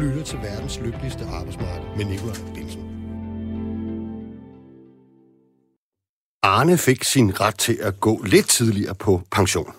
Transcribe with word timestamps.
lytter 0.00 0.22
til 0.22 0.38
verdens 0.38 0.80
lykkeligste 0.80 1.24
arbejdsmarked 1.32 1.96
med 1.96 2.04
Nikolaj 2.04 2.36
Bilsen. 2.54 2.82
Arne 6.42 6.78
fik 6.78 7.04
sin 7.04 7.40
ret 7.40 7.58
til 7.58 7.78
at 7.80 8.00
gå 8.00 8.22
lidt 8.22 8.48
tidligere 8.48 8.94
på 8.94 9.22
pension. 9.30 9.72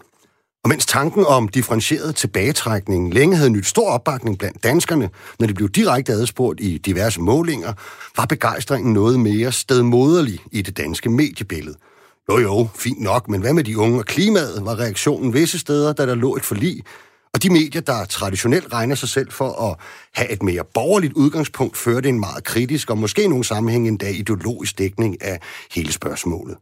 Og 0.64 0.70
mens 0.70 0.86
tanken 0.86 1.25
om 1.25 1.47
differentieret 1.47 2.15
tilbagetrækning 2.15 3.14
længe 3.14 3.36
havde 3.36 3.50
nyt 3.50 3.65
stor 3.65 3.89
opbakning 3.89 4.38
blandt 4.38 4.64
danskerne, 4.64 5.10
når 5.39 5.47
de 5.47 5.54
blev 5.54 5.70
direkte 5.70 6.14
adspurgt 6.14 6.60
i 6.60 6.78
diverse 6.78 7.21
målinger, 7.21 7.74
var 8.18 8.25
begejstringen 8.25 8.93
noget 8.93 9.19
mere 9.19 9.51
stedmoderlig 9.51 10.39
i 10.51 10.61
det 10.61 10.78
danske 10.78 11.10
mediebillede. 11.10 11.75
Jo 12.29 12.38
jo, 12.38 12.68
fint 12.75 13.01
nok, 13.01 13.29
men 13.29 13.42
hvad 13.42 13.54
med 13.54 13.64
de 13.64 13.78
unge 13.78 14.00
og 14.00 14.06
klimaet, 14.06 14.65
var 14.65 14.79
reaktionen 14.79 15.33
visse 15.33 15.60
steder, 15.60 15.93
da 15.93 16.06
der 16.06 16.15
lå 16.15 16.36
et 16.36 16.43
forlig, 16.43 16.83
og 17.34 17.44
de 17.44 17.50
medier, 17.50 17.82
der 17.82 18.06
traditionelt 18.06 18.74
regner 18.74 18.96
sig 18.96 19.10
selv 19.10 19.32
for 19.32 19.70
at 19.71 19.76
have 20.14 20.32
et 20.32 20.44
mere 20.44 20.64
borgerligt 20.74 21.14
udgangspunkt, 21.14 21.78
førte 21.78 22.10
en 22.10 22.20
meget 22.20 22.44
kritisk 22.44 22.90
og 22.90 22.98
måske 22.98 23.24
i 23.24 23.28
nogle 23.28 23.44
sammenhæng 23.44 23.88
endda 23.88 24.10
ideologisk 24.10 24.78
dækning 24.78 25.24
af 25.24 25.40
hele 25.71 25.92
spørgsmålet. 25.92 26.57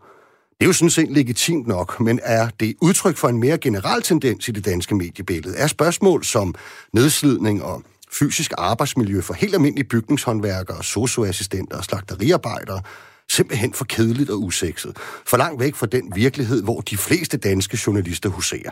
Det 0.59 0.65
er 0.65 0.69
jo 0.69 0.73
sådan 0.73 0.89
set 0.89 1.11
legitimt 1.11 1.67
nok, 1.67 1.99
men 1.99 2.19
er 2.23 2.49
det 2.59 2.75
udtryk 2.81 3.17
for 3.17 3.29
en 3.29 3.39
mere 3.39 3.57
generel 3.57 4.01
tendens 4.01 4.47
i 4.47 4.51
det 4.51 4.65
danske 4.65 4.95
mediebillede? 4.95 5.57
Er 5.57 5.67
spørgsmål 5.67 6.23
som 6.23 6.55
nedslidning 6.93 7.63
og 7.63 7.83
fysisk 8.11 8.51
arbejdsmiljø 8.57 9.21
for 9.21 9.33
helt 9.33 9.53
almindelige 9.53 9.87
bygningshåndværkere, 9.87 10.83
socioassistenter 10.83 11.77
og 11.77 11.83
slagteriarbejdere 11.83 12.81
simpelthen 13.29 13.73
for 13.73 13.85
kedeligt 13.85 14.29
og 14.29 14.43
usekset, 14.43 14.97
for 15.25 15.37
langt 15.37 15.59
væk 15.59 15.75
fra 15.75 15.85
den 15.85 16.11
virkelighed, 16.15 16.63
hvor 16.63 16.81
de 16.81 16.97
fleste 16.97 17.37
danske 17.37 17.79
journalister 17.87 18.29
huserer? 18.29 18.71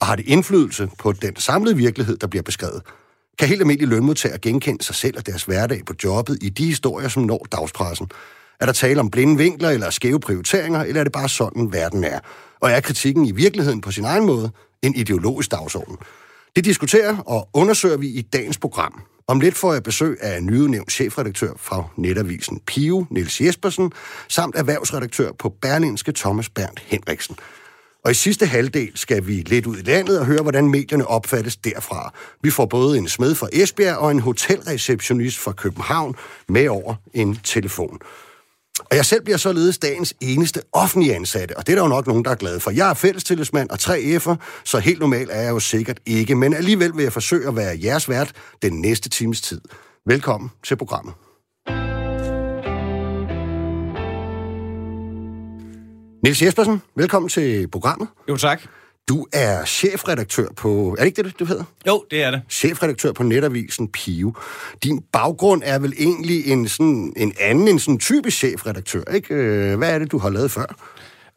Og 0.00 0.06
har 0.06 0.16
det 0.16 0.26
indflydelse 0.26 0.88
på 0.98 1.12
den 1.12 1.36
samlede 1.36 1.76
virkelighed, 1.76 2.16
der 2.16 2.26
bliver 2.26 2.42
beskrevet? 2.42 2.82
Kan 3.38 3.48
helt 3.48 3.60
almindelige 3.60 3.90
lønmodtagere 3.90 4.38
genkende 4.38 4.84
sig 4.84 4.94
selv 4.94 5.16
og 5.16 5.26
deres 5.26 5.44
hverdag 5.44 5.84
på 5.86 5.94
jobbet 6.04 6.38
i 6.42 6.48
de 6.48 6.66
historier, 6.66 7.08
som 7.08 7.22
når 7.22 7.46
dagspressen? 7.52 8.08
Er 8.60 8.66
der 8.66 8.72
tale 8.72 9.00
om 9.00 9.10
blinde 9.10 9.38
vinkler 9.38 9.70
eller 9.70 9.90
skæve 9.90 10.20
prioriteringer, 10.20 10.80
eller 10.80 11.00
er 11.00 11.04
det 11.04 11.12
bare 11.12 11.28
sådan, 11.28 11.72
verden 11.72 12.04
er? 12.04 12.20
Og 12.60 12.70
er 12.70 12.80
kritikken 12.80 13.26
i 13.26 13.32
virkeligheden 13.32 13.80
på 13.80 13.92
sin 13.92 14.04
egen 14.04 14.26
måde 14.26 14.50
en 14.82 14.94
ideologisk 14.94 15.50
dagsorden? 15.50 15.96
Det 16.56 16.64
diskuterer 16.64 17.16
og 17.16 17.48
undersøger 17.54 17.96
vi 17.96 18.08
i 18.08 18.22
dagens 18.22 18.58
program. 18.58 19.02
Om 19.28 19.40
lidt 19.40 19.54
får 19.54 19.72
jeg 19.72 19.82
besøg 19.82 20.18
af 20.20 20.42
nyudnævnt 20.42 20.92
chefredaktør 20.92 21.52
fra 21.58 21.84
netavisen 21.96 22.60
Pio, 22.66 23.06
Niels 23.10 23.40
Jespersen, 23.40 23.92
samt 24.28 24.56
erhvervsredaktør 24.56 25.32
på 25.32 25.48
Berlinske 25.48 26.12
Thomas 26.12 26.48
Berndt 26.48 26.82
Henriksen. 26.86 27.36
Og 28.06 28.12
i 28.12 28.14
sidste 28.14 28.46
halvdel 28.46 28.90
skal 28.94 29.26
vi 29.26 29.32
lidt 29.32 29.66
ud 29.66 29.76
i 29.76 29.82
landet 29.82 30.20
og 30.20 30.26
høre, 30.26 30.42
hvordan 30.42 30.68
medierne 30.68 31.06
opfattes 31.06 31.56
derfra. 31.56 32.12
Vi 32.42 32.50
får 32.50 32.66
både 32.66 32.98
en 32.98 33.08
smed 33.08 33.34
fra 33.34 33.48
Esbjerg 33.52 33.96
og 33.96 34.10
en 34.10 34.20
hotelreceptionist 34.20 35.38
fra 35.38 35.52
København 35.52 36.14
med 36.48 36.68
over 36.68 36.94
en 37.14 37.40
telefon. 37.44 37.98
Og 38.78 38.96
jeg 38.96 39.04
selv 39.04 39.22
bliver 39.24 39.36
således 39.36 39.78
dagens 39.78 40.14
eneste 40.20 40.60
offentlige 40.72 41.14
ansatte, 41.14 41.56
og 41.56 41.66
det 41.66 41.72
er 41.72 41.76
der 41.76 41.82
jo 41.82 41.88
nok 41.88 42.06
nogen, 42.06 42.24
der 42.24 42.30
er 42.30 42.34
glade 42.34 42.60
for. 42.60 42.70
Jeg 42.70 42.90
er 42.90 42.94
fællestillidsmand 42.94 43.70
og 43.70 43.78
3F'er, 43.80 44.36
så 44.64 44.78
helt 44.78 45.00
normalt 45.00 45.30
er 45.32 45.40
jeg 45.40 45.50
jo 45.50 45.60
sikkert 45.60 46.00
ikke, 46.06 46.34
men 46.34 46.54
alligevel 46.54 46.96
vil 46.96 47.02
jeg 47.02 47.12
forsøge 47.12 47.48
at 47.48 47.56
være 47.56 47.78
jeres 47.84 48.08
vært 48.08 48.32
den 48.62 48.80
næste 48.80 49.08
times 49.08 49.40
tid. 49.40 49.60
Velkommen 50.06 50.50
til 50.64 50.76
programmet. 50.76 51.14
Niels 56.26 56.42
Jespersen, 56.42 56.82
velkommen 56.96 57.28
til 57.28 57.68
programmet. 57.68 58.08
Jo, 58.28 58.36
tak. 58.36 58.62
Du 59.08 59.26
er 59.32 59.64
chefredaktør 59.64 60.46
på... 60.56 60.90
Er 60.98 61.02
det 61.02 61.06
ikke 61.06 61.22
det, 61.22 61.38
du 61.38 61.44
hedder? 61.44 61.64
Jo, 61.86 62.04
det 62.10 62.24
er 62.24 62.30
det. 62.30 62.42
Chefredaktør 62.50 63.12
på 63.12 63.22
netavisen 63.22 63.88
Pio. 63.88 64.34
Din 64.82 65.02
baggrund 65.12 65.62
er 65.64 65.78
vel 65.78 65.92
egentlig 65.98 66.46
en, 66.46 66.68
sådan, 66.68 67.12
en 67.16 67.32
anden 67.40 67.68
end 67.68 67.78
sådan 67.78 67.94
en 67.94 67.98
typisk 67.98 68.36
chefredaktør, 68.36 69.02
ikke? 69.14 69.34
Øh, 69.34 69.78
hvad 69.78 69.94
er 69.94 69.98
det, 69.98 70.12
du 70.12 70.18
har 70.18 70.30
lavet 70.30 70.50
før? 70.50 70.64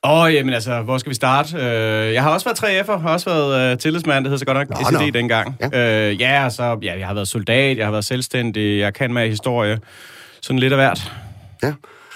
Åh, 0.03 0.11
oh, 0.11 0.33
jamen 0.33 0.53
altså, 0.53 0.81
hvor 0.81 0.97
skal 0.97 1.09
vi 1.09 1.16
starte? 1.16 1.55
Uh, 1.55 2.13
jeg 2.13 2.23
har 2.23 2.33
også 2.33 2.53
været 2.61 2.88
3F'er, 2.88 2.97
har 2.97 3.13
også 3.13 3.29
været 3.29 3.73
uh, 3.73 3.79
tillidsmand, 3.79 4.25
det 4.25 4.29
hedder 4.29 4.39
så 4.39 4.45
godt 4.45 4.69
nok 4.69 4.81
ECD 4.81 5.05
nå. 5.05 5.09
dengang. 5.19 5.55
Ja. 5.73 6.09
Uh, 6.09 6.22
ja, 6.22 6.49
så, 6.49 6.78
ja, 6.81 6.99
jeg 6.99 7.07
har 7.07 7.13
været 7.13 7.28
soldat, 7.28 7.78
jeg 7.78 7.85
har 7.85 7.91
været 7.91 8.05
selvstændig, 8.05 8.79
jeg 8.79 8.94
kan 8.94 9.13
med 9.13 9.29
historie. 9.29 9.79
Sådan 10.41 10.59
lidt 10.59 10.73
af 10.73 10.78
hvert. 10.78 11.11
Ja. 11.63 11.73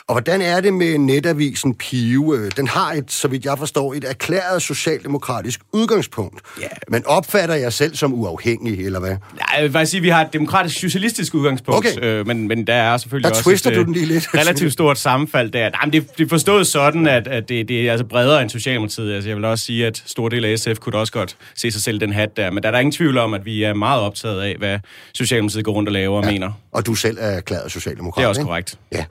Og 0.08 0.14
hvordan 0.14 0.42
er 0.42 0.62
det 0.62 0.74
med 0.74 0.98
netavisen 0.98 1.76
Pive? 1.76 2.50
Den 2.50 2.68
har 2.68 2.94
et, 2.94 3.12
så 3.12 3.28
vidt 3.28 3.46
jeg 3.46 3.58
forstår, 3.58 3.94
et 3.94 4.04
erklæret 4.04 4.62
socialdemokratisk 4.62 5.60
udgangspunkt. 5.72 6.42
Ja. 6.62 6.68
Men 6.88 7.06
opfatter 7.06 7.56
jeg 7.56 7.74
selv 7.74 7.96
som 7.96 8.14
uafhængig, 8.14 8.86
eller 8.86 9.00
hvad? 9.00 9.10
Ja, 9.10 9.56
jeg 9.56 9.64
vil 9.64 9.72
faktisk 9.72 9.92
sige, 9.92 10.00
at 10.00 10.04
vi 10.04 10.10
har 10.10 10.22
et 10.22 10.34
demokratisk 10.34 10.80
socialistisk 10.80 11.34
udgangspunkt. 11.34 11.88
Okay. 11.88 12.04
Øh, 12.04 12.28
men, 12.28 12.48
men 12.48 12.68
der 12.68 12.74
er 12.74 12.98
selvfølgelig 12.98 13.32
der 13.32 13.38
også 13.38 13.70
et, 13.70 13.76
du 13.76 13.84
den 13.84 13.94
lige 13.94 14.06
lidt. 14.06 14.28
relativt 14.42 14.74
stort 14.74 14.98
sammenfald 14.98 15.52
der. 15.52 15.70
Nej, 15.70 15.80
men 15.86 15.94
det, 15.94 16.18
det 16.18 16.26
er 16.26 16.30
forstået 16.30 16.68
sådan, 16.68 17.08
at, 17.08 17.28
at 17.28 17.50
det, 17.50 17.68
det 17.68 17.88
er 17.88 17.92
altså 17.92 18.06
bredere 18.06 18.42
end 18.42 18.50
Socialdemokratiet. 18.50 19.14
Altså, 19.14 19.30
jeg 19.30 19.38
vil 19.38 19.46
også 19.46 19.66
sige, 19.66 19.88
at 19.88 20.04
stor 20.06 20.30
del 20.30 20.46
af 20.46 20.60
SF 20.60 20.80
kunne 20.80 20.98
også 20.98 21.14
godt 21.14 21.38
se 21.56 21.72
sig 21.72 21.84
selv 21.84 22.00
den 22.00 22.14
hat 22.14 22.38
der. 22.38 22.52
Men 22.52 22.64
der 22.64 22.70
er 22.70 22.72
der 22.72 22.80
ingen 22.80 22.92
tvivl 22.92 23.18
om, 23.18 23.34
at 23.34 23.46
vi 23.46 23.64
er 23.64 23.74
meget 23.74 24.02
optaget 24.02 24.42
af, 24.42 24.56
hvad 24.58 24.80
Socialdemokratiet 25.14 25.66
går 25.66 25.74
rundt 25.74 25.90
og 25.90 25.94
laver 25.94 26.18
og 26.18 26.26
ja. 26.26 26.32
mener. 26.32 26.52
Og 26.72 26.86
du 26.86 26.96
selv 26.96 27.18
er 27.22 27.28
erklæret 27.28 27.72
socialdemokrat, 27.72 28.22
Det 28.22 28.26
er 28.26 28.30
også 28.30 28.42
ikke? 28.42 28.48
korrekt. 28.48 28.80
Ja. 28.92 29.06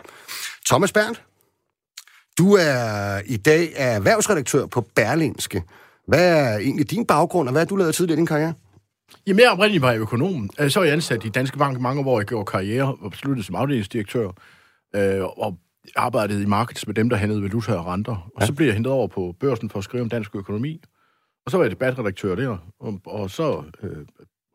Thomas 0.72 0.92
Berndt, 0.92 1.22
du 2.38 2.52
er 2.52 3.20
i 3.26 3.36
dag 3.36 3.72
erhvervsredaktør 3.76 4.66
på 4.66 4.80
Berlinske. 4.80 5.62
Hvad 6.06 6.38
er 6.38 6.58
egentlig 6.58 6.90
din 6.90 7.06
baggrund, 7.06 7.48
og 7.48 7.52
hvad 7.52 7.60
har 7.60 7.66
du 7.66 7.76
lavet 7.76 7.94
tidligere 7.94 8.16
i 8.16 8.20
din 8.20 8.26
karriere? 8.26 8.54
Jamen, 9.26 9.40
jeg 9.40 9.50
oprindeligt 9.50 9.82
var 9.82 9.90
jeg 9.90 10.00
økonom. 10.00 10.50
Så 10.68 10.80
var 10.80 10.84
jeg 10.84 10.92
ansat 10.92 11.24
i 11.24 11.28
Danske 11.28 11.58
Bank 11.58 11.80
mange 11.80 12.06
år, 12.06 12.20
jeg 12.20 12.26
gjorde 12.26 12.44
karriere 12.44 12.96
og 13.00 13.10
besluttede 13.10 13.46
som 13.46 13.54
afdelingsdirektør, 13.54 14.30
øh, 14.94 15.24
og 15.24 15.58
arbejdede 15.96 16.42
i 16.42 16.46
markeds 16.46 16.86
med 16.86 16.94
dem, 16.94 17.08
der 17.08 17.16
handlede 17.16 17.42
valuta 17.42 17.74
og 17.74 17.86
renter. 17.86 18.30
Og 18.34 18.40
ja. 18.40 18.46
så 18.46 18.52
blev 18.52 18.66
jeg 18.66 18.74
hentet 18.74 18.92
over 18.92 19.06
på 19.06 19.34
børsen 19.40 19.70
for 19.70 19.78
at 19.78 19.84
skrive 19.84 20.02
om 20.02 20.08
dansk 20.08 20.36
økonomi. 20.36 20.80
Og 21.44 21.50
så 21.50 21.56
var 21.56 21.64
jeg 21.64 21.70
debatredaktør 21.70 22.34
der, 22.34 22.56
og, 22.80 23.00
og 23.06 23.30
så 23.30 23.64
øh, 23.82 24.06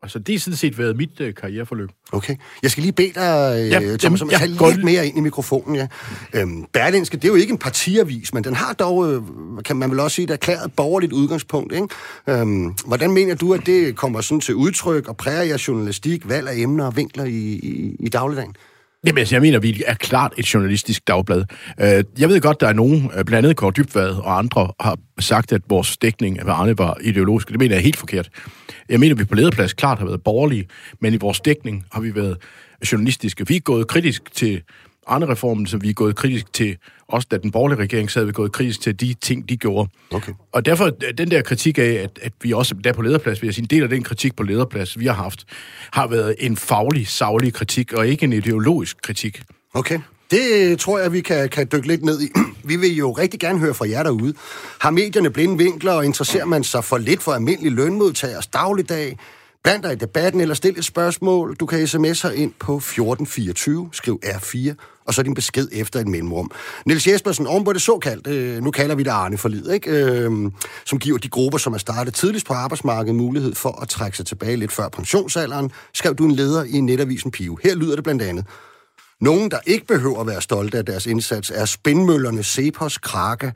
Altså, 0.02 0.18
det 0.18 0.34
er 0.34 0.38
sådan 0.38 0.56
set 0.56 0.78
været 0.78 0.96
mit 0.96 1.20
øh, 1.20 1.34
karriereforløb. 1.34 1.88
Okay. 2.12 2.36
Jeg 2.62 2.70
skal 2.70 2.82
lige 2.82 2.92
bede 2.92 3.12
dig, 3.14 3.56
øh, 3.58 3.68
ja, 3.68 3.96
Thomas, 3.96 4.22
om 4.22 4.30
at 4.30 4.36
tage 4.38 4.56
ja, 4.60 4.70
lidt 4.70 4.84
mere 4.84 5.06
ind 5.06 5.18
i 5.18 5.20
mikrofonen. 5.20 5.76
Ja. 5.76 5.86
Øhm, 6.34 6.64
Berlinske, 6.72 7.16
det 7.16 7.24
er 7.24 7.28
jo 7.28 7.34
ikke 7.34 7.52
en 7.52 7.58
partiavis, 7.58 8.34
men 8.34 8.44
den 8.44 8.54
har 8.54 8.72
dog, 8.72 9.12
øh, 9.12 9.22
kan 9.64 9.76
man 9.76 9.90
vel 9.90 10.00
også 10.00 10.14
sige, 10.14 10.24
et 10.24 10.30
erklæret 10.30 10.72
borgerligt 10.72 11.12
udgangspunkt. 11.12 11.72
Ikke? 11.72 11.88
Øhm, 12.26 12.74
hvordan 12.86 13.10
mener 13.10 13.34
du, 13.34 13.54
at 13.54 13.66
det 13.66 13.96
kommer 13.96 14.20
sådan 14.20 14.40
til 14.40 14.54
udtryk 14.54 15.08
og 15.08 15.16
præger 15.16 15.42
jeres 15.42 15.68
journalistik, 15.68 16.28
valg 16.28 16.48
af 16.48 16.56
emner 16.56 16.86
og 16.86 16.96
vinkler 16.96 17.24
i, 17.24 17.52
i, 17.52 17.96
i 18.00 18.08
dagligdagen? 18.08 18.54
Jamen, 19.06 19.18
altså, 19.18 19.34
jeg 19.34 19.42
mener, 19.42 19.58
vi 19.58 19.82
er 19.86 19.94
klart 19.94 20.32
et 20.38 20.54
journalistisk 20.54 21.08
dagblad. 21.08 21.44
Øh, 21.80 22.04
jeg 22.18 22.28
ved 22.28 22.40
godt, 22.40 22.60
der 22.60 22.68
er 22.68 22.72
nogen, 22.72 23.10
øh, 23.16 23.24
blandt 23.24 23.46
andet 23.46 23.56
Kåre 23.56 23.72
Dybvad 23.76 24.10
og 24.10 24.38
andre, 24.38 24.72
har 24.80 24.98
sagt, 25.18 25.52
at 25.52 25.62
vores 25.68 25.96
dækning 25.96 26.38
af 26.38 26.52
Arne 26.52 26.78
var 26.78 26.96
ideologisk. 27.00 27.48
Det 27.48 27.58
mener 27.58 27.74
jeg 27.74 27.80
er 27.80 27.84
helt 27.84 27.96
forkert. 27.96 28.28
Jeg 28.88 29.00
mener, 29.00 29.14
at 29.14 29.18
vi 29.18 29.24
på 29.24 29.34
lederplads 29.34 29.72
klart 29.72 29.98
har 29.98 30.06
været 30.06 30.22
borgerlige, 30.22 30.68
men 31.00 31.14
i 31.14 31.16
vores 31.16 31.40
dækning 31.40 31.84
har 31.92 32.00
vi 32.00 32.14
været 32.14 32.36
journalistiske. 32.92 33.46
Vi 33.48 33.56
er 33.56 33.60
gået 33.60 33.86
kritisk 33.86 34.32
til 34.32 34.62
Arne-reformen, 35.08 35.66
så 35.66 35.76
vi 35.76 35.88
er 35.88 35.92
gået 35.92 36.16
kritisk 36.16 36.52
til, 36.52 36.76
også 37.08 37.28
da 37.30 37.38
den 37.38 37.50
borgerlige 37.50 37.78
regering 37.78 38.10
sad, 38.10 38.24
vi 38.24 38.28
er 38.28 38.32
gået 38.32 38.52
kritisk 38.52 38.80
til 38.80 39.00
de 39.00 39.14
ting, 39.14 39.48
de 39.48 39.56
gjorde. 39.56 39.90
Okay. 40.10 40.32
Og 40.52 40.64
derfor 40.64 40.90
den 41.18 41.30
der 41.30 41.42
kritik 41.42 41.78
af, 41.78 41.82
at, 41.82 42.18
at 42.22 42.32
vi 42.42 42.52
også 42.52 42.74
der 42.74 42.92
på 42.92 43.02
lederplads, 43.02 43.42
vil 43.42 43.46
jeg 43.46 43.54
sige, 43.54 43.62
en 43.62 43.68
del 43.68 43.82
af 43.82 43.88
den 43.88 44.02
kritik 44.02 44.36
på 44.36 44.42
lederplads, 44.42 44.98
vi 44.98 45.06
har 45.06 45.14
haft, 45.14 45.44
har 45.92 46.06
været 46.06 46.34
en 46.38 46.56
faglig, 46.56 47.08
savlig 47.08 47.54
kritik, 47.54 47.92
og 47.92 48.08
ikke 48.08 48.24
en 48.24 48.32
ideologisk 48.32 49.02
kritik. 49.02 49.42
Okay. 49.74 50.00
Det 50.30 50.78
tror 50.78 50.98
jeg, 50.98 51.12
vi 51.12 51.20
kan, 51.20 51.48
kan 51.48 51.68
dykke 51.72 51.86
lidt 51.86 52.02
ned 52.02 52.20
i. 52.20 52.28
Vi 52.64 52.76
vil 52.76 52.96
jo 52.96 53.12
rigtig 53.12 53.40
gerne 53.40 53.58
høre 53.58 53.74
fra 53.74 53.88
jer 53.88 54.02
derude. 54.02 54.34
Har 54.80 54.90
medierne 54.90 55.30
blinde 55.30 55.58
vinkler, 55.58 55.92
og 55.92 56.04
interesserer 56.04 56.44
man 56.44 56.64
sig 56.64 56.84
for 56.84 56.98
lidt 56.98 57.22
for 57.22 57.32
almindelige 57.32 57.74
lønmodtagers 57.74 58.46
dagligdag? 58.46 59.18
Bland 59.64 59.82
dig 59.82 59.92
i 59.92 59.96
debatten 59.96 60.40
eller 60.40 60.54
stil 60.54 60.78
et 60.78 60.84
spørgsmål. 60.84 61.56
Du 61.60 61.66
kan 61.66 61.78
sms'e 61.78 62.30
ind 62.30 62.52
på 62.58 62.76
1424, 62.76 63.88
skriv 63.92 64.20
R4, 64.24 64.74
og 65.08 65.14
så 65.14 65.22
din 65.22 65.34
besked 65.34 65.68
efter 65.72 66.00
et 66.00 66.08
mellemrum. 66.08 66.50
Niels 66.86 67.06
Jespersen, 67.06 67.46
oven 67.46 67.64
på 67.64 67.72
det 67.72 67.82
såkaldt, 67.82 68.26
øh, 68.26 68.62
nu 68.62 68.70
kalder 68.70 68.94
vi 68.94 69.02
det 69.02 69.10
Arne 69.10 69.38
forlid, 69.38 69.70
ikke? 69.70 69.90
Øh, 69.90 70.50
som 70.84 70.98
giver 70.98 71.18
de 71.18 71.28
grupper, 71.28 71.58
som 71.58 71.74
er 71.74 71.78
startet 71.78 72.14
tidligst 72.14 72.46
på 72.46 72.54
arbejdsmarkedet, 72.54 73.14
mulighed 73.14 73.54
for 73.54 73.82
at 73.82 73.88
trække 73.88 74.16
sig 74.16 74.26
tilbage 74.26 74.56
lidt 74.56 74.72
før 74.72 74.88
pensionsalderen, 74.88 75.70
skrev 75.94 76.14
du 76.14 76.24
en 76.24 76.30
leder 76.30 76.64
i 76.64 76.80
netavisen 76.80 77.30
Pio. 77.30 77.58
Her 77.62 77.74
lyder 77.74 77.94
det 77.94 78.04
blandt 78.04 78.22
andet. 78.22 78.46
Nogen, 79.20 79.50
der 79.50 79.58
ikke 79.66 79.86
behøver 79.86 80.20
at 80.20 80.26
være 80.26 80.42
stolte 80.42 80.78
af 80.78 80.84
deres 80.84 81.06
indsats, 81.06 81.52
er 81.54 81.64
spindmøllerne 81.64 82.42
Cepos, 82.42 82.98
Krake, 82.98 83.52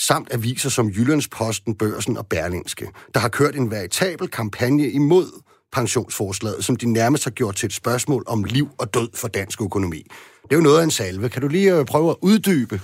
samt 0.00 0.28
aviser 0.34 0.70
som 0.70 0.88
Jyllandsposten, 0.88 1.74
Børsen 1.74 2.16
og 2.16 2.26
Berlingske, 2.26 2.88
der 3.14 3.20
har 3.20 3.28
kørt 3.28 3.56
en 3.56 3.70
veritabel 3.70 4.28
kampagne 4.28 4.90
imod 4.90 5.45
pensionsforslaget, 5.72 6.64
som 6.64 6.76
de 6.76 6.92
nærmest 6.92 7.24
har 7.24 7.30
gjort 7.30 7.56
til 7.56 7.66
et 7.66 7.72
spørgsmål 7.72 8.24
om 8.26 8.44
liv 8.44 8.68
og 8.78 8.94
død 8.94 9.08
for 9.14 9.28
dansk 9.28 9.62
økonomi. 9.62 10.02
Det 10.42 10.52
er 10.52 10.56
jo 10.56 10.62
noget 10.62 10.80
af 10.80 10.84
en 10.84 10.90
salve. 10.90 11.28
Kan 11.28 11.42
du 11.42 11.48
lige 11.48 11.74
øh, 11.74 11.84
prøve 11.84 12.10
at 12.10 12.16
uddybe, 12.20 12.80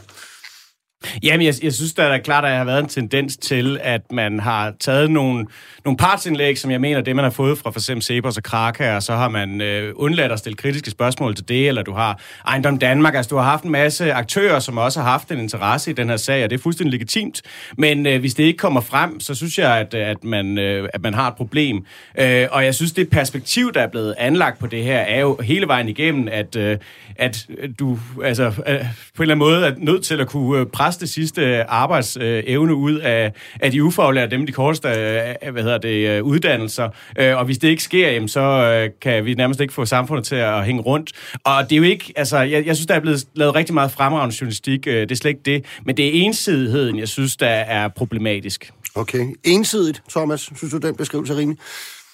Jamen, 1.22 1.46
jeg, 1.46 1.54
jeg 1.62 1.72
synes, 1.72 1.93
der 1.94 2.02
er 2.02 2.19
klart, 2.19 2.44
at 2.44 2.50
der 2.50 2.56
har 2.56 2.64
været 2.64 2.82
en 2.82 2.88
tendens 2.88 3.37
til, 3.37 3.78
at 3.82 4.12
man 4.12 4.40
har 4.40 4.72
taget 4.81 5.10
nogle, 5.10 5.46
nogle 5.84 5.96
partsindlæg, 5.96 6.58
som 6.58 6.70
jeg 6.70 6.81
mener, 6.81 7.00
det 7.00 7.16
man 7.16 7.25
har 7.25 7.31
fået 7.31 7.58
fra 7.58 7.70
for 7.70 7.78
eksempel 7.81 8.02
Cepos 8.02 8.37
og 8.37 8.43
Kraka, 8.43 8.96
og 8.96 9.02
så 9.02 9.14
har 9.14 9.28
man 9.28 9.60
øh, 9.60 9.93
undladt 9.96 10.32
at 10.32 10.38
stille 10.38 10.56
kritiske 10.56 10.90
spørgsmål 10.90 11.34
til 11.34 11.49
det, 11.49 11.69
eller 11.69 11.82
du 11.82 11.93
har 11.93 12.20
Ejendom 12.46 12.78
Danmark, 12.78 13.14
altså 13.14 13.28
du 13.28 13.37
har 13.37 13.44
haft 13.44 13.64
en 13.64 13.70
masse 13.70 14.12
aktører, 14.12 14.58
som 14.58 14.78
også 14.78 15.00
har 15.00 15.10
haft 15.10 15.31
en 15.31 15.38
interesse 15.38 15.90
i 15.90 15.94
den 15.94 16.08
her 16.08 16.16
sag, 16.16 16.44
og 16.44 16.50
det 16.50 16.58
er 16.58 16.62
fuldstændig 16.62 16.93
legitimt. 16.93 17.43
Men 17.78 18.06
øh, 18.06 18.20
hvis 18.20 18.34
det 18.34 18.44
ikke 18.44 18.58
kommer 18.58 18.81
frem, 18.81 19.20
så 19.20 19.34
synes 19.34 19.58
jeg, 19.58 19.78
at, 19.78 19.94
at, 19.94 20.25
man, 20.25 20.58
øh, 20.58 20.88
at 20.94 21.02
man 21.02 21.14
har 21.14 21.28
et 21.28 21.34
problem. 21.37 21.84
Øh, 22.19 22.48
og 22.50 22.64
jeg 22.64 22.75
synes, 22.75 22.93
det 22.93 23.10
perspektiv, 23.10 23.72
der 23.72 23.81
er 23.81 23.88
blevet 23.88 24.14
anlagt 24.19 24.58
på 24.58 24.66
det 24.66 24.84
her, 24.84 24.98
er 24.98 25.20
jo 25.20 25.38
hele 25.43 25.69
vejen 25.69 25.88
igennem, 25.88 26.28
at, 26.32 26.56
øh, 26.56 26.78
at 27.16 27.46
du 27.78 27.98
altså, 28.25 28.44
øh, 28.44 28.52
på 28.55 28.62
en 28.66 28.75
eller 29.20 29.34
anden 29.34 29.38
måde 29.38 29.66
er 29.66 29.72
nødt 29.78 30.05
til 30.05 30.20
at 30.20 30.26
kunne 30.26 30.60
øh, 30.60 30.66
presse 30.66 30.92
presse 30.93 31.00
det 31.00 31.09
sidste 31.09 31.43
øh, 31.43 31.65
arbejdsevne 31.69 32.75
ud 32.75 32.99
af, 32.99 33.33
af 33.61 33.71
de 33.71 33.85
ufaglærte, 33.85 34.37
dem 34.37 34.47
de 34.47 34.53
korteste 34.53 34.89
øh, 34.89 35.53
hvad 35.53 35.62
hedder 35.62 35.79
det, 35.79 36.09
øh, 36.09 36.23
uddannelser. 36.23 36.89
Og 37.19 37.44
hvis 37.44 37.59
det 37.59 37.69
ikke 37.69 37.83
sker, 37.83 38.11
jamen, 38.11 38.29
så 38.29 38.89
kan 39.00 39.25
vi 39.25 39.35
nærmest 39.35 39.61
ikke 39.61 39.75
få 39.75 39.85
samfundet 39.85 40.27
til 40.27 40.35
at 40.35 40.65
hænge 40.65 40.83
rundt. 40.83 41.12
Og 41.44 41.71
det 41.71 41.73
er 41.73 41.77
jo 41.77 41.83
ikke, 41.83 42.12
altså, 42.17 42.39
jeg, 42.39 42.67
jeg 42.67 42.77
synes, 42.77 42.87
der 42.87 42.94
er 42.94 43.00
blevet 43.00 43.25
lavet 43.35 43.55
rigtig 43.55 43.75
meget 43.75 43.91
fremragende 43.91 44.37
journalistik. 44.41 44.85
Det 44.85 45.11
er 45.11 45.17
slet 45.17 45.31
ikke 45.31 45.43
det. 45.44 45.65
Men 45.87 45.97
det 45.97 46.06
er 46.06 46.11
ensidigheden, 46.12 46.99
jeg 46.99 47.09
synes, 47.09 47.37
der 47.37 47.47
er 47.49 47.89
problematisk. 47.89 48.73
Okay. 48.94 49.27
Ensidigt, 49.44 50.03
Thomas. 50.11 50.50
Synes 50.56 50.73
du, 50.73 50.79
den 50.79 50.97
beskrivelse 50.97 51.33
er 51.33 51.39
rimelig? 51.39 51.59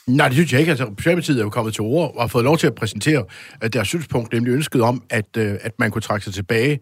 Nej, 0.08 0.28
det 0.28 0.34
synes 0.34 0.52
jeg 0.52 0.60
ikke. 0.60 0.70
Altså, 0.70 0.90
Socialdemokratiet 0.98 1.38
er 1.38 1.42
jo 1.42 1.50
kommet 1.50 1.74
til 1.74 1.82
ord 1.82 2.14
og 2.14 2.22
har 2.22 2.28
fået 2.28 2.44
lov 2.44 2.58
til 2.58 2.66
at 2.66 2.74
præsentere 2.74 3.24
uh, 3.64 3.68
deres 3.72 3.88
synspunkt, 3.88 4.32
nemlig 4.32 4.52
ønsket 4.52 4.82
om, 4.82 5.02
at, 5.10 5.36
uh, 5.36 5.44
at 5.60 5.72
man 5.78 5.90
kunne 5.90 6.02
trække 6.02 6.24
sig 6.24 6.34
tilbage 6.34 6.78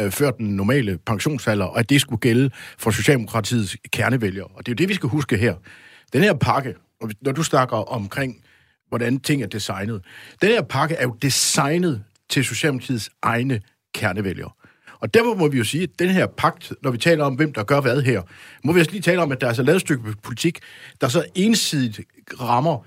uh, 0.00 0.10
før 0.10 0.30
den 0.30 0.46
normale 0.46 0.98
pensionsalder, 1.06 1.64
og 1.64 1.78
at 1.78 1.90
det 1.90 2.00
skulle 2.00 2.20
gælde 2.20 2.50
for 2.78 2.90
Socialdemokratiets 2.90 3.76
kernevælgere. 3.92 4.46
Og 4.46 4.66
det 4.66 4.68
er 4.68 4.72
jo 4.72 4.76
det, 4.76 4.88
vi 4.88 4.94
skal 4.94 5.08
huske 5.08 5.36
her. 5.36 5.54
Den 6.12 6.22
her 6.22 6.34
pakke, 6.34 6.74
og 7.00 7.10
når 7.20 7.32
du 7.32 7.42
snakker 7.42 7.76
omkring, 7.76 8.36
hvordan 8.88 9.20
ting 9.20 9.42
er 9.42 9.46
designet, 9.46 10.02
den 10.42 10.48
her 10.48 10.62
pakke 10.62 10.94
er 10.94 11.02
jo 11.02 11.16
designet 11.22 12.04
til 12.30 12.44
Socialdemokratiets 12.44 13.10
egne 13.22 13.60
kernevælgere. 13.94 14.50
Og 15.00 15.14
derfor 15.14 15.34
må 15.34 15.48
vi 15.48 15.58
jo 15.58 15.64
sige, 15.64 15.82
at 15.82 15.90
den 15.98 16.08
her 16.08 16.26
pagt, 16.26 16.72
når 16.82 16.90
vi 16.90 16.98
taler 16.98 17.24
om, 17.24 17.34
hvem 17.34 17.52
der 17.52 17.62
gør 17.62 17.80
hvad 17.80 18.02
her, 18.02 18.22
må 18.64 18.72
vi 18.72 18.80
også 18.80 18.92
lige 18.92 19.02
tale 19.02 19.22
om, 19.22 19.32
at 19.32 19.40
der 19.40 19.48
altså 19.48 19.62
er 19.62 19.64
så 19.64 19.66
lavet 19.66 19.76
et 19.76 19.80
stykke 19.80 20.14
politik, 20.22 20.58
der 21.00 21.08
så 21.08 21.24
ensidigt 21.34 22.00
rammer 22.40 22.84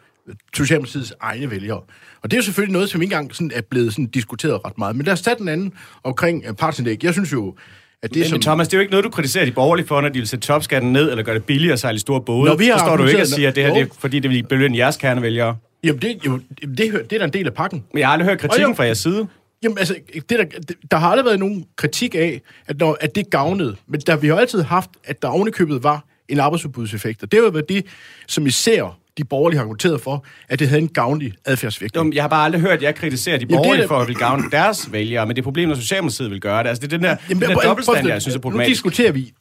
Socialdemokratiets 0.56 1.14
egne 1.22 1.52
vælgere. 1.52 1.82
Og 2.22 2.32
det 2.32 2.34
er 2.34 2.38
jo 2.38 2.44
selvfølgelig 2.44 2.74
noget, 2.74 2.90
som 2.90 3.02
ikke 3.02 3.14
engang 3.14 3.36
sådan 3.36 3.52
er 3.56 3.62
blevet 3.62 3.94
sådan 3.94 4.06
diskuteret 4.06 4.66
ret 4.66 4.78
meget. 4.78 4.96
Men 4.96 5.06
der 5.06 5.12
er 5.12 5.16
sat 5.16 5.38
den 5.38 5.48
anden 5.48 5.74
omkring 6.04 6.50
uh, 6.50 6.56
partsindlæg. 6.56 7.04
Jeg 7.04 7.14
synes 7.14 7.34
jo, 7.34 7.56
at 8.04 8.10
det, 8.10 8.18
men, 8.18 8.26
som... 8.26 8.36
men 8.36 8.42
Thomas, 8.42 8.68
det 8.68 8.74
er 8.74 8.78
jo 8.78 8.82
ikke 8.82 8.92
noget, 8.92 9.04
du 9.04 9.10
kritiserer 9.10 9.46
de 9.46 9.52
borgerlige 9.52 9.88
for, 9.88 10.02
når 10.02 10.10
de 10.10 10.20
vil 10.20 10.28
sætte 10.28 10.48
topskatten 10.48 10.94
ned, 10.94 11.12
eller 11.12 11.24
gøre 11.24 11.36
det 11.36 11.44
billigere 11.44 11.74
at 11.74 11.80
sejle 11.80 12.00
store 12.00 12.22
både. 12.22 12.50
Når 12.50 12.56
vi 12.56 12.66
har 12.66 12.78
så 12.78 12.86
står 12.86 12.98
du 12.98 13.06
ikke 13.06 13.22
og 13.22 13.28
siger, 13.28 13.50
at 13.50 13.56
det 13.56 13.64
her 13.64 13.74
det 13.74 13.82
er, 13.82 13.86
fordi 14.00 14.20
det 14.20 14.32
vil 14.32 14.44
belønne 14.44 14.78
jeres 14.78 14.98
kernevælgere. 14.98 15.56
Jamen, 15.84 16.02
det, 16.02 16.26
jo, 16.26 16.40
det, 16.62 16.78
det 16.78 17.14
er 17.14 17.18
da 17.18 17.26
en 17.26 17.34
del 17.34 17.48
af 17.48 17.54
pakken. 17.54 17.84
Men 17.94 18.00
jeg 18.00 18.08
har 18.08 18.14
aldrig 18.14 18.30
hørt 18.30 18.40
kritikken 18.40 18.76
fra 18.76 18.84
jeres 18.84 18.98
side. 18.98 19.28
Jamen, 19.64 19.78
altså, 19.78 19.96
det 20.14 20.30
der, 20.30 20.46
der 20.92 20.98
har 20.98 21.10
aldrig 21.10 21.26
været 21.26 21.40
nogen 21.40 21.66
kritik 21.76 22.16
af, 22.16 22.42
at, 22.68 22.80
når, 22.80 22.98
at 23.02 23.16
det 23.16 23.30
gavnede. 23.30 23.76
Men 23.88 24.00
der, 24.00 24.16
vi 24.16 24.28
har 24.28 24.36
altid 24.36 24.62
haft, 24.62 24.90
at 25.04 25.22
der 25.22 25.28
ovenikøbet 25.28 25.84
var 25.84 26.06
en 26.30 26.40
arbejdsudbudseffekt. 26.40 27.24
Og 27.24 27.32
det 27.32 27.44
har 27.44 27.50
været 27.50 27.70
det, 27.70 27.86
som 28.28 28.46
især 28.46 28.98
de 29.18 29.24
borgerlige 29.24 29.58
har 29.58 29.64
argumenteret 29.64 30.02
for, 30.02 30.26
at 30.50 30.60
det 30.60 30.68
havde 30.68 30.82
en 30.82 30.88
gavnlig 30.88 31.34
adfærdsvirkning. 31.46 32.16
Jeg 32.16 32.24
har 32.24 32.28
bare 32.28 32.46
aldrig 32.46 32.62
hørt, 32.62 32.72
at 32.72 32.84
jeg 32.84 32.96
kritiserer 32.96 33.38
de 33.38 33.46
borgerlige 33.46 33.72
Jamen, 33.72 33.82
det, 33.82 33.88
for 33.88 34.00
at 34.00 34.08
vil 34.08 34.16
gavne 34.16 34.44
deres 34.52 34.92
vælgere, 34.92 35.26
men 35.26 35.36
det 35.36 35.42
er 35.42 35.44
problemet, 35.44 35.76
når 35.76 35.82
Socialdemokratiet 35.82 36.32
vil 36.32 36.42
gøre 36.42 36.64
det. 36.64 36.70
Altså, 36.70 36.82
det 36.82 36.94
er 36.94 36.98
den 36.98 37.04
der, 37.04 37.16
Jamen, 37.30 37.42
den 37.42 37.50
der 37.50 37.62
dobbeltstand, 37.62 38.08
jeg 38.08 38.22
synes 38.22 38.36
er 38.36 38.40
problematisk. 38.40 38.86
Nu 38.86 38.90
diskuterer 38.90 39.12
vi 39.12 39.34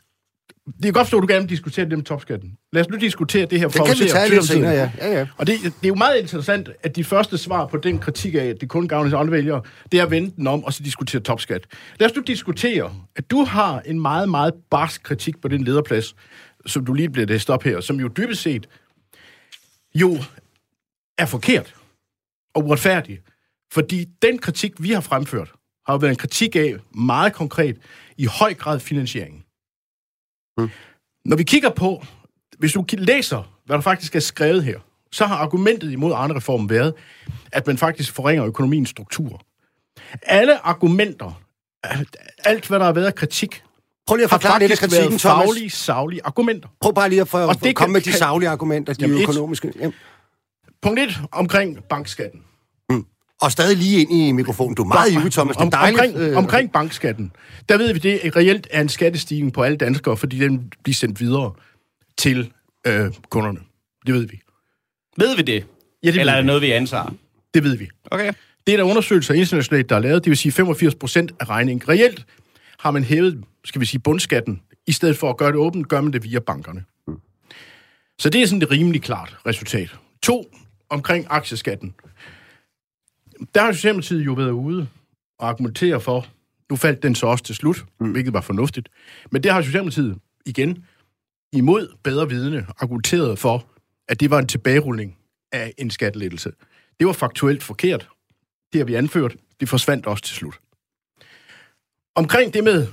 det 0.82 0.88
er 0.88 0.92
godt 0.92 1.06
forstå, 1.06 1.16
at 1.16 1.22
du 1.22 1.26
gerne 1.26 1.40
vil 1.40 1.50
diskutere 1.50 1.84
det 1.84 1.98
med 1.98 2.04
topskatten. 2.04 2.52
Lad 2.72 2.82
os 2.82 2.88
nu 2.88 2.96
diskutere 2.96 3.46
det 3.46 3.60
her 3.60 3.68
for 3.68 3.84
det 3.84 3.96
kan 3.96 4.04
vi 4.04 4.10
tage 4.10 4.28
lidt 4.28 4.44
senere, 4.44 4.72
ja. 4.72 4.90
ja, 4.98 5.18
ja. 5.18 5.26
Og 5.36 5.46
det, 5.46 5.54
det 5.62 5.72
er 5.84 5.88
jo 5.88 5.94
meget 5.94 6.20
interessant, 6.20 6.68
at 6.82 6.96
de 6.96 7.04
første 7.04 7.38
svar 7.38 7.66
på 7.66 7.76
den 7.76 7.98
kritik 7.98 8.34
af, 8.34 8.44
at 8.44 8.60
det 8.60 8.68
kun 8.68 8.88
gavner 8.88 9.18
andre 9.18 9.32
vælgere, 9.32 9.62
det 9.92 10.00
er 10.00 10.04
at 10.04 10.10
vende 10.10 10.32
den 10.36 10.46
om 10.46 10.64
og 10.64 10.72
så 10.72 10.82
diskutere 10.82 11.20
topskat. 11.20 11.66
Lad 12.00 12.10
os 12.10 12.16
nu 12.16 12.22
diskutere, 12.26 12.92
at 13.16 13.30
du 13.30 13.44
har 13.44 13.80
en 13.80 14.00
meget, 14.00 14.28
meget 14.28 14.54
barsk 14.70 15.02
kritik 15.02 15.40
på 15.42 15.48
den 15.48 15.64
lederplads, 15.64 16.14
som 16.66 16.84
du 16.84 16.92
lige 16.92 17.10
bliver 17.10 17.26
læst 17.26 17.50
op 17.50 17.62
her, 17.62 17.80
som 17.80 18.00
jo 18.00 18.08
dybest 18.08 18.42
set 18.42 18.66
jo 19.94 20.16
er 21.18 21.26
forkert 21.26 21.74
og 22.54 22.64
uretfærdig. 22.64 23.20
Fordi 23.72 24.04
den 24.22 24.38
kritik, 24.38 24.82
vi 24.82 24.90
har 24.90 25.00
fremført, 25.00 25.52
har 25.86 25.94
jo 25.94 25.98
været 25.98 26.10
en 26.10 26.16
kritik 26.16 26.56
af 26.56 26.76
meget 26.94 27.32
konkret 27.32 27.76
i 28.16 28.24
høj 28.24 28.54
grad 28.54 28.80
finansieringen. 28.80 29.44
Mm. 30.58 30.70
Når 31.24 31.36
vi 31.36 31.42
kigger 31.42 31.70
på, 31.70 32.04
hvis 32.58 32.72
du 32.72 32.84
læser, 32.92 33.60
hvad 33.64 33.76
der 33.76 33.82
faktisk 33.82 34.16
er 34.16 34.20
skrevet 34.20 34.64
her, 34.64 34.78
så 35.12 35.26
har 35.26 35.36
argumentet 35.36 35.92
imod 35.92 36.12
andre 36.16 36.36
reformen 36.36 36.70
været, 36.70 36.94
at 37.52 37.66
man 37.66 37.78
faktisk 37.78 38.14
forringer 38.14 38.46
økonomiens 38.46 38.88
struktur. 38.88 39.40
Alle 40.22 40.66
argumenter, 40.66 41.42
alt 42.44 42.68
hvad 42.68 42.78
der 42.78 42.84
har 42.84 42.92
været 42.92 43.14
kritik, 43.14 43.64
Prøv 44.10 44.16
lige 44.16 44.24
at 44.24 44.30
forklare 44.30 44.58
lidt 44.58 44.72
af 44.72 44.78
kritikken, 44.78 45.18
Thomas. 45.18 45.22
faglige, 45.22 45.70
saglige 45.70 46.20
argumenter. 46.24 46.68
Prøv 46.80 46.94
bare 46.94 47.08
lige 47.08 47.20
at, 47.20 47.28
for, 47.28 47.38
og 47.38 47.64
det 47.64 47.76
komme 47.76 47.92
med 47.92 48.00
de 48.00 48.12
savlige 48.12 48.48
argumenter, 48.48 48.92
de 48.92 48.98
jamen 49.00 49.22
økonomiske. 49.22 49.68
Et, 49.68 49.74
jamen. 49.80 49.94
Punkt 50.82 51.00
1 51.00 51.20
omkring 51.32 51.78
bankskatten. 51.90 52.40
Og 53.40 53.52
stadig 53.52 53.76
lige 53.76 54.00
ind 54.00 54.12
i 54.12 54.32
mikrofonen. 54.32 54.74
Du 54.74 54.82
er 54.82 54.86
meget 54.86 55.12
ivrig, 55.12 55.32
Thomas. 55.32 55.56
Det 55.56 55.64
er 55.64 55.70
dejligt. 55.70 56.00
Omkring, 56.00 56.16
øh, 56.16 56.36
omkring 56.36 56.72
bankskatten, 56.72 57.32
der 57.68 57.78
ved 57.78 57.92
vi, 57.92 57.98
det 57.98 58.36
reelt 58.36 58.66
er 58.70 58.80
en 58.80 58.88
skattestigning 58.88 59.52
på 59.52 59.62
alle 59.62 59.76
danskere, 59.76 60.16
fordi 60.16 60.38
den 60.38 60.72
bliver 60.82 60.94
sendt 60.94 61.20
videre 61.20 61.52
til 62.18 62.52
øh, 62.86 63.10
kunderne. 63.30 63.58
Det 64.06 64.14
ved 64.14 64.26
vi. 64.26 64.40
Ved 65.16 65.36
vi 65.36 65.42
det? 65.42 65.66
Ja, 66.02 66.10
det 66.10 66.20
Eller 66.20 66.32
er 66.32 66.36
det 66.36 66.46
noget, 66.46 66.62
vi 66.62 66.70
antager? 66.70 67.14
Det 67.54 67.64
ved 67.64 67.76
vi. 67.76 67.88
Okay. 68.10 68.32
Det 68.66 68.72
er 68.72 68.76
der 68.76 68.84
undersøgelser 68.84 69.34
internationalt, 69.34 69.88
der 69.88 69.96
er 69.96 70.00
lavet, 70.00 70.24
det 70.24 70.30
vil 70.30 70.36
sige 70.36 70.52
85 70.52 70.94
procent 70.94 71.32
af 71.40 71.48
regningen. 71.48 71.88
Reelt 71.88 72.26
har 72.78 72.90
man 72.90 73.04
hævet, 73.04 73.44
skal 73.64 73.80
vi 73.80 73.86
sige, 73.86 74.00
bundskatten. 74.00 74.62
I 74.86 74.92
stedet 74.92 75.16
for 75.16 75.30
at 75.30 75.36
gøre 75.36 75.48
det 75.48 75.56
åbent, 75.56 75.88
gør 75.88 76.00
man 76.00 76.12
det 76.12 76.24
via 76.24 76.38
bankerne. 76.38 76.84
Mm. 77.06 77.20
Så 78.18 78.30
det 78.30 78.42
er 78.42 78.46
sådan 78.46 78.62
et 78.62 78.70
rimelig 78.70 79.02
klart 79.02 79.36
resultat. 79.46 79.96
To, 80.22 80.44
omkring 80.90 81.26
aktieskatten 81.30 81.94
der 83.54 83.62
har 83.62 83.72
Socialdemokratiet 83.72 84.26
jo 84.26 84.32
været 84.32 84.50
ude 84.50 84.88
og 85.38 85.48
argumentere 85.48 86.00
for, 86.00 86.26
nu 86.70 86.76
faldt 86.76 87.02
den 87.02 87.14
så 87.14 87.26
også 87.26 87.44
til 87.44 87.54
slut, 87.54 87.84
mm. 88.00 88.12
hvilket 88.12 88.32
var 88.32 88.40
fornuftigt, 88.40 88.88
men 89.30 89.42
det 89.42 89.52
har 89.52 89.62
Socialdemokratiet 89.62 90.18
igen 90.46 90.84
imod 91.52 91.96
bedre 92.02 92.28
vidne 92.28 92.66
argumenteret 92.78 93.38
for, 93.38 93.66
at 94.08 94.20
det 94.20 94.30
var 94.30 94.38
en 94.38 94.46
tilbagerulning 94.46 95.16
af 95.52 95.74
en 95.78 95.90
skattelettelse. 95.90 96.52
Det 96.98 97.06
var 97.06 97.12
faktuelt 97.12 97.62
forkert. 97.62 98.08
Det 98.72 98.78
har 98.78 98.84
vi 98.84 98.94
anført. 98.94 99.36
Det 99.60 99.68
forsvandt 99.68 100.06
også 100.06 100.24
til 100.24 100.36
slut. 100.36 100.60
Omkring 102.14 102.54
det 102.54 102.64
med, 102.64 102.86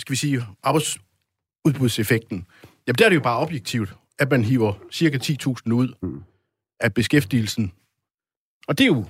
skal 0.00 0.12
vi 0.12 0.16
sige, 0.16 0.46
arbejdsudbudseffekten, 0.62 2.46
jamen 2.86 2.98
der 2.98 3.04
er 3.04 3.08
det 3.08 3.16
jo 3.16 3.20
bare 3.20 3.38
objektivt, 3.38 3.94
at 4.18 4.30
man 4.30 4.44
hiver 4.44 4.72
cirka 4.92 5.18
10.000 5.18 5.72
ud 5.72 5.94
mm. 6.02 6.22
af 6.80 6.94
beskæftigelsen. 6.94 7.72
Og 8.68 8.78
det 8.78 8.84
er 8.84 8.88
jo 8.88 9.04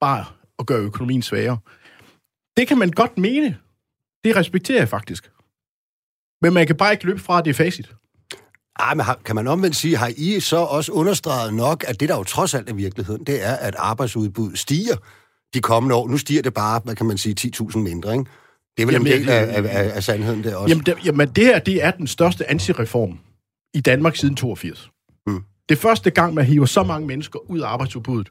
bare 0.00 0.24
at 0.58 0.66
gøre 0.66 0.80
økonomien 0.80 1.22
svagere. 1.22 1.58
Det 2.56 2.68
kan 2.68 2.78
man 2.78 2.90
godt 2.90 3.18
mene. 3.18 3.58
Det 4.24 4.36
respekterer 4.36 4.78
jeg 4.78 4.88
faktisk. 4.88 5.30
Men 6.42 6.52
man 6.52 6.66
kan 6.66 6.76
bare 6.76 6.92
ikke 6.92 7.06
løbe 7.06 7.18
fra, 7.18 7.38
at 7.38 7.44
det 7.44 7.50
er 7.50 7.54
facit. 7.54 7.94
Ej, 8.78 8.94
men 8.94 9.06
kan 9.24 9.34
man 9.34 9.46
omvendt 9.46 9.76
sige, 9.76 9.96
har 9.96 10.12
I 10.16 10.40
så 10.40 10.56
også 10.56 10.92
understreget 10.92 11.54
nok, 11.54 11.84
at 11.88 12.00
det 12.00 12.08
der 12.08 12.16
jo 12.16 12.24
trods 12.24 12.54
alt 12.54 12.70
er 12.70 12.74
virkeligheden, 12.74 13.24
det 13.24 13.44
er, 13.44 13.56
at 13.56 13.74
arbejdsudbuddet 13.78 14.58
stiger 14.58 14.96
de 15.54 15.60
kommende 15.60 15.94
år. 15.94 16.08
Nu 16.08 16.18
stiger 16.18 16.42
det 16.42 16.54
bare, 16.54 16.80
hvad 16.84 16.96
kan 16.96 17.06
man 17.06 17.18
sige, 17.18 17.52
10.000 17.60 17.78
mindre, 17.78 18.12
ikke? 18.12 18.30
Det 18.76 18.82
er 18.82 18.86
vel 18.86 18.92
jamen, 18.92 19.06
en 19.06 19.12
del 19.12 19.28
af, 19.28 19.62
af, 19.64 19.96
af 19.96 20.02
sandheden 20.02 20.44
der 20.44 20.56
også. 20.56 20.72
Jamen, 20.72 20.86
det, 20.86 20.94
jamen, 21.04 21.28
det 21.28 21.44
her, 21.44 21.58
det 21.58 21.84
er 21.84 21.90
den 21.90 22.06
største 22.06 22.50
antireform 22.50 23.18
i 23.74 23.80
Danmark 23.80 24.16
siden 24.16 24.36
82. 24.36 24.90
Hmm. 25.26 25.40
Det 25.68 25.76
er 25.76 25.80
første 25.80 26.10
gang, 26.10 26.34
man 26.34 26.44
hiver 26.44 26.66
så 26.66 26.82
mange 26.82 27.06
mennesker 27.06 27.50
ud 27.50 27.60
af 27.60 27.68
arbejdsudbuddet 27.68 28.30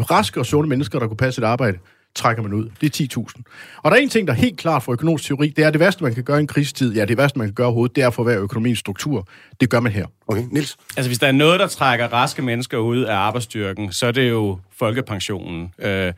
raske 0.00 0.40
og 0.40 0.46
sunde 0.46 0.68
mennesker, 0.68 0.98
der 0.98 1.06
kunne 1.06 1.16
passe 1.16 1.42
et 1.42 1.44
arbejde, 1.44 1.78
trækker 2.14 2.42
man 2.42 2.52
ud. 2.52 2.70
Det 2.80 3.00
er 3.00 3.20
10.000. 3.20 3.42
Og 3.76 3.90
der 3.90 3.96
er 3.96 4.00
en 4.00 4.08
ting, 4.08 4.26
der 4.26 4.32
er 4.32 4.36
helt 4.36 4.58
klart 4.58 4.82
for 4.82 4.92
økonomisk 4.92 5.24
teori, 5.24 5.48
det 5.48 5.64
er 5.64 5.70
det 5.70 5.80
værste, 5.80 6.04
man 6.04 6.14
kan 6.14 6.24
gøre 6.24 6.38
i 6.38 6.40
en 6.40 6.46
krisetid. 6.46 6.94
Ja, 6.94 7.04
det 7.04 7.16
værste, 7.16 7.38
man 7.38 7.48
kan 7.48 7.54
gøre 7.54 7.66
overhovedet, 7.66 7.96
det 7.96 8.04
er 8.04 8.10
for 8.10 8.22
hver 8.22 8.40
økonomisk 8.40 8.80
struktur. 8.80 9.28
Det 9.60 9.70
gør 9.70 9.80
man 9.80 9.92
her. 9.92 10.06
Okay, 10.28 10.44
Nils? 10.50 10.76
Altså, 10.96 11.08
hvis 11.08 11.18
der 11.18 11.26
er 11.26 11.32
noget, 11.32 11.60
der 11.60 11.66
trækker 11.66 12.08
raske 12.08 12.42
mennesker 12.42 12.78
ud 12.78 13.00
af 13.00 13.14
arbejdsstyrken, 13.14 13.92
så 13.92 14.06
er 14.06 14.12
det 14.12 14.30
jo 14.30 14.58
folkepensionen. 14.76 15.74
Øh, 15.78 16.12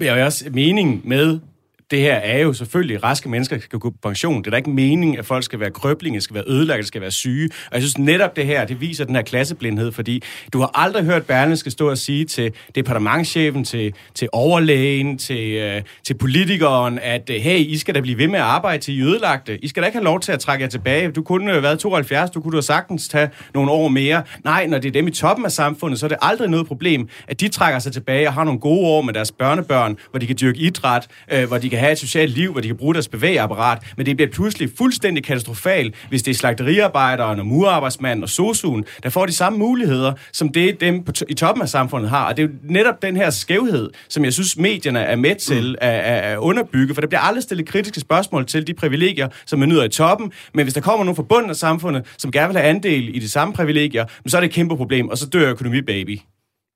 jeg 0.00 0.14
har 0.14 0.24
også 0.24 0.44
mening 0.50 1.08
med 1.08 1.40
det 1.90 2.00
her 2.00 2.14
er 2.14 2.38
jo 2.38 2.52
selvfølgelig, 2.52 3.04
raske 3.04 3.28
mennesker 3.28 3.58
skal 3.60 3.78
gå 3.78 3.90
på 3.90 3.96
pension. 4.02 4.38
Det 4.38 4.46
er 4.46 4.50
da 4.50 4.56
ikke 4.56 4.70
meningen, 4.70 5.18
at 5.18 5.26
folk 5.26 5.44
skal 5.44 5.60
være 5.60 5.70
krøblinge, 5.70 6.20
skal 6.20 6.34
være 6.34 6.44
ødelagte, 6.46 6.86
skal 6.86 7.00
være 7.00 7.10
syge. 7.10 7.50
Og 7.66 7.72
jeg 7.72 7.82
synes 7.82 7.98
netop 7.98 8.36
det 8.36 8.46
her, 8.46 8.64
det 8.64 8.80
viser 8.80 9.04
den 9.04 9.14
her 9.14 9.22
klasseblindhed, 9.22 9.92
fordi 9.92 10.22
du 10.52 10.60
har 10.60 10.70
aldrig 10.74 11.04
hørt 11.04 11.26
Berlin 11.26 11.56
skal 11.56 11.72
stå 11.72 11.90
og 11.90 11.98
sige 11.98 12.24
til 12.24 12.52
departementchefen, 12.74 13.64
til, 13.64 13.94
til 14.14 14.28
overlægen, 14.32 15.18
til, 15.18 15.52
øh, 15.52 15.82
til 16.06 16.14
politikeren, 16.14 16.98
at 16.98 17.30
øh, 17.30 17.36
hey, 17.36 17.58
I 17.58 17.78
skal 17.78 17.94
da 17.94 18.00
blive 18.00 18.18
ved 18.18 18.28
med 18.28 18.38
at 18.38 18.44
arbejde 18.44 18.82
til 18.82 18.98
I 18.98 19.02
ødelagte. 19.02 19.64
I 19.64 19.68
skal 19.68 19.82
da 19.82 19.86
ikke 19.86 19.98
have 19.98 20.04
lov 20.04 20.20
til 20.20 20.32
at 20.32 20.40
trække 20.40 20.62
jer 20.62 20.68
tilbage. 20.68 21.10
Du 21.10 21.22
kunne 21.22 21.50
have 21.50 21.62
været 21.62 21.78
72, 21.78 22.30
du 22.30 22.40
kunne 22.40 22.54
have 22.54 22.62
sagtens 22.62 23.08
tage 23.08 23.28
nogle 23.54 23.70
år 23.70 23.88
mere. 23.88 24.22
Nej, 24.44 24.66
når 24.66 24.78
det 24.78 24.88
er 24.88 24.92
dem 24.92 25.08
i 25.08 25.10
toppen 25.10 25.44
af 25.44 25.52
samfundet, 25.52 26.00
så 26.00 26.06
er 26.06 26.08
det 26.08 26.18
aldrig 26.22 26.48
noget 26.48 26.66
problem, 26.66 27.08
at 27.28 27.40
de 27.40 27.48
trækker 27.48 27.78
sig 27.78 27.92
tilbage 27.92 28.28
og 28.28 28.34
har 28.34 28.44
nogle 28.44 28.60
gode 28.60 28.86
år 28.86 29.02
med 29.02 29.14
deres 29.14 29.32
børnebørn, 29.32 29.96
hvor 30.10 30.18
de 30.18 30.26
kan 30.26 30.36
dyrke 30.40 30.58
idræt, 30.58 31.06
øh, 31.32 31.48
hvor 31.48 31.58
de 31.58 31.70
kan 31.70 31.75
have 31.78 31.92
et 31.92 31.98
socialt 31.98 32.32
liv, 32.32 32.52
hvor 32.52 32.60
de 32.60 32.66
kan 32.66 32.76
bruge 32.76 32.94
deres 32.94 33.08
bevægeapparat. 33.08 33.92
Men 33.96 34.06
det 34.06 34.16
bliver 34.16 34.30
pludselig 34.30 34.70
fuldstændig 34.78 35.24
katastrofalt, 35.24 35.94
hvis 36.08 36.22
det 36.22 36.30
er 36.30 36.34
slagteriarbejderen 36.34 37.38
og 37.38 37.46
murarbejdsmanden 37.46 38.22
og 38.22 38.28
sosuen, 38.28 38.84
der 39.02 39.10
får 39.10 39.26
de 39.26 39.32
samme 39.32 39.58
muligheder, 39.58 40.12
som 40.32 40.48
det 40.48 40.80
dem 40.80 41.04
på 41.04 41.12
i 41.28 41.34
toppen 41.34 41.62
af 41.62 41.68
samfundet 41.68 42.10
har. 42.10 42.28
Og 42.28 42.36
det 42.36 42.42
er 42.42 42.46
jo 42.46 42.52
netop 42.62 43.02
den 43.02 43.16
her 43.16 43.30
skævhed, 43.30 43.90
som 44.08 44.24
jeg 44.24 44.32
synes, 44.32 44.56
medierne 44.56 45.00
er 45.00 45.16
med 45.16 45.34
til 45.34 45.68
mm. 45.68 45.76
at, 45.80 46.00
at 46.00 46.38
underbygge, 46.38 46.94
for 46.94 47.00
der 47.00 47.08
bliver 47.08 47.20
aldrig 47.20 47.42
stillet 47.42 47.68
kritiske 47.68 48.00
spørgsmål 48.00 48.46
til 48.46 48.66
de 48.66 48.74
privilegier, 48.74 49.28
som 49.46 49.58
man 49.58 49.68
nyder 49.68 49.84
i 49.84 49.88
toppen. 49.88 50.32
Men 50.54 50.64
hvis 50.64 50.74
der 50.74 50.80
kommer 50.80 51.04
nogen 51.04 51.16
fra 51.16 51.22
bunden 51.22 51.50
af 51.50 51.56
samfundet, 51.56 52.06
som 52.18 52.32
gerne 52.32 52.48
vil 52.48 52.56
have 52.56 52.70
andel 52.70 53.16
i 53.16 53.18
de 53.18 53.30
samme 53.30 53.54
privilegier, 53.54 54.04
så 54.26 54.36
er 54.36 54.40
det 54.40 54.48
et 54.48 54.54
kæmpe 54.54 54.76
problem, 54.76 55.08
og 55.08 55.18
så 55.18 55.26
dør 55.26 55.50
økonomi 55.50 55.80
baby. 55.80 56.18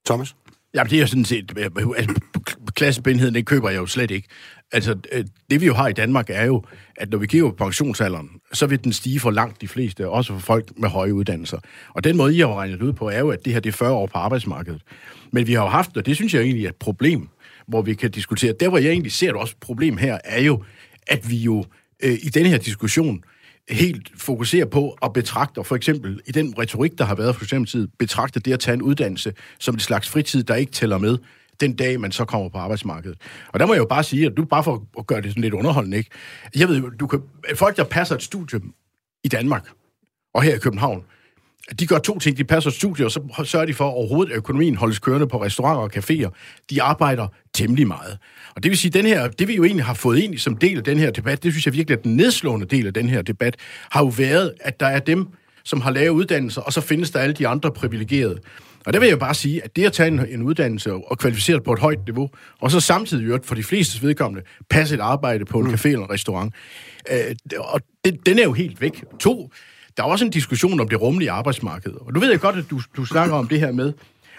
Thomas? 0.05 0.35
Jamen, 0.75 0.91
det 0.91 1.01
er 1.01 1.05
sådan 1.05 1.25
set... 1.25 1.51
Altså, 1.97 2.21
klassebindheden, 2.75 3.35
den 3.35 3.45
køber 3.45 3.69
jeg 3.69 3.77
jo 3.77 3.85
slet 3.85 4.11
ikke. 4.11 4.27
Altså, 4.71 4.95
øh, 5.11 5.25
det 5.51 5.61
vi 5.61 5.65
jo 5.65 5.73
har 5.73 5.87
i 5.87 5.93
Danmark 5.93 6.29
er 6.29 6.45
jo, 6.45 6.63
at 6.97 7.09
når 7.09 7.17
vi 7.17 7.27
kigger 7.27 7.49
på 7.49 7.55
pensionsalderen, 7.55 8.29
så 8.53 8.65
vil 8.67 8.83
den 8.83 8.93
stige 8.93 9.19
for 9.19 9.31
langt 9.31 9.61
de 9.61 9.67
fleste, 9.67 10.09
også 10.09 10.33
for 10.33 10.39
folk 10.39 10.71
med 10.77 10.89
høje 10.89 11.13
uddannelser. 11.13 11.59
Og 11.93 12.03
den 12.03 12.17
måde, 12.17 12.35
I 12.35 12.39
har 12.39 12.55
regnet 12.55 12.81
ud 12.81 12.93
på, 12.93 13.09
er 13.09 13.19
jo, 13.19 13.29
at 13.29 13.45
det 13.45 13.53
her 13.53 13.59
det 13.59 13.69
er 13.69 13.73
40 13.73 13.91
år 13.91 14.05
på 14.05 14.17
arbejdsmarkedet. 14.17 14.81
Men 15.31 15.47
vi 15.47 15.53
har 15.53 15.63
jo 15.63 15.69
haft, 15.69 15.97
og 15.97 16.05
det 16.05 16.15
synes 16.15 16.33
jeg 16.33 16.41
egentlig 16.41 16.65
er 16.65 16.69
et 16.69 16.75
problem, 16.75 17.29
hvor 17.67 17.81
vi 17.81 17.93
kan 17.93 18.11
diskutere. 18.11 18.53
Der, 18.59 18.69
hvor 18.69 18.77
jeg 18.77 18.89
egentlig 18.91 19.11
ser 19.11 19.27
det 19.27 19.35
også 19.35 19.53
et 19.57 19.61
problem 19.61 19.97
her, 19.97 20.17
er 20.23 20.41
jo, 20.41 20.63
at 21.07 21.29
vi 21.29 21.37
jo 21.37 21.65
øh, 22.03 22.13
i 22.13 22.29
den 22.29 22.45
her 22.45 22.57
diskussion 22.57 23.23
helt 23.69 24.11
fokuserer 24.17 24.65
på 24.65 24.97
at 25.03 25.13
betragte, 25.13 25.63
for 25.63 25.75
eksempel 25.75 26.21
i 26.27 26.31
den 26.31 26.53
retorik, 26.59 26.97
der 26.97 27.05
har 27.05 27.15
været 27.15 27.35
for 27.35 27.43
eksempel 27.43 27.87
betragte 27.99 28.39
det 28.39 28.53
at 28.53 28.59
tage 28.59 28.73
en 28.73 28.81
uddannelse 28.81 29.33
som 29.59 29.75
et 29.75 29.81
slags 29.81 30.09
fritid, 30.09 30.43
der 30.43 30.55
ikke 30.55 30.71
tæller 30.71 30.97
med 30.97 31.17
den 31.59 31.75
dag, 31.75 31.99
man 31.99 32.11
så 32.11 32.25
kommer 32.25 32.49
på 32.49 32.57
arbejdsmarkedet. 32.57 33.17
Og 33.47 33.59
der 33.59 33.65
må 33.65 33.73
jeg 33.73 33.79
jo 33.79 33.85
bare 33.85 34.03
sige, 34.03 34.25
at 34.25 34.33
du 34.37 34.45
bare 34.45 34.63
for 34.63 34.87
at 34.99 35.07
gøre 35.07 35.21
det 35.21 35.29
sådan 35.29 35.41
lidt 35.41 35.53
underholdende, 35.53 35.97
ikke? 35.97 36.09
Jeg 36.55 36.67
ved 36.67 36.91
du 36.99 37.07
kan, 37.07 37.19
folk, 37.55 37.77
der 37.77 37.83
passer 37.83 38.15
et 38.15 38.23
studie 38.23 38.59
i 39.23 39.27
Danmark, 39.27 39.69
og 40.33 40.43
her 40.43 40.55
i 40.55 40.57
København, 40.57 41.03
de 41.79 41.87
gør 41.87 41.97
to 41.97 42.19
ting. 42.19 42.37
De 42.37 42.43
passer 42.43 42.71
studier, 42.71 43.05
og 43.05 43.11
så 43.11 43.43
sørger 43.43 43.65
de 43.65 43.73
for, 43.73 43.87
at 43.87 43.93
overhovedet 43.93 44.33
økonomien 44.33 44.75
holdes 44.75 44.99
kørende 44.99 45.27
på 45.27 45.43
restauranter 45.43 45.81
og 45.81 45.91
caféer. 45.97 46.29
De 46.69 46.81
arbejder 46.81 47.27
temmelig 47.53 47.87
meget. 47.87 48.17
Og 48.55 48.63
det 48.63 48.69
vil 48.69 48.77
sige, 48.77 48.91
den 48.91 49.05
her, 49.05 49.27
det 49.27 49.47
vi 49.47 49.55
jo 49.55 49.63
egentlig 49.63 49.85
har 49.85 49.93
fået 49.93 50.19
ind 50.19 50.37
som 50.37 50.57
del 50.57 50.77
af 50.77 50.83
den 50.83 50.97
her 50.97 51.11
debat, 51.11 51.43
det 51.43 51.53
synes 51.53 51.65
jeg 51.65 51.73
virkelig 51.73 51.97
er 51.97 52.01
den 52.01 52.15
nedslående 52.15 52.65
del 52.65 52.87
af 52.87 52.93
den 52.93 53.09
her 53.09 53.21
debat, 53.21 53.55
har 53.91 54.01
jo 54.01 54.07
været, 54.07 54.53
at 54.59 54.79
der 54.79 54.85
er 54.85 54.99
dem, 54.99 55.27
som 55.63 55.81
har 55.81 55.91
lavet 55.91 56.09
uddannelser, 56.09 56.61
og 56.61 56.73
så 56.73 56.81
findes 56.81 57.11
der 57.11 57.19
alle 57.19 57.33
de 57.33 57.47
andre 57.47 57.71
privilegerede. 57.71 58.39
Og 58.85 58.93
der 58.93 58.99
vil 58.99 59.09
jeg 59.09 59.19
bare 59.19 59.33
sige, 59.33 59.63
at 59.63 59.75
det 59.75 59.85
at 59.85 59.93
tage 59.93 60.07
en, 60.07 60.25
en 60.29 60.41
uddannelse 60.41 60.93
og 60.93 61.17
kvalificere 61.17 61.61
på 61.61 61.73
et 61.73 61.79
højt 61.79 62.05
niveau, 62.05 62.29
og 62.59 62.71
så 62.71 62.79
samtidig 62.79 63.27
jo 63.27 63.39
for 63.43 63.55
de 63.55 63.63
fleste 63.63 64.01
vedkommende, 64.01 64.45
passe 64.69 64.95
et 64.95 65.01
arbejde 65.01 65.45
på 65.45 65.59
en 65.59 65.67
mm. 65.67 65.73
café 65.73 65.87
eller 65.87 66.03
en 66.03 66.09
restaurant, 66.09 66.53
øh, 67.11 67.35
og 67.57 67.81
det, 68.05 68.25
den 68.25 68.39
er 68.39 68.43
jo 68.43 68.53
helt 68.53 68.81
væk. 68.81 69.03
To, 69.19 69.51
der 69.97 70.03
er 70.03 70.07
også 70.07 70.25
en 70.25 70.31
diskussion 70.31 70.79
om 70.79 70.87
det 70.87 71.01
rummelige 71.01 71.31
arbejdsmarked. 71.31 71.91
Og 71.91 72.15
du 72.15 72.19
ved 72.19 72.29
jeg 72.29 72.39
godt, 72.39 72.55
at 72.55 72.65
du, 72.69 72.81
du 72.97 73.05
snakker 73.05 73.35
om 73.35 73.47
det 73.47 73.59
her 73.59 73.71
med 73.71 73.93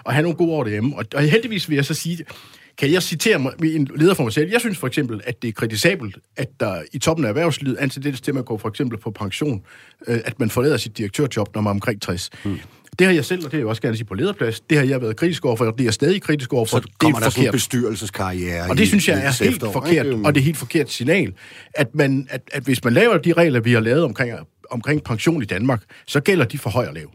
at 0.06 0.14
have 0.14 0.22
nogle 0.22 0.37
gode 0.37 0.52
år 0.52 0.64
derhjemme. 0.64 0.96
Og, 0.96 1.04
og 1.14 1.22
heldigvis 1.22 1.68
vil 1.68 1.75
jeg 1.75 1.84
så 1.84 1.94
sige, 1.94 2.25
kan 2.78 2.92
jeg 2.92 3.02
citere 3.02 3.38
mig, 3.38 3.52
en 3.64 3.88
leder 3.96 4.14
for 4.14 4.22
mig 4.22 4.32
selv? 4.32 4.50
Jeg 4.50 4.61
synes 4.61 4.78
for 4.78 4.87
eksempel, 4.87 5.20
at 5.25 5.42
det 5.42 5.49
er 5.49 5.52
kritisabelt, 5.52 6.18
at 6.37 6.49
der 6.61 6.82
i 6.92 6.99
toppen 6.99 7.25
af 7.25 7.28
erhvervslivet, 7.28 7.76
antidels 7.76 8.20
til 8.20 8.38
at 8.38 8.44
gå 8.44 8.58
for 8.58 8.68
eksempel 8.68 8.99
på 8.99 9.11
pension, 9.11 9.62
øh, 10.06 10.20
at 10.25 10.40
man 10.40 10.50
forlader 10.50 10.76
sit 10.76 10.99
direktørjob, 10.99 11.54
når 11.54 11.62
man 11.62 11.70
er 11.70 11.75
omkring 11.75 12.02
60. 12.02 12.30
Hmm. 12.44 12.58
Det 12.99 13.06
har 13.06 13.14
jeg 13.14 13.25
selv, 13.25 13.38
og 13.38 13.44
det 13.44 13.52
har 13.52 13.58
jeg 13.58 13.66
også 13.66 13.82
gerne 13.82 13.96
sige 13.96 14.06
på 14.06 14.14
lederplads, 14.14 14.61
det 14.61 14.78
har 14.78 14.84
jeg 14.84 15.00
været 15.00 15.16
kritisk 15.16 15.44
over 15.44 15.56
for, 15.56 15.64
og 15.64 15.78
det 15.78 15.87
er 15.87 15.90
stadig 15.90 16.22
kritisk 16.22 16.52
over 16.52 16.64
for. 16.64 16.76
Så 16.76 16.88
kommer 16.99 17.18
det 17.18 17.25
er 17.25 17.28
der 17.28 17.30
forkert. 17.30 17.46
en 17.46 17.52
bestyrelseskarriere 17.52 18.70
Og 18.70 18.78
det 18.78 18.88
synes 18.88 19.08
jeg 19.08 19.18
er 19.18 19.44
helt 19.44 19.54
efterår, 19.54 19.72
forkert, 19.72 20.06
ikke? 20.06 20.20
og 20.25 20.34
det 20.34 20.40
er 20.40 20.44
helt 20.44 20.56
forkert 20.56 20.90
signal, 20.90 21.34
at, 21.75 21.94
man, 21.94 22.26
at, 22.30 22.40
at 22.52 22.62
hvis 22.62 22.84
man 22.84 22.92
laver 22.92 23.18
de 23.18 23.32
regler, 23.32 23.61
vi 23.61 23.72
har 23.72 23.80
lavet 23.80 24.04
omkring, 24.04 24.32
omkring 24.70 25.04
pension 25.04 25.42
i 25.42 25.44
Danmark, 25.44 25.82
så 26.06 26.20
gælder 26.20 26.44
de 26.44 26.58
for 26.58 26.70
høj 26.70 26.87
og 26.87 26.94
lav. 26.94 27.11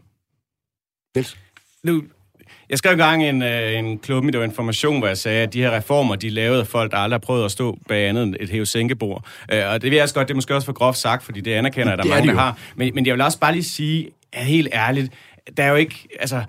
Yes. 1.18 1.36
Nu, 1.84 2.02
jeg 2.70 2.78
skrev 2.78 2.92
engang 2.92 3.24
en, 3.24 3.42
øh, 3.42 3.78
en 3.78 3.98
klub 3.98 4.24
i 4.24 4.28
information, 4.28 4.98
hvor 4.98 5.06
jeg 5.06 5.18
sagde, 5.18 5.42
at 5.42 5.52
de 5.52 5.62
her 5.62 5.76
reformer, 5.76 6.16
de 6.16 6.30
lavede 6.30 6.64
folk, 6.64 6.92
der 6.92 6.98
aldrig 6.98 7.14
har 7.14 7.26
prøvet 7.26 7.44
at 7.44 7.50
stå 7.50 7.78
bag 7.88 8.08
andet 8.08 8.36
et 8.40 8.50
hæve-sænkebord. 8.50 9.24
Øh, 9.52 9.68
og 9.68 9.82
det 9.82 9.90
vil 9.90 9.96
jeg 9.96 10.02
også 10.02 10.14
godt, 10.14 10.28
det 10.28 10.34
er 10.34 10.36
måske 10.36 10.54
også 10.54 10.66
for 10.66 10.72
groft 10.72 10.98
sagt, 10.98 11.24
fordi 11.24 11.40
det 11.40 11.52
anerkender 11.54 11.92
jeg, 11.92 11.98
at 11.98 12.04
der 12.04 12.10
er 12.10 12.16
mange, 12.16 12.32
der 12.32 12.38
har. 12.38 12.58
Men, 12.76 12.94
men 12.94 13.06
jeg 13.06 13.14
vil 13.14 13.20
også 13.20 13.38
bare 13.38 13.52
lige 13.52 13.64
sige, 13.64 14.08
at 14.32 14.44
helt 14.44 14.68
ærligt, 14.72 15.12
der 15.56 15.64
er 15.64 15.68
jo 15.68 15.76
ikke, 15.76 16.08
altså, 16.20 16.44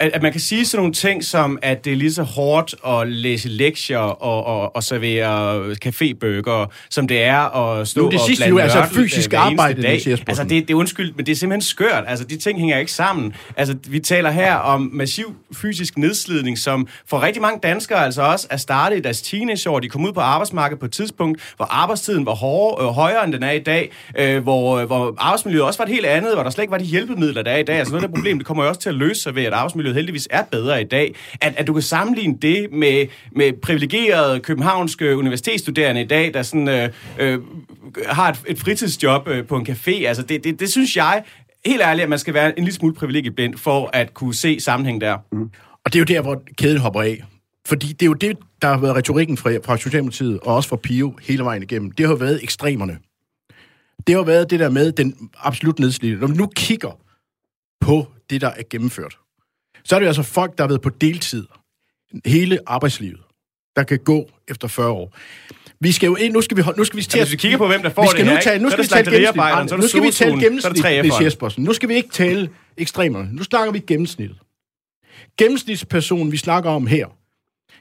at, 0.00 0.10
at 0.14 0.22
man 0.22 0.32
kan 0.32 0.40
sige 0.40 0.66
sådan 0.66 0.78
nogle 0.78 0.92
ting 0.92 1.24
som, 1.24 1.58
at 1.62 1.84
det 1.84 1.92
er 1.92 1.96
lige 1.96 2.12
så 2.12 2.22
hårdt 2.22 2.74
at 2.86 3.08
læse 3.08 3.48
lektier 3.48 3.98
og, 3.98 4.46
og, 4.46 4.76
og 4.76 4.82
servere 4.82 5.70
cafébøger, 5.84 6.72
som 6.90 7.08
det 7.08 7.22
er 7.22 7.56
at 7.56 7.88
stå 7.88 8.00
nu, 8.00 8.10
det 8.10 8.20
og 8.20 8.26
sidste 8.26 8.44
blande 8.44 8.62
altså 8.62 8.94
fysisk 8.94 9.32
arbejde, 9.32 9.82
dag. 9.82 10.00
Altså, 10.26 10.42
det, 10.42 10.50
det 10.50 10.70
er 10.70 10.74
undskyld, 10.74 11.12
men 11.14 11.26
det 11.26 11.32
er 11.32 11.36
simpelthen 11.36 11.60
skørt. 11.60 12.04
Altså, 12.06 12.24
de 12.24 12.36
ting 12.36 12.58
hænger 12.58 12.78
ikke 12.78 12.92
sammen. 12.92 13.34
Altså, 13.56 13.76
vi 13.88 14.00
taler 14.00 14.30
her 14.30 14.54
om 14.54 14.90
massiv 14.92 15.36
fysisk 15.54 15.98
nedslidning, 15.98 16.58
som 16.58 16.88
for 17.06 17.22
rigtig 17.22 17.42
mange 17.42 17.60
danskere 17.62 18.04
altså 18.04 18.22
også 18.22 18.46
er 18.50 18.56
startet 18.56 18.96
i 18.96 19.00
deres 19.00 19.22
teenageår. 19.22 19.80
De 19.80 19.88
kom 19.88 20.04
ud 20.04 20.12
på 20.12 20.20
arbejdsmarkedet 20.20 20.80
på 20.80 20.86
et 20.86 20.92
tidspunkt, 20.92 21.54
hvor 21.56 21.66
arbejdstiden 21.70 22.26
var 22.26 22.34
hårdere, 22.34 22.88
øh, 22.88 22.94
højere, 22.94 23.24
end 23.24 23.32
den 23.32 23.42
er 23.42 23.50
i 23.50 23.58
dag, 23.58 23.92
øh, 24.18 24.42
hvor, 24.42 24.84
hvor 24.84 25.14
arbejdsmiljøet 25.18 25.64
også 25.64 25.78
var 25.78 25.84
et 25.84 25.92
helt 25.92 26.06
andet, 26.06 26.34
hvor 26.34 26.42
der 26.42 26.50
slet 26.50 26.62
ikke 26.62 26.72
var 26.72 26.78
de 26.78 26.84
hjælpemidler, 26.84 27.42
der 27.42 27.50
er 27.50 27.58
i 27.58 27.62
dag. 27.62 27.76
Altså, 27.76 27.92
noget 27.92 28.02
af 28.02 28.08
det 28.08 28.16
problem, 28.16 28.38
det 28.38 28.46
kommer 28.46 28.62
jo 28.62 28.68
også 28.68 28.80
til 28.80 28.88
at 28.88 28.94
løse 28.94 29.22
sig 29.22 29.34
ved, 29.34 29.44
at 29.44 29.52
arbejdsmiljøet 29.52 29.85
arbejdsmiljøet 29.86 29.94
heldigvis 29.94 30.28
er 30.30 30.42
bedre 30.42 30.80
i 30.80 30.84
dag, 30.84 31.14
at, 31.40 31.54
at 31.56 31.66
du 31.66 31.72
kan 31.72 31.82
sammenligne 31.82 32.38
det 32.42 32.72
med, 32.72 33.06
med 33.32 33.52
privilegerede 33.62 34.40
københavnske 34.40 35.16
universitetsstuderende 35.16 36.00
i 36.00 36.06
dag, 36.06 36.34
der 36.34 36.42
sådan, 36.42 36.68
øh, 36.68 36.88
øh, 37.18 37.38
har 38.08 38.30
et, 38.30 38.40
et 38.46 38.58
fritidsjob 38.58 39.28
øh, 39.28 39.46
på 39.46 39.56
en 39.56 39.66
café. 39.68 40.04
Altså, 40.04 40.22
det, 40.22 40.44
det, 40.44 40.60
det 40.60 40.70
synes 40.70 40.96
jeg 40.96 41.24
helt 41.66 41.82
ærligt, 41.82 42.02
at 42.02 42.08
man 42.08 42.18
skal 42.18 42.34
være 42.34 42.58
en 42.58 42.64
lille 42.64 42.74
smule 42.74 42.94
privilegieblind 42.94 43.56
for 43.56 43.90
at 43.92 44.14
kunne 44.14 44.34
se 44.34 44.60
sammenhæng 44.60 45.00
der. 45.00 45.18
Mm. 45.32 45.50
Og 45.84 45.92
det 45.92 45.94
er 45.94 46.00
jo 46.00 46.04
der, 46.04 46.22
hvor 46.22 46.42
kæden 46.58 46.78
hopper 46.78 47.02
af. 47.02 47.24
Fordi 47.66 47.86
det 47.86 48.02
er 48.02 48.06
jo 48.06 48.14
det, 48.14 48.36
der 48.62 48.68
har 48.68 48.78
været 48.78 48.96
retorikken 48.96 49.36
fra, 49.36 49.50
fra 49.64 49.76
Socialdemokratiet, 49.76 50.40
og 50.40 50.54
også 50.54 50.68
fra 50.68 50.76
PIO 50.76 51.18
hele 51.22 51.44
vejen 51.44 51.62
igennem. 51.62 51.90
Det 51.90 52.06
har 52.06 52.12
jo 52.12 52.18
været 52.18 52.42
ekstremerne. 52.42 52.98
Det 54.06 54.14
har 54.14 54.20
jo 54.20 54.22
været 54.22 54.50
det 54.50 54.60
der 54.60 54.70
med 54.70 54.92
den 54.92 55.30
absolut 55.38 55.78
nedslidte. 55.78 56.20
Når 56.20 56.26
vi 56.26 56.34
nu 56.34 56.46
kigger 56.56 56.98
på 57.80 58.06
det, 58.30 58.40
der 58.40 58.48
er 58.48 58.62
gennemført, 58.70 59.18
så 59.86 59.94
er 59.96 60.00
det 60.00 60.06
altså 60.06 60.22
folk, 60.22 60.58
der 60.58 60.64
har 60.64 60.68
været 60.68 60.80
på 60.80 60.88
deltid 60.88 61.46
hele 62.24 62.58
arbejdslivet, 62.66 63.20
der 63.76 63.82
kan 63.82 63.98
gå 63.98 64.30
efter 64.48 64.68
40 64.68 64.90
år. 64.90 65.16
Vi 65.80 65.92
skal 65.92 66.06
jo 66.06 66.16
ind, 66.16 66.32
nu 66.32 66.40
skal 66.40 66.56
vi, 66.56 66.62
nu 66.76 66.84
skal 66.84 66.96
vi 66.96 67.02
til 67.02 67.18
ja, 67.18 67.24
hvis 67.24 67.32
vi 67.32 67.36
kigger 67.36 67.58
på, 67.58 67.66
hvem 67.66 67.82
der 67.82 67.90
får 67.90 68.02
vi 68.02 68.08
skal 68.08 68.26
det 68.26 68.34
nu 68.34 68.38
tage, 68.42 68.58
nu 68.58 68.70
skal 68.70 68.84
vi 68.84 68.88
tale 68.88 69.10
gennemsnit. 69.10 69.72
Nu 69.72 70.10
skal 70.10 70.74
vi 70.74 70.80
tale 70.82 70.96
gennemsnit, 70.96 71.24
Jespersen. 71.24 71.64
Nu 71.64 71.72
skal 71.72 71.88
vi 71.88 71.94
ikke 71.94 72.08
tale 72.08 72.48
ekstremerne. 72.76 73.28
Nu 73.32 73.42
snakker 73.42 73.72
vi 73.72 73.78
gennemsnittet. 73.78 74.38
Gennemsnitspersonen, 75.38 76.32
vi 76.32 76.36
snakker 76.36 76.70
om 76.70 76.86
her, 76.86 77.06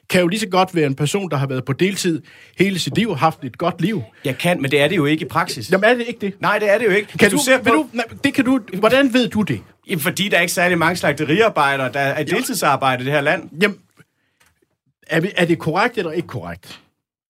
kan 0.09 0.21
jo 0.21 0.27
lige 0.27 0.39
så 0.39 0.47
godt 0.47 0.75
være 0.75 0.85
en 0.85 0.95
person, 0.95 1.29
der 1.29 1.37
har 1.37 1.47
været 1.47 1.65
på 1.65 1.73
deltid 1.73 2.21
hele 2.57 2.79
sit 2.79 2.95
liv, 2.95 3.15
haft 3.15 3.43
et 3.43 3.57
godt 3.57 3.81
liv. 3.81 4.03
Jeg 4.25 4.37
kan, 4.37 4.61
men 4.61 4.71
det 4.71 4.81
er 4.81 4.87
det 4.87 4.95
jo 4.95 5.05
ikke 5.05 5.25
i 5.25 5.27
praksis. 5.27 5.71
Jamen 5.71 5.89
er 5.89 5.93
det 5.93 6.07
ikke 6.07 6.19
det? 6.19 6.33
Nej, 6.41 6.59
det 6.59 6.73
er 6.73 6.77
det 6.77 6.85
jo 6.85 6.91
ikke. 6.91 7.17
Kan 7.17 7.31
du, 7.31 7.37
du, 7.37 7.43
ser 7.43 7.57
på... 7.57 7.69
du, 7.69 7.87
nej, 7.93 8.05
det 8.23 8.33
kan 8.33 8.45
du, 8.45 8.59
hvordan 8.79 9.13
ved 9.13 9.27
du 9.29 9.41
det? 9.41 9.61
Jamen, 9.87 9.99
fordi 10.01 10.29
der 10.29 10.37
er 10.37 10.41
ikke 10.41 10.53
særlig 10.53 10.77
mange 10.77 10.95
slagteriarbejdere, 10.95 11.91
der 11.93 11.99
er 11.99 12.23
deltidsarbejde 12.23 13.03
i 13.03 13.05
det 13.05 13.13
her 13.13 13.21
land. 13.21 13.49
Jamen, 13.61 13.79
er, 15.07 15.19
vi, 15.19 15.31
er 15.35 15.45
det 15.45 15.59
korrekt 15.59 15.97
eller 15.97 16.11
ikke 16.11 16.27
korrekt? 16.27 16.81